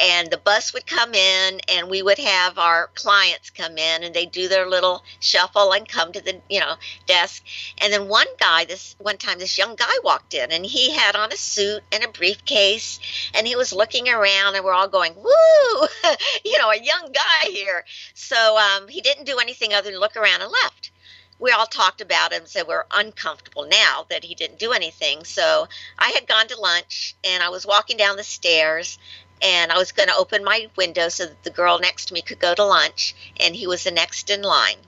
and 0.00 0.30
the 0.30 0.38
bus 0.38 0.72
would 0.72 0.86
come 0.86 1.14
in 1.14 1.60
and 1.68 1.88
we 1.88 2.02
would 2.02 2.18
have 2.18 2.58
our 2.58 2.88
clients 2.94 3.50
come 3.50 3.78
in 3.78 4.02
and 4.02 4.14
they 4.14 4.26
do 4.26 4.48
their 4.48 4.68
little 4.68 5.04
shuffle 5.20 5.72
and 5.72 5.88
come 5.88 6.12
to 6.12 6.20
the 6.20 6.40
you 6.48 6.60
know 6.60 6.74
desk. 7.06 7.44
And 7.78 7.92
then 7.92 8.08
one 8.08 8.26
guy 8.38 8.64
this 8.64 8.96
one 8.98 9.18
time 9.18 9.38
this 9.38 9.58
young 9.58 9.76
guy 9.76 9.94
walked 10.02 10.34
in 10.34 10.50
and 10.50 10.64
he 10.64 10.90
had 10.90 11.16
on 11.16 11.32
a 11.32 11.36
suit 11.36 11.82
and 11.92 12.04
a 12.04 12.08
briefcase 12.08 12.98
and 13.34 13.46
he 13.46 13.56
was 13.56 13.72
looking 13.72 14.08
around 14.08 14.56
and 14.56 14.64
we're 14.64 14.72
all 14.72 14.88
going 14.88 15.14
woo! 15.14 15.88
You 16.44 16.58
know 16.58 16.70
a 16.70 16.82
young 16.82 17.12
guy 17.12 17.50
here. 17.50 17.84
So 18.14 18.58
um, 18.58 18.88
he 18.88 19.00
didn't 19.00 19.24
do 19.24 19.38
anything 19.38 19.72
other 19.72 19.90
than 19.90 20.00
look 20.00 20.16
around 20.16 20.42
and 20.42 20.52
left. 20.62 20.90
We 21.38 21.50
all 21.50 21.66
talked 21.66 22.00
about 22.00 22.32
him, 22.32 22.46
said 22.46 22.68
we're 22.68 22.84
uncomfortable 22.92 23.66
now 23.66 24.06
that 24.08 24.24
he 24.24 24.34
didn't 24.34 24.60
do 24.60 24.72
anything. 24.72 25.24
So 25.24 25.66
I 25.98 26.10
had 26.10 26.28
gone 26.28 26.46
to 26.48 26.60
lunch 26.60 27.16
and 27.24 27.42
I 27.42 27.48
was 27.48 27.66
walking 27.66 27.96
down 27.96 28.16
the 28.16 28.22
stairs 28.22 28.98
and 29.42 29.72
I 29.72 29.78
was 29.78 29.92
going 29.92 30.08
to 30.08 30.16
open 30.16 30.44
my 30.44 30.68
window 30.76 31.08
so 31.08 31.26
that 31.26 31.42
the 31.42 31.50
girl 31.50 31.78
next 31.78 32.06
to 32.06 32.14
me 32.14 32.22
could 32.22 32.38
go 32.38 32.54
to 32.54 32.64
lunch, 32.64 33.14
and 33.38 33.54
he 33.54 33.66
was 33.66 33.84
the 33.84 33.90
next 33.90 34.30
in 34.30 34.42
line. 34.42 34.78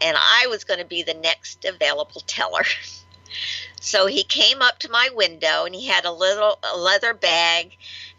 And 0.00 0.16
I 0.18 0.46
was 0.48 0.64
going 0.64 0.80
to 0.80 0.86
be 0.86 1.02
the 1.02 1.14
next 1.14 1.64
available 1.64 2.22
teller. 2.26 2.64
so 3.80 4.06
he 4.06 4.22
came 4.22 4.62
up 4.62 4.78
to 4.80 4.90
my 4.90 5.10
window 5.12 5.64
and 5.64 5.74
he 5.74 5.86
had 5.86 6.04
a 6.04 6.12
little 6.12 6.58
a 6.62 6.76
leather 6.76 7.14
bag 7.14 7.76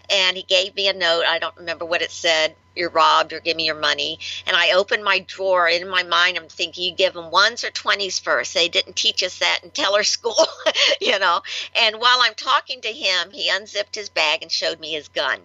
and 0.09 0.37
he 0.37 0.43
gave 0.43 0.75
me 0.75 0.87
a 0.87 0.93
note. 0.93 1.23
I 1.27 1.39
don't 1.39 1.57
remember 1.57 1.85
what 1.85 2.01
it 2.01 2.11
said. 2.11 2.55
You're 2.75 2.89
robbed 2.89 3.33
or 3.33 3.39
give 3.39 3.57
me 3.57 3.65
your 3.65 3.79
money. 3.79 4.19
And 4.47 4.55
I 4.55 4.71
opened 4.71 5.03
my 5.03 5.19
drawer. 5.19 5.67
In 5.67 5.89
my 5.89 6.03
mind, 6.03 6.37
I'm 6.37 6.47
thinking, 6.47 6.83
you 6.85 6.95
give 6.95 7.13
them 7.13 7.31
ones 7.31 7.63
or 7.63 7.71
20s 7.71 8.21
first. 8.21 8.53
They 8.53 8.69
didn't 8.69 8.95
teach 8.95 9.23
us 9.23 9.39
that 9.39 9.59
in 9.63 9.71
teller 9.71 10.03
school, 10.03 10.47
you 11.01 11.19
know. 11.19 11.41
And 11.75 11.97
while 11.99 12.19
I'm 12.21 12.35
talking 12.35 12.81
to 12.81 12.89
him, 12.89 13.31
he 13.31 13.49
unzipped 13.49 13.95
his 13.95 14.09
bag 14.09 14.41
and 14.41 14.51
showed 14.51 14.79
me 14.79 14.93
his 14.93 15.09
gun. 15.09 15.39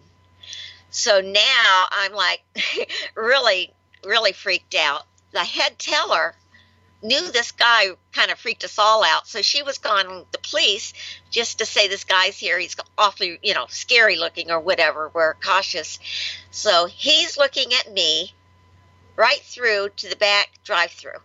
So 0.91 1.21
now 1.21 1.87
I'm 1.91 2.13
like 2.13 2.43
really, 3.15 3.73
really 4.05 4.33
freaked 4.33 4.75
out. 4.75 5.03
The 5.33 5.45
head 5.45 5.79
teller 5.79 6.35
knew 7.05 7.31
this 7.31 7.53
guy 7.53 7.89
kind 8.13 8.31
of 8.31 8.39
freaked 8.39 8.65
us 8.65 8.79
all 8.79 9.05
out. 9.05 9.29
So 9.29 9.43
she 9.43 9.63
was 9.63 9.79
calling 9.79 10.25
the 10.33 10.39
police 10.39 10.93
just 11.31 11.59
to 11.59 11.67
say 11.67 11.87
this 11.87 12.05
guy's 12.05 12.37
here. 12.37 12.59
He's 12.59 12.77
awfully, 12.99 13.39
you 13.43 13.55
know, 13.55 13.67
scary 13.69 14.17
looking 14.17 14.51
or 14.51 14.59
whatever. 14.59 15.11
We're 15.15 15.35
cautious. 15.35 15.99
So 16.51 16.87
he's 16.87 17.39
looking 17.39 17.73
at 17.75 17.93
me 17.93 18.33
right 19.17 19.41
through 19.43 19.91
to 19.97 20.09
the 20.09 20.17
back 20.17 20.51
drive 20.65 20.91
through. 20.91 21.21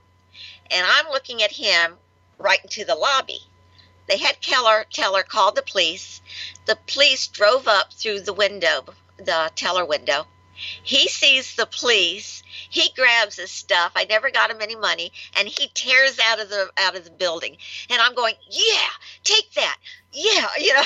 And 0.69 0.85
I'm 0.85 1.11
looking 1.11 1.41
at 1.41 1.51
him 1.51 1.95
right 2.37 2.61
into 2.61 2.85
the 2.85 2.95
lobby. 2.95 3.39
The 4.07 4.17
head 4.17 4.37
teller 4.41 4.85
teller 4.91 5.23
called 5.23 5.55
the 5.55 5.61
police. 5.61 6.21
The 6.65 6.77
police 6.87 7.27
drove 7.27 7.67
up 7.67 7.93
through 7.93 8.21
the 8.21 8.33
window 8.33 8.83
the 9.19 9.51
teller 9.55 9.85
window. 9.85 10.25
He 10.83 11.07
sees 11.07 11.55
the 11.55 11.65
police. 11.65 12.43
He 12.69 12.91
grabs 12.95 13.37
his 13.37 13.51
stuff. 13.51 13.91
I 13.95 14.05
never 14.05 14.31
got 14.31 14.51
him 14.51 14.61
any 14.61 14.75
money, 14.75 15.11
and 15.37 15.47
he 15.47 15.69
tears 15.73 16.19
out 16.19 16.39
of 16.39 16.49
the 16.49 16.69
out 16.77 16.95
of 16.95 17.05
the 17.05 17.11
building. 17.11 17.57
And 17.89 18.01
I'm 18.01 18.15
going, 18.15 18.35
yeah, 18.49 18.89
take 19.23 19.51
that. 19.53 19.77
Yeah, 20.11 20.47
you 20.59 20.73
know. 20.73 20.83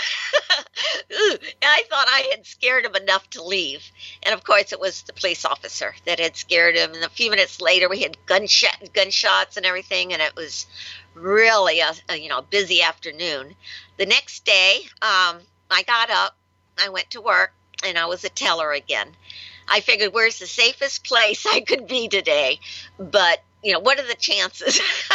I 1.61 1.83
thought 1.89 2.07
I 2.07 2.27
had 2.31 2.45
scared 2.45 2.85
him 2.85 2.95
enough 2.95 3.29
to 3.31 3.43
leave. 3.43 3.83
And 4.23 4.33
of 4.33 4.43
course, 4.43 4.71
it 4.71 4.79
was 4.79 5.03
the 5.03 5.13
police 5.13 5.45
officer 5.45 5.95
that 6.05 6.19
had 6.19 6.35
scared 6.35 6.75
him. 6.75 6.93
And 6.93 7.03
a 7.03 7.09
few 7.09 7.29
minutes 7.29 7.61
later, 7.61 7.89
we 7.89 8.01
had 8.01 8.17
gunshot 8.25 8.93
gunshots 8.93 9.57
and 9.57 9.65
everything, 9.65 10.13
and 10.13 10.21
it 10.21 10.35
was 10.35 10.65
really 11.13 11.79
a, 11.79 11.93
a 12.09 12.17
you 12.17 12.29
know 12.29 12.41
busy 12.41 12.81
afternoon. 12.81 13.55
The 13.97 14.05
next 14.05 14.45
day, 14.45 14.81
um, 15.01 15.39
I 15.69 15.83
got 15.85 16.09
up, 16.09 16.35
I 16.77 16.89
went 16.89 17.11
to 17.11 17.21
work, 17.21 17.53
and 17.85 17.97
I 17.97 18.05
was 18.05 18.23
a 18.23 18.29
teller 18.29 18.71
again. 18.71 19.09
I 19.67 19.79
figured, 19.79 20.13
where's 20.13 20.39
the 20.39 20.47
safest 20.47 21.05
place 21.05 21.45
I 21.45 21.61
could 21.61 21.87
be 21.87 22.07
today? 22.07 22.59
But, 22.99 23.41
you 23.63 23.71
know, 23.73 23.79
what 23.79 23.99
are 23.99 24.07
the 24.07 24.15
chances 24.15 24.79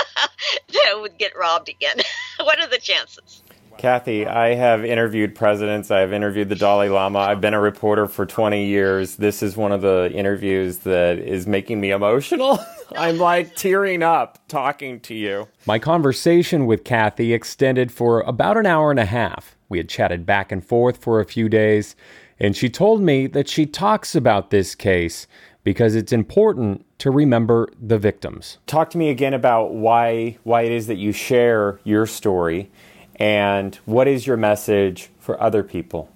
that 0.69 0.87
I 0.91 0.99
would 1.01 1.19
get 1.19 1.37
robbed 1.37 1.69
again? 1.69 1.97
what 2.41 2.59
are 2.59 2.69
the 2.69 2.79
chances? 2.79 3.43
Kathy, 3.79 4.27
I 4.27 4.55
have 4.55 4.85
interviewed 4.85 5.37
presidents. 5.37 5.93
I've 5.93 6.13
interviewed 6.13 6.49
the 6.49 6.57
Dalai 6.57 6.89
Lama. 6.89 7.21
I've 7.21 7.41
been 7.41 7.55
a 7.55 7.61
reporter 7.61 8.09
for 8.09 8.27
20 8.27 8.67
years. 8.67 9.17
This 9.17 9.41
is 9.41 9.57
one 9.57 9.71
of 9.71 9.83
the 9.83 10.11
interviews 10.13 10.79
that 10.79 11.19
is 11.21 11.47
making 11.47 11.81
me 11.81 11.93
emotional. 11.93 12.59
I'm 12.97 13.19
like 13.19 13.55
tearing 13.55 14.03
up 14.03 14.41
talking 14.49 14.99
to 15.01 15.15
you. 15.15 15.47
My 15.65 15.79
conversation 15.79 16.67
with 16.67 16.83
Kathy 16.83 17.33
extended 17.33 17.93
for 17.93 18.23
about 18.23 18.57
an 18.57 18.67
hour 18.67 18.91
and 18.91 18.99
a 18.99 19.05
half. 19.05 19.57
We 19.69 19.79
had 19.79 19.89
chatted 19.89 20.27
back 20.27 20.51
and 20.51 20.65
forth 20.65 20.97
for 20.97 21.21
a 21.21 21.25
few 21.25 21.49
days. 21.49 21.95
And 22.41 22.57
she 22.57 22.69
told 22.69 23.03
me 23.03 23.27
that 23.29 23.49
she 23.49 23.67
talks 23.67 24.15
about 24.15 24.51
this 24.51 24.75
case 24.75 25.27
because 25.65 25.95
it's 25.95 26.13
important 26.13 26.85
to 26.99 27.11
remember 27.11 27.69
the 27.81 27.99
victims. 27.99 28.59
Talk 28.67 28.91
to 28.91 28.99
me 28.99 29.11
again 29.11 29.35
about 29.35 29.75
why 29.75 30.39
why 30.45 30.63
it 30.63 30.73
is 30.73 30.87
that 30.87 30.97
you 30.97 31.13
share 31.13 31.81
your 31.85 32.07
story 32.07 32.71
and 33.17 33.75
what 33.85 34.07
is 34.07 34.27
your 34.27 34.37
message 34.37 35.11
for 35.19 35.41
other 35.43 35.63
people? 35.63 36.09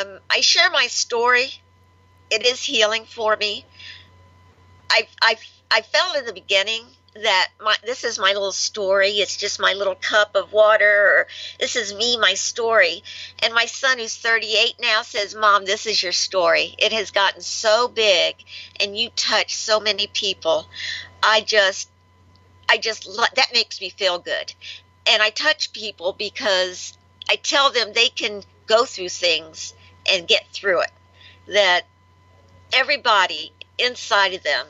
Um, 0.00 0.18
I 0.30 0.40
share 0.40 0.70
my 0.70 0.86
story. 0.86 1.48
It 2.30 2.46
is 2.46 2.62
healing 2.62 3.04
for 3.04 3.36
me. 3.36 3.64
I 4.90 5.08
I 5.20 5.36
I 5.70 5.80
felt 5.82 6.16
in 6.16 6.26
the 6.26 6.32
beginning 6.32 6.84
that 7.22 7.48
my 7.60 7.74
this 7.84 8.04
is 8.04 8.18
my 8.18 8.32
little 8.32 8.52
story. 8.52 9.10
It's 9.10 9.36
just 9.36 9.60
my 9.60 9.72
little 9.72 9.94
cup 9.94 10.34
of 10.34 10.52
water 10.52 10.84
or 10.84 11.26
this 11.58 11.76
is 11.76 11.94
me 11.94 12.16
my 12.16 12.34
story. 12.34 13.02
And 13.42 13.54
my 13.54 13.66
son 13.66 13.98
who's 13.98 14.16
38 14.16 14.74
now 14.80 15.02
says 15.02 15.34
mom 15.34 15.64
this 15.64 15.86
is 15.86 16.02
your 16.02 16.12
story. 16.12 16.74
It 16.78 16.92
has 16.92 17.10
gotten 17.10 17.40
so 17.40 17.88
big 17.88 18.36
and 18.80 18.96
you 18.96 19.10
touch 19.10 19.56
so 19.56 19.80
many 19.80 20.06
people. 20.06 20.66
I 21.22 21.40
just 21.40 21.90
i 22.68 22.78
just 22.78 23.08
that 23.36 23.52
makes 23.52 23.80
me 23.80 23.90
feel 23.90 24.18
good. 24.18 24.52
And 25.08 25.22
i 25.22 25.30
touch 25.30 25.72
people 25.72 26.12
because 26.12 26.96
i 27.28 27.36
tell 27.36 27.70
them 27.70 27.92
they 27.92 28.08
can 28.08 28.42
go 28.66 28.84
through 28.84 29.10
things 29.10 29.74
and 30.10 30.28
get 30.28 30.46
through 30.52 30.82
it. 30.82 30.90
That 31.48 31.82
everybody 32.72 33.52
inside 33.78 34.34
of 34.34 34.42
them 34.42 34.66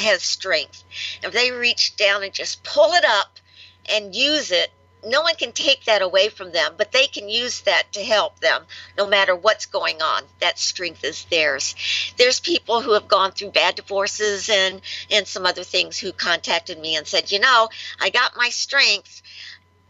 has 0.00 0.22
strength. 0.22 0.84
If 1.22 1.32
they 1.32 1.50
reach 1.50 1.96
down 1.96 2.22
and 2.22 2.32
just 2.32 2.62
pull 2.64 2.92
it 2.92 3.04
up 3.04 3.38
and 3.86 4.14
use 4.14 4.50
it, 4.50 4.70
no 5.04 5.22
one 5.22 5.34
can 5.34 5.52
take 5.52 5.84
that 5.84 6.02
away 6.02 6.28
from 6.28 6.52
them, 6.52 6.74
but 6.76 6.92
they 6.92 7.06
can 7.06 7.28
use 7.28 7.62
that 7.62 7.92
to 7.92 8.04
help 8.04 8.40
them 8.40 8.64
no 8.98 9.06
matter 9.06 9.34
what's 9.34 9.66
going 9.66 10.02
on. 10.02 10.24
That 10.40 10.58
strength 10.58 11.04
is 11.04 11.24
theirs. 11.24 11.74
There's 12.16 12.40
people 12.40 12.82
who 12.82 12.92
have 12.92 13.08
gone 13.08 13.32
through 13.32 13.52
bad 13.52 13.76
divorces 13.76 14.48
and, 14.48 14.82
and 15.10 15.26
some 15.26 15.46
other 15.46 15.64
things 15.64 15.98
who 15.98 16.12
contacted 16.12 16.78
me 16.78 16.96
and 16.96 17.06
said, 17.06 17.32
you 17.32 17.38
know, 17.38 17.68
I 17.98 18.10
got 18.10 18.36
my 18.36 18.50
strength 18.50 19.22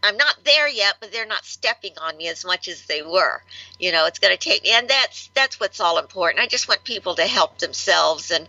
I'm 0.03 0.17
not 0.17 0.43
there 0.43 0.67
yet, 0.67 0.95
but 0.99 1.11
they're 1.11 1.27
not 1.27 1.45
stepping 1.45 1.93
on 1.99 2.17
me 2.17 2.27
as 2.27 2.43
much 2.43 2.67
as 2.67 2.85
they 2.85 3.03
were. 3.03 3.43
You 3.79 3.91
know, 3.91 4.07
it's 4.07 4.17
going 4.17 4.33
to 4.35 4.49
take 4.49 4.63
me, 4.63 4.71
and 4.71 4.89
that's 4.89 5.29
that's 5.35 5.59
what's 5.59 5.79
all 5.79 5.99
important. 5.99 6.43
I 6.43 6.47
just 6.47 6.67
want 6.67 6.83
people 6.83 7.15
to 7.15 7.27
help 7.27 7.59
themselves, 7.59 8.31
and 8.31 8.47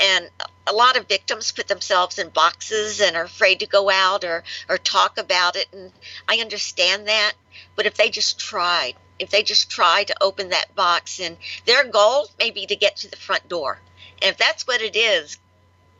and 0.00 0.30
a 0.66 0.72
lot 0.72 0.96
of 0.96 1.06
victims 1.06 1.52
put 1.52 1.68
themselves 1.68 2.18
in 2.18 2.30
boxes 2.30 3.00
and 3.02 3.16
are 3.16 3.24
afraid 3.24 3.60
to 3.60 3.66
go 3.66 3.90
out 3.90 4.24
or 4.24 4.44
or 4.68 4.78
talk 4.78 5.18
about 5.18 5.56
it, 5.56 5.68
and 5.72 5.92
I 6.26 6.38
understand 6.38 7.06
that. 7.08 7.34
But 7.76 7.86
if 7.86 7.96
they 7.96 8.08
just 8.08 8.38
tried, 8.38 8.94
if 9.18 9.28
they 9.28 9.42
just 9.42 9.70
try 9.70 10.04
to 10.04 10.22
open 10.22 10.48
that 10.50 10.74
box, 10.74 11.20
and 11.20 11.36
their 11.66 11.84
goal 11.84 12.30
may 12.38 12.50
be 12.50 12.64
to 12.66 12.76
get 12.76 12.96
to 12.98 13.10
the 13.10 13.16
front 13.16 13.46
door, 13.48 13.78
and 14.22 14.30
if 14.30 14.38
that's 14.38 14.66
what 14.66 14.80
it 14.80 14.96
is, 14.96 15.38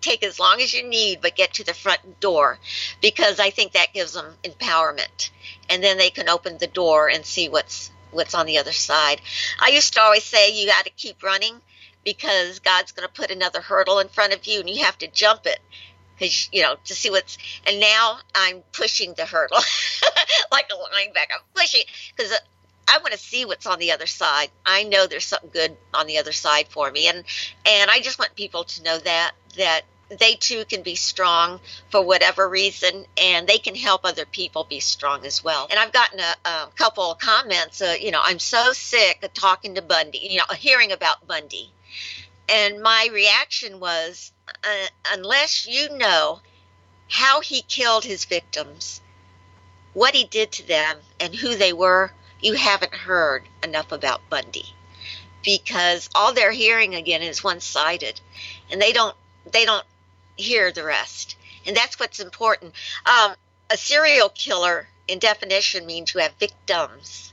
take 0.01 0.23
as 0.23 0.39
long 0.39 0.61
as 0.61 0.73
you 0.75 0.87
need, 0.87 1.21
but 1.21 1.37
get 1.37 1.55
to 1.55 1.65
the 1.65 1.75
front 1.75 2.21
door 2.21 2.59
because 3.01 3.41
I 3.41 3.51
think 3.51 3.73
that 3.73 3.95
gives 3.95 4.13
them 4.13 4.35
empowerment. 4.43 5.31
And 5.69 5.83
then 5.83 5.99
they 5.99 6.11
can 6.11 6.29
open 6.29 6.59
the 6.59 6.67
door 6.67 7.09
and 7.09 7.25
see 7.25 7.49
what's 7.49 7.91
what's 8.11 8.35
on 8.35 8.47
the 8.47 8.59
other 8.59 8.73
side. 8.73 9.21
I 9.59 9.71
used 9.71 9.95
to 9.95 10.01
always 10.01 10.25
say 10.25 10.53
you 10.53 10.69
got 10.69 10.85
to 10.85 10.91
keep 10.91 11.23
running 11.23 11.61
because 12.05 12.61
God's 12.61 12.93
going 12.93 13.09
to 13.09 13.13
put 13.13 13.31
another 13.31 13.61
hurdle 13.61 13.99
in 13.99 14.09
front 14.09 14.33
of 14.33 14.47
you 14.47 14.61
and 14.61 14.71
you 14.71 14.85
have 14.85 14.99
to 14.99 15.09
jump 15.09 15.47
it 15.47 15.59
because 16.15 16.49
you 16.53 16.63
know 16.63 16.77
to 16.85 16.95
see 16.95 17.11
what's 17.11 17.39
and 17.67 17.81
now 17.81 18.19
i'm 18.35 18.63
pushing 18.73 19.15
the 19.15 19.25
hurdle 19.25 19.59
like 20.53 20.71
a 20.71 20.75
linebacker 20.75 21.35
i'm 21.35 21.41
pushing 21.55 21.83
because 22.17 22.33
I 22.89 22.99
want 22.99 23.13
to 23.13 23.19
see 23.19 23.45
what's 23.45 23.67
on 23.67 23.79
the 23.79 23.93
other 23.93 24.07
side. 24.07 24.51
I 24.65 24.85
know 24.85 25.07
there's 25.07 25.25
something 25.27 25.51
good 25.53 25.77
on 25.93 26.07
the 26.07 26.19
other 26.19 26.33
side 26.33 26.69
for 26.69 26.91
me, 26.91 27.09
and 27.09 27.25
and 27.67 27.91
I 27.91 28.01
just 28.01 28.19
want 28.19 28.35
people 28.35 28.65
to 28.65 28.83
know 28.83 28.99
that 28.99 29.33
that 29.57 29.83
they 30.09 30.35
too 30.35 30.65
can 30.67 30.83
be 30.83 30.95
strong 30.95 31.61
for 31.91 32.05
whatever 32.05 32.49
reason 32.49 33.07
and 33.17 33.47
they 33.47 33.59
can 33.59 33.75
help 33.75 34.03
other 34.05 34.27
people 34.27 34.65
be 34.65 34.81
strong 34.81 35.25
as 35.25 35.43
well 35.43 35.67
and 35.71 35.79
i've 35.79 35.93
gotten 35.93 36.21
a, 36.21 36.49
a 36.49 36.69
couple 36.77 37.13
of 37.13 37.19
comments 37.19 37.81
uh, 37.81 37.97
you 37.99 38.11
know 38.11 38.21
i'm 38.23 38.39
so 38.39 38.73
sick 38.73 39.23
of 39.23 39.33
talking 39.33 39.75
to 39.75 39.83
bundy 39.83 40.19
you 40.19 40.39
know 40.39 40.45
hearing 40.57 40.93
about 40.93 41.27
bundy 41.27 41.71
and 42.49 42.83
my 42.83 43.09
reaction 43.13 43.81
was 43.81 44.33
uh, 44.47 44.87
unless 45.13 45.67
you 45.67 45.97
know 45.97 46.41
how 47.09 47.41
he 47.41 47.63
killed 47.63 48.05
his 48.05 48.25
victims 48.25 49.01
what 49.95 50.15
he 50.15 50.25
did 50.25 50.53
to 50.53 50.67
them 50.67 50.99
and 51.21 51.35
who 51.35 51.55
they 51.55 51.73
were 51.73 52.13
you 52.45 52.55
haven't 52.55 52.95
heard 52.95 53.43
enough 53.63 53.91
about 53.91 54.29
bundy 54.29 54.67
because 55.43 56.09
all 56.15 56.35
they're 56.35 56.53
hearing 56.53 56.95
again 56.95 57.23
is 57.23 57.43
one-sided 57.43 58.21
and 58.71 58.81
they 58.81 58.93
don't 58.93 59.17
they 59.51 59.65
don't 59.65 59.87
hear 60.37 60.73
the 60.73 60.85
rest. 60.85 61.37
And 61.67 61.77
that's 61.77 61.99
what's 61.99 62.21
important. 62.21 62.75
Um, 63.07 63.35
a 63.71 63.77
serial 63.77 64.29
killer, 64.29 64.89
in 65.09 65.19
definition, 65.19 65.87
means 65.87 66.15
you 66.15 66.21
have 66.21 66.35
victims. 66.39 67.33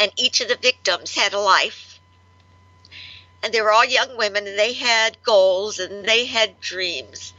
And 0.00 0.12
each 0.16 0.40
of 0.40 0.48
the 0.48 0.56
victims 0.56 1.14
had 1.14 1.32
a 1.32 1.40
life. 1.40 2.00
And 3.42 3.52
they 3.52 3.60
were 3.60 3.72
all 3.72 3.84
young 3.84 4.16
women, 4.16 4.46
and 4.46 4.58
they 4.58 4.72
had 4.72 5.22
goals 5.22 5.78
and 5.78 6.04
they 6.04 6.26
had 6.26 6.60
dreams. 6.60 7.32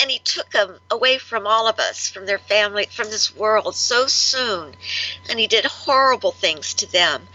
And 0.00 0.10
he 0.10 0.18
took 0.18 0.50
them 0.50 0.78
away 0.90 1.18
from 1.18 1.46
all 1.46 1.68
of 1.68 1.78
us, 1.78 2.08
from 2.08 2.26
their 2.26 2.38
family, 2.38 2.86
from 2.86 3.10
this 3.10 3.34
world 3.34 3.74
so 3.76 4.06
soon. 4.06 4.74
And 5.30 5.38
he 5.38 5.46
did 5.46 5.64
horrible 5.64 6.32
things 6.32 6.74
to 6.74 6.90
them. 6.90 7.26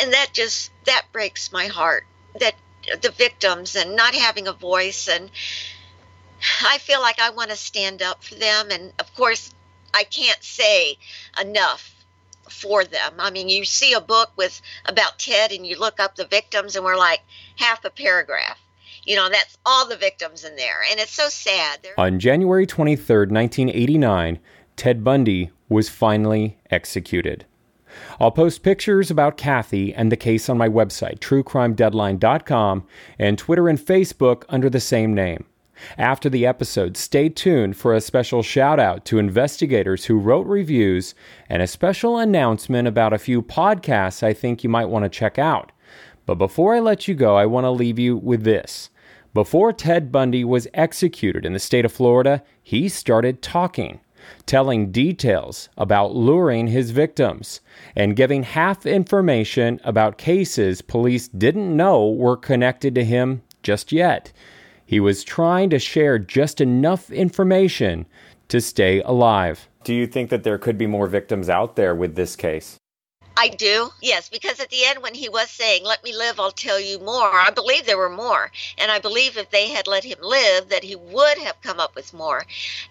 And 0.00 0.12
that 0.12 0.32
just, 0.32 0.70
that 0.84 1.06
breaks 1.12 1.50
my 1.50 1.66
heart. 1.66 2.06
That 2.38 2.54
the 3.02 3.10
victims 3.10 3.76
and 3.76 3.96
not 3.96 4.14
having 4.14 4.46
a 4.46 4.52
voice 4.52 5.08
and 5.08 5.30
I 6.64 6.78
feel 6.78 7.00
like 7.00 7.20
I 7.20 7.30
want 7.30 7.50
to 7.50 7.56
stand 7.56 8.02
up 8.02 8.22
for 8.22 8.36
them. 8.36 8.70
And 8.70 8.92
of 8.98 9.12
course, 9.14 9.52
I 9.92 10.04
can't 10.04 10.42
say 10.42 10.98
enough 11.40 11.94
for 12.48 12.84
them. 12.84 13.14
I 13.18 13.30
mean, 13.30 13.48
you 13.48 13.64
see 13.64 13.92
a 13.92 14.00
book 14.00 14.30
with 14.36 14.60
about 14.84 15.18
Ted 15.18 15.52
and 15.52 15.66
you 15.66 15.78
look 15.78 16.00
up 16.00 16.14
the 16.14 16.26
victims 16.26 16.76
and 16.76 16.84
we're 16.84 16.96
like 16.96 17.22
half 17.56 17.84
a 17.84 17.90
paragraph. 17.90 18.58
You 19.04 19.16
know, 19.16 19.28
that's 19.28 19.56
all 19.64 19.86
the 19.88 19.96
victims 19.96 20.44
in 20.44 20.56
there. 20.56 20.78
And 20.90 21.00
it's 21.00 21.12
so 21.14 21.28
sad. 21.28 21.80
They're- 21.82 21.94
On 21.98 22.18
January 22.18 22.66
23rd, 22.66 23.30
1989, 23.30 24.38
Ted 24.76 25.02
Bundy 25.04 25.50
was 25.68 25.88
finally 25.88 26.58
executed. 26.70 27.44
I'll 28.20 28.30
post 28.30 28.62
pictures 28.62 29.10
about 29.10 29.36
Kathy 29.38 29.94
and 29.94 30.12
the 30.12 30.16
case 30.16 30.48
on 30.48 30.58
my 30.58 30.68
website, 30.68 31.18
truecrimedeadline.com, 31.20 32.86
and 33.18 33.38
Twitter 33.38 33.68
and 33.68 33.78
Facebook 33.78 34.44
under 34.48 34.68
the 34.70 34.80
same 34.80 35.14
name. 35.14 35.44
After 35.96 36.28
the 36.28 36.44
episode, 36.44 36.96
stay 36.96 37.28
tuned 37.28 37.76
for 37.76 37.94
a 37.94 38.00
special 38.00 38.42
shout 38.42 38.80
out 38.80 39.04
to 39.06 39.18
investigators 39.18 40.06
who 40.06 40.18
wrote 40.18 40.46
reviews 40.46 41.14
and 41.48 41.62
a 41.62 41.68
special 41.68 42.18
announcement 42.18 42.88
about 42.88 43.12
a 43.12 43.18
few 43.18 43.42
podcasts 43.42 44.22
I 44.22 44.32
think 44.32 44.64
you 44.64 44.70
might 44.70 44.86
want 44.88 45.04
to 45.04 45.08
check 45.08 45.38
out. 45.38 45.70
But 46.28 46.34
before 46.34 46.74
I 46.74 46.80
let 46.80 47.08
you 47.08 47.14
go, 47.14 47.36
I 47.36 47.46
want 47.46 47.64
to 47.64 47.70
leave 47.70 47.98
you 47.98 48.14
with 48.14 48.44
this. 48.44 48.90
Before 49.32 49.72
Ted 49.72 50.12
Bundy 50.12 50.44
was 50.44 50.68
executed 50.74 51.46
in 51.46 51.54
the 51.54 51.58
state 51.58 51.86
of 51.86 51.92
Florida, 51.92 52.42
he 52.62 52.90
started 52.90 53.40
talking. 53.40 54.00
telling 54.46 54.90
details 54.90 55.70
about 55.78 56.14
luring 56.14 56.66
his 56.66 56.90
victims 56.90 57.62
and 57.96 58.14
giving 58.14 58.42
half 58.42 58.84
information 58.84 59.80
about 59.84 60.18
cases 60.18 60.82
police 60.82 61.28
didn't 61.28 61.74
know 61.74 62.06
were 62.10 62.36
connected 62.36 62.94
to 62.94 63.04
him 63.04 63.40
just 63.62 63.90
yet. 63.90 64.30
He 64.84 65.00
was 65.00 65.24
trying 65.24 65.70
to 65.70 65.78
share 65.78 66.18
just 66.18 66.60
enough 66.60 67.10
information 67.10 68.04
to 68.48 68.60
stay 68.60 69.00
alive. 69.02 69.68
Do 69.84 69.94
you 69.94 70.06
think 70.06 70.28
that 70.30 70.44
there 70.44 70.58
could 70.58 70.76
be 70.76 70.86
more 70.86 71.06
victims 71.06 71.48
out 71.48 71.76
there 71.76 71.94
with 71.94 72.16
this 72.16 72.36
case? 72.36 72.78
I 73.40 73.50
do, 73.50 73.92
yes, 74.02 74.28
because 74.28 74.58
at 74.58 74.68
the 74.68 74.84
end, 74.84 75.00
when 75.00 75.14
he 75.14 75.28
was 75.28 75.48
saying, 75.48 75.84
Let 75.84 76.02
me 76.02 76.12
live, 76.12 76.40
I'll 76.40 76.50
tell 76.50 76.80
you 76.80 76.98
more, 76.98 77.32
I 77.32 77.50
believe 77.50 77.86
there 77.86 77.96
were 77.96 78.10
more. 78.10 78.50
And 78.76 78.90
I 78.90 78.98
believe 78.98 79.36
if 79.36 79.48
they 79.50 79.68
had 79.68 79.86
let 79.86 80.02
him 80.02 80.18
live, 80.20 80.70
that 80.70 80.82
he 80.82 80.96
would 80.96 81.38
have 81.38 81.62
come 81.62 81.78
up 81.78 81.94
with 81.94 82.12
more. 82.12 82.44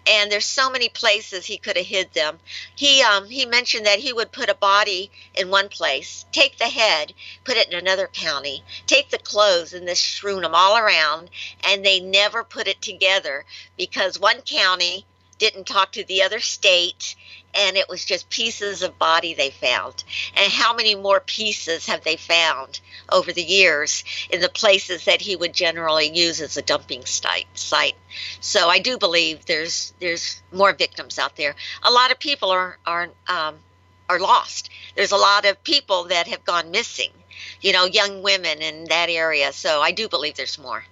And 0.06 0.32
there's 0.32 0.46
so 0.46 0.70
many 0.70 0.88
places 0.88 1.44
he 1.44 1.58
could 1.58 1.76
have 1.76 1.84
hid 1.84 2.14
them. 2.14 2.38
He, 2.74 3.02
um, 3.02 3.26
he 3.26 3.44
mentioned 3.44 3.84
that 3.84 3.98
he 3.98 4.14
would 4.14 4.32
put 4.32 4.48
a 4.48 4.54
body 4.54 5.10
in 5.34 5.50
one 5.50 5.68
place, 5.68 6.24
take 6.32 6.56
the 6.56 6.64
head, 6.64 7.12
put 7.44 7.58
it 7.58 7.70
in 7.70 7.78
another 7.78 8.06
county, 8.06 8.64
take 8.86 9.10
the 9.10 9.18
clothes, 9.18 9.74
and 9.74 9.86
just 9.86 10.02
strewn 10.02 10.40
them 10.40 10.54
all 10.54 10.78
around. 10.78 11.28
And 11.62 11.84
they 11.84 12.00
never 12.00 12.42
put 12.42 12.68
it 12.68 12.80
together 12.80 13.44
because 13.76 14.18
one 14.18 14.40
county 14.40 15.04
didn't 15.38 15.66
talk 15.66 15.92
to 15.92 16.04
the 16.04 16.22
other 16.22 16.40
state 16.40 17.14
and 17.54 17.76
it 17.76 17.88
was 17.88 18.04
just 18.04 18.28
pieces 18.30 18.82
of 18.82 18.98
body 18.98 19.34
they 19.34 19.50
found. 19.50 20.04
And 20.36 20.52
how 20.52 20.74
many 20.74 20.94
more 20.94 21.20
pieces 21.20 21.86
have 21.86 22.04
they 22.04 22.16
found 22.16 22.80
over 23.10 23.32
the 23.32 23.42
years 23.42 24.04
in 24.30 24.40
the 24.40 24.48
places 24.48 25.04
that 25.06 25.20
he 25.20 25.34
would 25.36 25.52
generally 25.52 26.10
use 26.10 26.40
as 26.40 26.56
a 26.56 26.62
dumping 26.62 27.04
site? 27.04 27.96
So 28.40 28.68
I 28.68 28.78
do 28.78 28.98
believe 28.98 29.46
there's 29.46 29.92
there's 30.00 30.42
more 30.52 30.72
victims 30.72 31.18
out 31.18 31.36
there. 31.36 31.54
A 31.82 31.90
lot 31.90 32.10
of 32.10 32.18
people 32.18 32.50
are 32.50 32.78
are 32.86 33.08
um, 33.28 33.56
are 34.08 34.20
lost. 34.20 34.70
There's 34.94 35.12
a 35.12 35.16
lot 35.16 35.44
of 35.44 35.62
people 35.64 36.04
that 36.04 36.28
have 36.28 36.44
gone 36.44 36.70
missing. 36.70 37.10
You 37.60 37.72
know, 37.72 37.84
young 37.84 38.22
women 38.22 38.58
in 38.58 38.84
that 38.84 39.08
area. 39.08 39.52
So 39.52 39.80
I 39.80 39.92
do 39.92 40.08
believe 40.08 40.34
there's 40.34 40.58
more. 40.58 40.84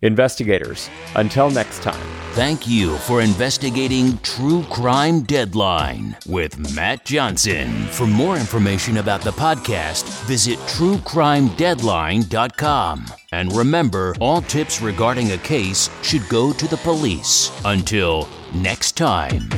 Investigators, 0.00 0.88
until 1.16 1.50
next 1.50 1.82
time. 1.82 2.27
Thank 2.38 2.68
you 2.68 2.96
for 2.98 3.20
investigating 3.20 4.16
True 4.18 4.62
Crime 4.70 5.22
Deadline 5.22 6.16
with 6.24 6.72
Matt 6.72 7.04
Johnson. 7.04 7.86
For 7.86 8.06
more 8.06 8.36
information 8.36 8.98
about 8.98 9.22
the 9.22 9.32
podcast, 9.32 10.04
visit 10.28 10.56
truecrimedeadline.com. 10.60 13.06
And 13.32 13.52
remember, 13.52 14.14
all 14.20 14.40
tips 14.40 14.80
regarding 14.80 15.32
a 15.32 15.38
case 15.38 15.90
should 16.04 16.28
go 16.28 16.52
to 16.52 16.68
the 16.68 16.76
police. 16.76 17.50
Until 17.64 18.28
next 18.54 18.96
time. 18.96 19.48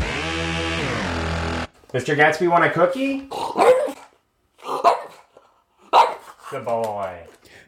Mr. 1.93 2.17
Gatsby, 2.17 2.49
want 2.49 2.65
a 2.65 2.71
cookie? 2.71 3.29
Good 6.51 6.65
boy. 6.65 7.27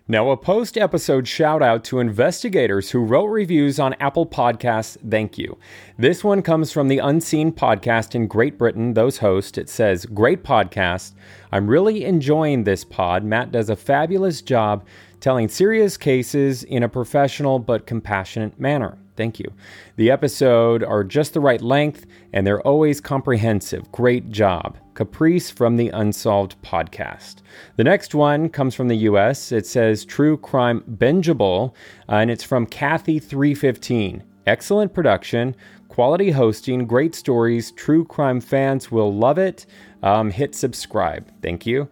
Now, 0.08 0.30
a 0.30 0.36
post 0.36 0.76
episode 0.76 1.28
shout 1.28 1.62
out 1.62 1.84
to 1.84 2.00
investigators 2.00 2.90
who 2.90 3.04
wrote 3.04 3.26
reviews 3.26 3.78
on 3.78 3.94
Apple 3.94 4.26
Podcasts. 4.26 4.98
Thank 5.08 5.38
you. 5.38 5.56
This 5.96 6.24
one 6.24 6.42
comes 6.42 6.72
from 6.72 6.88
the 6.88 6.98
Unseen 6.98 7.52
podcast 7.52 8.16
in 8.16 8.26
Great 8.26 8.58
Britain. 8.58 8.94
Those 8.94 9.18
hosts, 9.18 9.56
it 9.58 9.68
says, 9.68 10.04
Great 10.06 10.42
podcast. 10.42 11.12
I'm 11.52 11.68
really 11.68 12.04
enjoying 12.04 12.64
this 12.64 12.84
pod. 12.84 13.22
Matt 13.22 13.52
does 13.52 13.70
a 13.70 13.76
fabulous 13.76 14.42
job 14.42 14.84
telling 15.20 15.48
serious 15.48 15.96
cases 15.96 16.64
in 16.64 16.82
a 16.82 16.88
professional 16.88 17.60
but 17.60 17.86
compassionate 17.86 18.58
manner. 18.58 18.98
Thank 19.16 19.38
you. 19.38 19.52
The 19.96 20.10
episode 20.10 20.82
are 20.82 21.04
just 21.04 21.34
the 21.34 21.40
right 21.40 21.60
length 21.60 22.06
and 22.32 22.46
they're 22.46 22.62
always 22.62 23.00
comprehensive. 23.00 23.90
Great 23.92 24.30
job. 24.30 24.78
Caprice 24.94 25.50
from 25.50 25.76
the 25.76 25.88
Unsolved 25.90 26.60
podcast. 26.62 27.36
The 27.76 27.84
next 27.84 28.14
one 28.14 28.48
comes 28.48 28.74
from 28.74 28.88
the 28.88 28.96
US. 28.96 29.52
It 29.52 29.66
says 29.66 30.04
True 30.04 30.36
Crime 30.36 30.82
Bingeable, 30.96 31.72
uh, 32.08 32.16
and 32.16 32.30
it's 32.30 32.44
from 32.44 32.66
Kathy315. 32.66 34.22
Excellent 34.46 34.92
production, 34.92 35.54
quality 35.88 36.30
hosting, 36.30 36.86
great 36.86 37.14
stories. 37.14 37.70
True 37.72 38.04
crime 38.04 38.40
fans 38.40 38.90
will 38.90 39.14
love 39.14 39.38
it. 39.38 39.66
Um, 40.02 40.30
hit 40.30 40.54
subscribe. 40.54 41.30
Thank 41.42 41.64
you. 41.66 41.88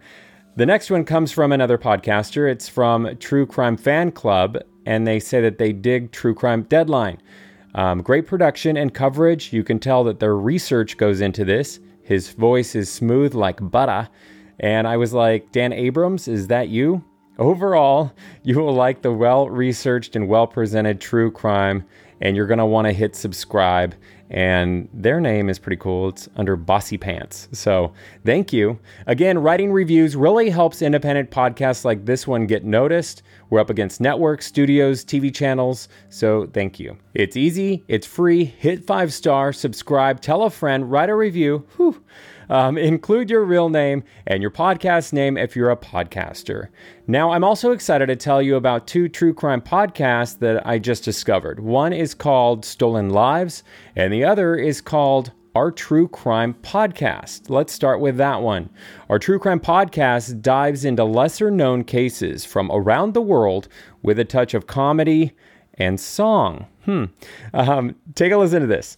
The 0.57 0.65
next 0.65 0.91
one 0.91 1.05
comes 1.05 1.31
from 1.31 1.53
another 1.53 1.77
podcaster. 1.77 2.51
It's 2.51 2.67
from 2.67 3.15
True 3.19 3.45
Crime 3.45 3.77
Fan 3.77 4.11
Club, 4.11 4.57
and 4.85 5.07
they 5.07 5.19
say 5.19 5.41
that 5.41 5.57
they 5.57 5.73
dig 5.73 6.11
True 6.11 6.33
Crime 6.33 6.63
Deadline. 6.63 7.21
Um, 7.75 8.01
great 8.01 8.27
production 8.27 8.77
and 8.77 8.93
coverage. 8.93 9.53
You 9.53 9.63
can 9.63 9.79
tell 9.79 10.03
that 10.05 10.19
their 10.19 10.35
research 10.35 10.97
goes 10.97 11.21
into 11.21 11.45
this. 11.45 11.79
His 12.03 12.31
voice 12.33 12.75
is 12.75 12.91
smooth 12.91 13.33
like 13.33 13.59
butter. 13.71 14.09
And 14.59 14.87
I 14.87 14.97
was 14.97 15.13
like, 15.13 15.51
Dan 15.51 15.73
Abrams, 15.73 16.27
is 16.27 16.47
that 16.47 16.69
you? 16.69 17.03
Overall, 17.39 18.13
you 18.43 18.59
will 18.59 18.73
like 18.73 19.01
the 19.01 19.11
well 19.11 19.49
researched 19.49 20.15
and 20.15 20.27
well 20.27 20.47
presented 20.47 20.99
true 20.99 21.31
crime, 21.31 21.85
and 22.19 22.35
you're 22.35 22.47
going 22.47 22.59
to 22.59 22.65
want 22.65 22.87
to 22.87 22.93
hit 22.93 23.15
subscribe 23.15 23.95
and 24.31 24.87
their 24.93 25.19
name 25.19 25.49
is 25.49 25.59
pretty 25.59 25.75
cool. 25.75 26.07
It's 26.09 26.29
under 26.37 26.55
Bossy 26.55 26.97
Pants. 26.97 27.49
So 27.51 27.93
thank 28.25 28.53
you. 28.53 28.79
Again, 29.05 29.37
writing 29.37 29.73
reviews 29.73 30.15
really 30.15 30.49
helps 30.49 30.81
independent 30.81 31.31
podcasts 31.31 31.83
like 31.83 32.05
this 32.05 32.25
one 32.25 32.47
get 32.47 32.63
noticed. 32.63 33.23
We're 33.49 33.59
up 33.59 33.69
against 33.69 33.99
networks, 33.99 34.45
studios, 34.45 35.03
TV 35.03 35.35
channels. 35.35 35.89
So 36.09 36.49
thank 36.53 36.79
you. 36.79 36.97
It's 37.13 37.35
easy, 37.35 37.83
it's 37.89 38.07
free. 38.07 38.45
Hit 38.45 38.87
five 38.87 39.13
star, 39.13 39.51
subscribe, 39.51 40.21
tell 40.21 40.43
a 40.43 40.49
friend, 40.49 40.89
write 40.89 41.09
a 41.09 41.15
review. 41.15 41.67
Whew. 41.75 42.01
Um, 42.51 42.77
include 42.77 43.29
your 43.29 43.45
real 43.45 43.69
name 43.69 44.03
and 44.27 44.41
your 44.41 44.51
podcast 44.51 45.13
name 45.13 45.37
if 45.37 45.55
you're 45.55 45.71
a 45.71 45.77
podcaster. 45.77 46.67
Now, 47.07 47.31
I'm 47.31 47.45
also 47.45 47.71
excited 47.71 48.07
to 48.07 48.17
tell 48.17 48.41
you 48.41 48.57
about 48.57 48.87
two 48.87 49.07
true 49.07 49.33
crime 49.33 49.61
podcasts 49.61 50.37
that 50.39 50.67
I 50.67 50.77
just 50.77 51.05
discovered. 51.05 51.61
One 51.61 51.93
is 51.93 52.13
called 52.13 52.65
Stolen 52.65 53.09
Lives, 53.09 53.63
and 53.95 54.11
the 54.11 54.25
other 54.25 54.55
is 54.57 54.81
called 54.81 55.31
our 55.55 55.71
True 55.71 56.09
Crime 56.09 56.53
Podcast. 56.61 57.49
Let's 57.49 57.71
start 57.71 58.01
with 58.01 58.17
that 58.17 58.41
one. 58.41 58.69
Our 59.09 59.17
True 59.17 59.39
Crime 59.39 59.61
Podcast 59.61 60.41
dives 60.41 60.83
into 60.83 61.05
lesser 61.05 61.51
known 61.51 61.85
cases 61.85 62.43
from 62.43 62.69
around 62.69 63.13
the 63.13 63.21
world 63.21 63.69
with 64.01 64.19
a 64.19 64.25
touch 64.25 64.53
of 64.53 64.67
comedy 64.67 65.31
and 65.75 65.97
song. 65.97 66.65
Hmm. 66.83 67.05
Um, 67.53 67.95
take 68.15 68.33
a 68.33 68.37
listen 68.37 68.59
to 68.59 68.67
this. 68.67 68.97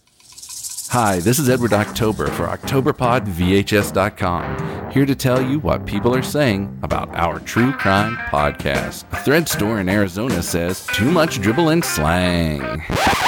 Hi, 0.90 1.18
this 1.18 1.38
is 1.38 1.48
Edward 1.48 1.72
October 1.72 2.26
for 2.28 2.46
OctoberPodVHS.com, 2.46 4.90
here 4.92 5.06
to 5.06 5.14
tell 5.14 5.40
you 5.42 5.58
what 5.58 5.86
people 5.86 6.14
are 6.14 6.22
saying 6.22 6.78
about 6.82 7.08
our 7.16 7.40
true 7.40 7.72
crime 7.72 8.16
podcast. 8.28 9.10
A 9.12 9.16
thread 9.16 9.48
store 9.48 9.80
in 9.80 9.88
Arizona 9.88 10.42
says, 10.42 10.86
too 10.88 11.10
much 11.10 11.40
dribble 11.40 11.70
and 11.70 11.82
slang. 11.84 12.82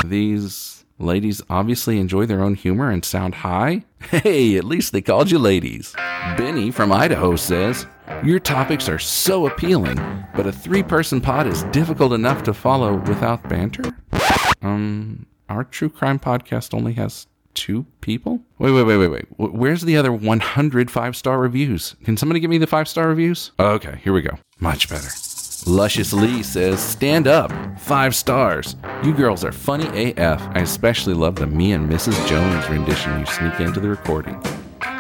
These 0.05 0.85
ladies 0.99 1.41
obviously 1.51 1.99
enjoy 1.99 2.27
their 2.27 2.43
own 2.43 2.55
humor 2.55 2.91
and 2.91 3.05
sound 3.05 3.35
high. 3.37 3.85
Hey, 4.07 4.57
at 4.57 4.65
least 4.65 4.93
they 4.93 5.01
called 5.01 5.33
you 5.33 5.39
ladies. 5.39 5.93
Benny 6.37 6.71
from 6.71 6.93
Idaho 6.93 7.35
says, 7.35 7.87
your 8.23 8.39
topics 8.39 8.89
are 8.89 9.01
so 9.01 9.47
appealing, 9.47 9.99
but 10.37 10.47
a 10.47 10.53
three 10.53 10.85
person 10.85 11.21
pod 11.21 11.49
is 11.49 11.65
difficult 11.65 12.13
enough 12.13 12.45
to 12.45 12.55
follow 12.55 12.95
without 12.95 13.49
banter? 13.49 13.97
Um, 14.63 15.27
our 15.49 15.65
true 15.65 15.89
crime 15.89 16.21
podcast 16.21 16.73
only 16.73 16.93
has 16.93 17.27
two 17.57 17.87
people? 18.01 18.43
Wait, 18.59 18.71
wait, 18.71 18.85
wait, 18.85 18.99
wait, 18.99 19.09
wait. 19.09 19.25
Where's 19.37 19.83
the 19.83 19.97
other 19.97 20.13
100 20.13 20.91
five 20.91 21.17
star 21.17 21.41
reviews? 21.41 21.97
Can 22.05 22.17
somebody 22.17 22.39
give 22.39 22.51
me 22.51 22.59
the 22.59 22.67
five 22.69 22.87
star 22.87 23.09
reviews? 23.09 23.51
Oh, 23.59 23.71
okay, 23.73 23.99
here 24.05 24.13
we 24.13 24.23
go. 24.23 24.39
Much 24.61 24.89
better. 24.89 25.09
Luscious 25.67 26.13
Lee 26.13 26.45
says, 26.45 26.81
Stand 26.81 27.27
up. 27.27 27.51
Five 27.81 28.15
stars. 28.15 28.77
You 29.03 29.13
girls 29.13 29.45
are 29.45 29.51
funny 29.51 30.13
AF. 30.13 30.41
I 30.55 30.61
especially 30.61 31.15
love 31.15 31.35
the 31.37 31.47
me 31.47 31.73
and 31.73 31.91
Mrs. 31.91 32.29
Jones 32.29 32.69
rendition 32.69 33.19
you 33.19 33.27
sneak 33.27 33.59
into 33.59 33.81
the 33.81 33.89
recording. 33.89 34.41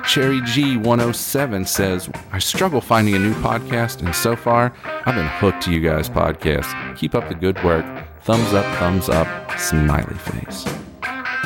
Cherry 0.04 0.40
G107 0.40 1.66
says, 1.66 2.08
I 2.32 2.38
struggle 2.38 2.80
finding 2.80 3.14
a 3.16 3.18
new 3.18 3.34
podcast, 3.34 4.04
and 4.04 4.14
so 4.14 4.36
far, 4.36 4.72
I've 4.84 5.16
been 5.16 5.26
hooked 5.26 5.62
to 5.64 5.72
you 5.72 5.80
guys' 5.80 6.08
podcast. 6.08 6.96
Keep 6.96 7.14
up 7.14 7.28
the 7.28 7.34
good 7.34 7.62
work. 7.64 7.84
Thumbs 8.22 8.52
up, 8.54 8.64
thumbs 8.78 9.08
up, 9.08 9.26
smiley 9.58 10.14
face 10.14 10.64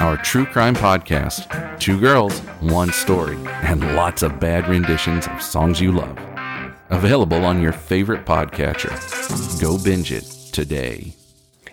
our 0.01 0.17
true 0.17 0.47
crime 0.47 0.75
podcast. 0.75 1.79
Two 1.79 2.01
girls, 2.01 2.39
one 2.61 2.91
story, 2.93 3.37
and 3.63 3.95
lots 3.95 4.23
of 4.23 4.41
bad 4.41 4.69
renditions 4.69 5.27
of 5.29 5.43
songs 5.43 5.81
you 5.81 5.93
love. 5.93 6.19
Available 6.91 7.45
on 7.45 7.61
your 7.61 7.73
favorite 7.73 8.25
podcatcher. 8.25 8.91
Go 9.61 9.79
binge 9.83 10.13
it 10.13 10.25
today. 10.53 11.15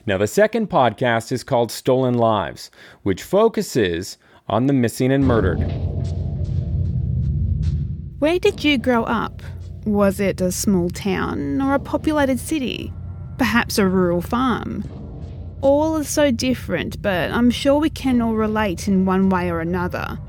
Now, 0.06 0.18
the 0.18 0.28
second 0.28 0.70
podcast 0.70 1.32
is 1.32 1.44
called 1.44 1.72
Stolen 1.72 2.14
Lives, 2.14 2.70
which 3.04 3.24
focuses 3.24 4.18
on 4.48 4.68
the 4.68 4.74
missing 4.74 5.12
and 5.12 5.26
murdered. 5.26 5.60
Where 8.20 8.40
did 8.40 8.64
you 8.64 8.78
grow 8.78 9.04
up? 9.04 9.42
Was 9.86 10.20
it 10.20 10.42
a 10.42 10.52
small 10.52 10.90
town 10.90 11.62
or 11.62 11.76
a 11.76 11.80
populated 11.80 12.40
city? 12.40 12.92
Perhaps 13.38 13.78
a 13.78 13.88
rural 13.88 14.22
farm? 14.22 14.84
All 15.62 15.98
are 15.98 16.04
so 16.04 16.30
different, 16.30 17.02
but 17.02 17.32
I'm 17.32 17.50
sure 17.50 17.80
we 17.80 17.90
can 17.90 18.22
all 18.22 18.36
relate 18.36 18.88
in 18.88 19.06
one 19.06 19.30
way 19.30 19.50
or 19.50 19.60
another. 19.60 20.20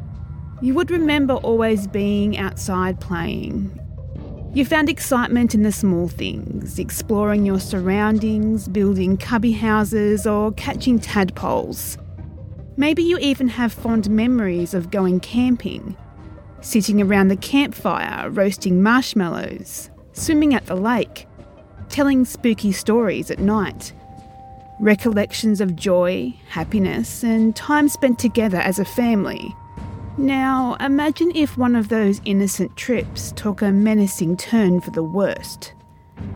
You 0.63 0.75
would 0.75 0.91
remember 0.91 1.35
always 1.35 1.87
being 1.87 2.39
outside 2.39 2.99
playing. 2.99 3.79
You 4.55 4.65
found 4.65 4.89
excitement 4.89 5.55
in 5.55 5.63
the 5.63 5.71
small 5.71 6.09
things, 6.09 6.79
exploring 6.79 7.45
your 7.45 7.61
surroundings, 7.61 8.67
building 8.69 9.19
cubby 9.19 9.53
houses, 9.53 10.27
or 10.27 10.53
catching 10.53 10.99
tadpoles. 10.99 11.99
Maybe 12.79 13.03
you 13.03 13.19
even 13.19 13.49
have 13.49 13.73
fond 13.73 14.09
memories 14.09 14.73
of 14.73 14.91
going 14.91 15.21
camping, 15.21 15.95
sitting 16.63 17.03
around 17.03 17.29
the 17.29 17.37
campfire, 17.37 18.31
roasting 18.31 18.83
marshmallows, 18.83 19.91
swimming 20.13 20.55
at 20.55 20.65
the 20.67 20.77
lake, 20.77 21.27
telling 21.91 22.25
spooky 22.25 22.73
stories 22.73 23.31
at 23.31 23.39
night. 23.39 23.93
Recollections 24.81 25.61
of 25.61 25.75
joy, 25.75 26.33
happiness, 26.51 27.25
and 27.25 27.57
time 27.57 27.89
spent 27.89 28.17
together 28.17 28.59
as 28.59 28.79
a 28.79 28.85
family. 28.85 29.57
Now, 30.17 30.77
imagine 30.79 31.33
if 31.35 31.59
one 31.59 31.75
of 31.75 31.89
those 31.89 32.21
innocent 32.25 32.77
trips 32.77 33.33
took 33.33 33.61
a 33.61 33.73
menacing 33.73 34.37
turn 34.37 34.81
for 34.81 34.93
the 34.93 35.03
worst. 35.03 35.73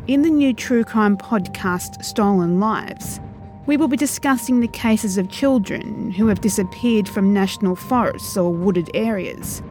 In 0.08 0.22
the 0.22 0.30
new 0.30 0.52
true 0.52 0.82
crime 0.82 1.16
podcast, 1.16 2.04
Stolen 2.04 2.58
Lives, 2.58 3.20
we 3.66 3.76
will 3.76 3.86
be 3.86 3.96
discussing 3.96 4.58
the 4.58 4.66
cases 4.66 5.18
of 5.18 5.30
children 5.30 6.10
who 6.10 6.26
have 6.26 6.40
disappeared 6.40 7.08
from 7.08 7.32
national 7.32 7.76
forests 7.76 8.36
or 8.36 8.52
wooded 8.52 8.90
areas, 8.92 9.62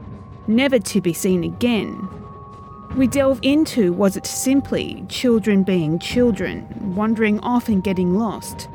never 0.48 0.80
to 0.80 1.02
be 1.02 1.12
seen 1.12 1.44
again. 1.44 2.08
We 2.96 3.08
delve 3.08 3.40
into 3.42 3.94
was 3.94 4.18
it 4.18 4.26
simply 4.26 5.06
children 5.08 5.64
being 5.64 6.00
children, 6.00 6.68
wandering 6.96 7.40
off 7.40 7.70
and 7.70 7.84
getting 7.84 8.16
lost? 8.16 8.70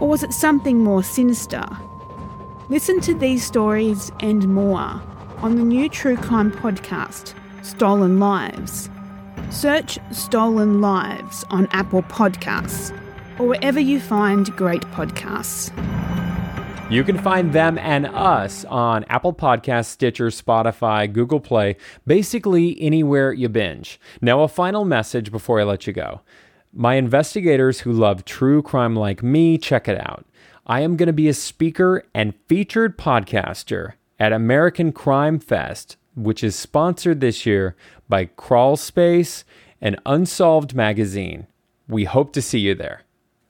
Or 0.00 0.08
was 0.08 0.22
it 0.22 0.32
something 0.32 0.78
more 0.78 1.02
sinister, 1.02 1.64
Listen 2.70 3.00
to 3.00 3.14
these 3.14 3.42
stories 3.42 4.12
and 4.20 4.46
more 4.46 5.00
on 5.38 5.56
the 5.56 5.62
new 5.62 5.88
true 5.88 6.18
crime 6.18 6.52
podcast, 6.52 7.32
Stolen 7.64 8.20
Lives. 8.20 8.90
Search 9.48 9.98
Stolen 10.10 10.82
Lives 10.82 11.46
on 11.48 11.66
Apple 11.70 12.02
Podcasts 12.02 12.92
or 13.38 13.46
wherever 13.46 13.80
you 13.80 13.98
find 13.98 14.54
great 14.54 14.82
podcasts. 14.82 15.72
You 16.90 17.04
can 17.04 17.18
find 17.18 17.52
them 17.52 17.76
and 17.76 18.06
us 18.06 18.64
on 18.64 19.04
Apple 19.04 19.34
Podcasts, 19.34 19.90
Stitcher, 19.90 20.28
Spotify, 20.28 21.12
Google 21.12 21.38
Play, 21.38 21.76
basically 22.06 22.80
anywhere 22.80 23.30
you 23.30 23.50
binge. 23.50 24.00
Now, 24.22 24.40
a 24.40 24.48
final 24.48 24.86
message 24.86 25.30
before 25.30 25.60
I 25.60 25.64
let 25.64 25.86
you 25.86 25.92
go. 25.92 26.22
My 26.72 26.94
investigators 26.94 27.80
who 27.80 27.92
love 27.92 28.24
true 28.24 28.62
crime 28.62 28.96
like 28.96 29.22
me, 29.22 29.58
check 29.58 29.86
it 29.86 30.00
out. 30.00 30.24
I 30.66 30.80
am 30.80 30.96
going 30.96 31.08
to 31.08 31.12
be 31.12 31.28
a 31.28 31.34
speaker 31.34 32.04
and 32.14 32.32
featured 32.46 32.96
podcaster 32.96 33.92
at 34.18 34.32
American 34.32 34.90
Crime 34.90 35.38
Fest, 35.38 35.98
which 36.16 36.42
is 36.42 36.56
sponsored 36.56 37.20
this 37.20 37.44
year 37.44 37.76
by 38.08 38.24
Crawl 38.24 38.78
Space 38.78 39.44
and 39.82 40.00
Unsolved 40.06 40.74
Magazine. 40.74 41.48
We 41.86 42.04
hope 42.04 42.32
to 42.32 42.40
see 42.40 42.60
you 42.60 42.74
there. 42.74 43.02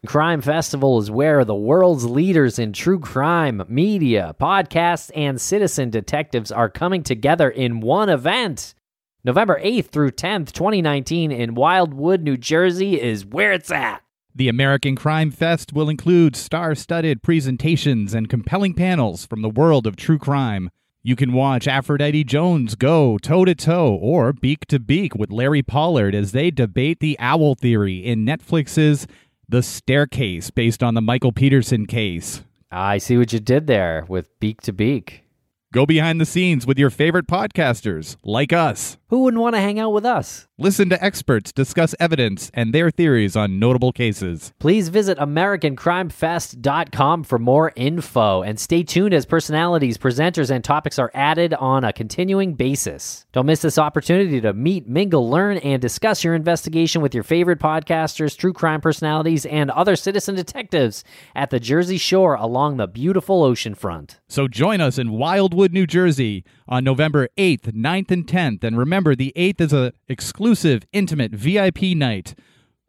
Crime 0.09 0.41
Festival 0.41 0.99
is 0.99 1.11
where 1.11 1.45
the 1.45 1.55
world's 1.55 2.07
leaders 2.07 2.59
in 2.59 2.73
true 2.73 2.99
crime, 2.99 3.63
media, 3.69 4.35
podcasts, 4.41 5.11
and 5.15 5.39
citizen 5.39 5.91
detectives 5.91 6.51
are 6.51 6.71
coming 6.71 7.03
together 7.03 7.51
in 7.51 7.81
one 7.81 8.09
event. 8.09 8.75
November 9.23 9.61
8th 9.63 9.89
through 9.89 10.13
10th, 10.13 10.53
2019, 10.53 11.31
in 11.31 11.55
Wildwood, 11.55 12.23
New 12.23 12.39
Jersey, 12.39 12.99
is 12.99 13.27
where 13.27 13.53
it's 13.53 13.71
at. 13.71 14.01
The 14.35 14.49
American 14.49 14.97
Crime 14.97 15.31
Fest 15.31 15.75
will 15.75 15.91
include 15.91 16.37
star 16.37 16.75
studded 16.75 17.23
presentations 17.23 18.15
and 18.15 18.31
compelling 18.31 18.73
panels 18.73 19.27
from 19.27 19.43
the 19.43 19.51
world 19.51 19.87
of 19.87 19.95
true 19.95 20.19
crime. 20.19 20.71
You 21.03 21.17
can 21.17 21.35
watch 21.35 21.69
Aphrodite 21.69 22.25
Jones 22.25 22.77
go 22.77 23.19
toe 23.19 23.45
to 23.45 23.55
toe 23.55 23.95
or 23.95 24.33
beak 24.33 24.67
to 24.69 24.79
beak 24.79 25.15
with 25.15 25.31
Larry 25.31 25.63
Pollard 25.63 26.15
as 26.15 26.33
they 26.33 26.51
debate 26.51 27.01
the 27.01 27.17
owl 27.19 27.55
theory 27.55 27.99
in 27.99 28.25
Netflix's 28.25 29.07
The 29.51 29.63
Staircase, 29.63 30.51
based 30.51 30.83
on 30.83 30.93
the 30.93 31.01
Michael 31.01 31.33
Peterson 31.33 31.87
case. 31.87 32.43
I 32.71 32.99
see 32.99 33.17
what 33.17 33.33
you 33.33 33.41
did 33.41 33.67
there 33.67 34.05
with 34.07 34.39
beak 34.41 34.61
to 34.63 34.75
beak. 34.75 35.25
Go 35.73 35.87
behind 35.87 36.21
the 36.21 36.27
scenes 36.27 36.67
with 36.67 36.79
your 36.79 36.91
favorite 36.91 37.27
podcasters, 37.27 38.17
like 38.23 38.53
us. 38.53 38.99
Who 39.11 39.21
wouldn't 39.21 39.41
want 39.41 39.55
to 39.55 39.61
hang 39.61 39.79
out 39.79 39.95
with 39.95 40.05
us? 40.05 40.47
Listen 40.59 40.91
to 40.91 41.03
experts 41.03 41.51
discuss 41.51 41.95
evidence 41.99 42.51
and 42.53 42.75
their 42.75 42.91
theories 42.91 43.37
on 43.37 43.59
notable 43.59 43.91
cases. 43.91 44.53
Please 44.59 44.91
visit 44.91 45.17
AmericanCrimeFest.com 45.17 47.25
for 47.25 47.39
more 47.39 47.73
info 47.75 48.43
and 48.43 48.61
stay 48.61 48.83
tuned 48.83 49.15
as 49.15 49.25
personalities, 49.25 49.97
presenters, 49.97 50.51
and 50.51 50.63
topics 50.63 50.99
are 50.99 51.11
added 51.15 51.55
on 51.55 51.85
a 51.85 51.93
continuing 51.93 52.53
basis. 52.53 53.25
Don't 53.33 53.47
miss 53.47 53.63
this 53.63 53.79
opportunity 53.79 54.43
to 54.43 54.53
meet, 54.53 54.87
mingle, 54.87 55.31
learn, 55.31 55.57
and 55.59 55.81
discuss 55.81 56.23
your 56.23 56.35
investigation 56.35 57.01
with 57.01 57.15
your 57.15 57.25
favorite 57.25 57.61
podcasters, 57.61 58.37
true 58.37 58.53
crime 58.53 58.83
personalities, 58.83 59.47
and 59.47 59.71
other 59.71 59.97
citizen 59.97 60.35
detectives 60.35 61.03
at 61.35 61.49
the 61.49 61.61
Jersey 61.61 61.97
Shore 61.97 62.35
along 62.35 62.77
the 62.77 62.87
beautiful 62.87 63.43
ocean 63.43 63.75
front. 63.75 64.21
So 64.29 64.49
join 64.49 64.83
us 64.83 64.99
in 64.99 65.13
Wildwood, 65.13 65.73
New 65.73 65.87
Jersey 65.87 66.45
on 66.67 66.85
November 66.85 67.29
8th, 67.39 67.73
9th, 67.73 68.11
and 68.11 68.27
10th. 68.27 68.65
And 68.65 68.77
remember, 68.77 68.98
the 69.05 69.33
8th 69.37 69.61
is 69.61 69.73
a 69.73 69.93
exclusive, 70.09 70.85
intimate 70.93 71.33
VIP 71.33 71.83
night 71.95 72.35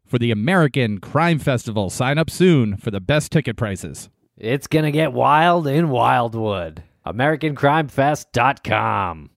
for 0.06 0.18
the 0.18 0.30
American 0.30 0.98
Crime 0.98 1.38
Festival. 1.38 1.90
Sign 1.90 2.18
up 2.18 2.30
soon 2.30 2.76
for 2.76 2.90
the 2.90 3.00
best 3.00 3.30
ticket 3.30 3.56
prices. 3.56 4.08
It's 4.36 4.66
going 4.66 4.86
to 4.86 4.90
get 4.90 5.12
wild 5.12 5.66
in 5.66 5.90
Wildwood. 5.90 6.82
AmericanCrimeFest.com. 7.06 9.28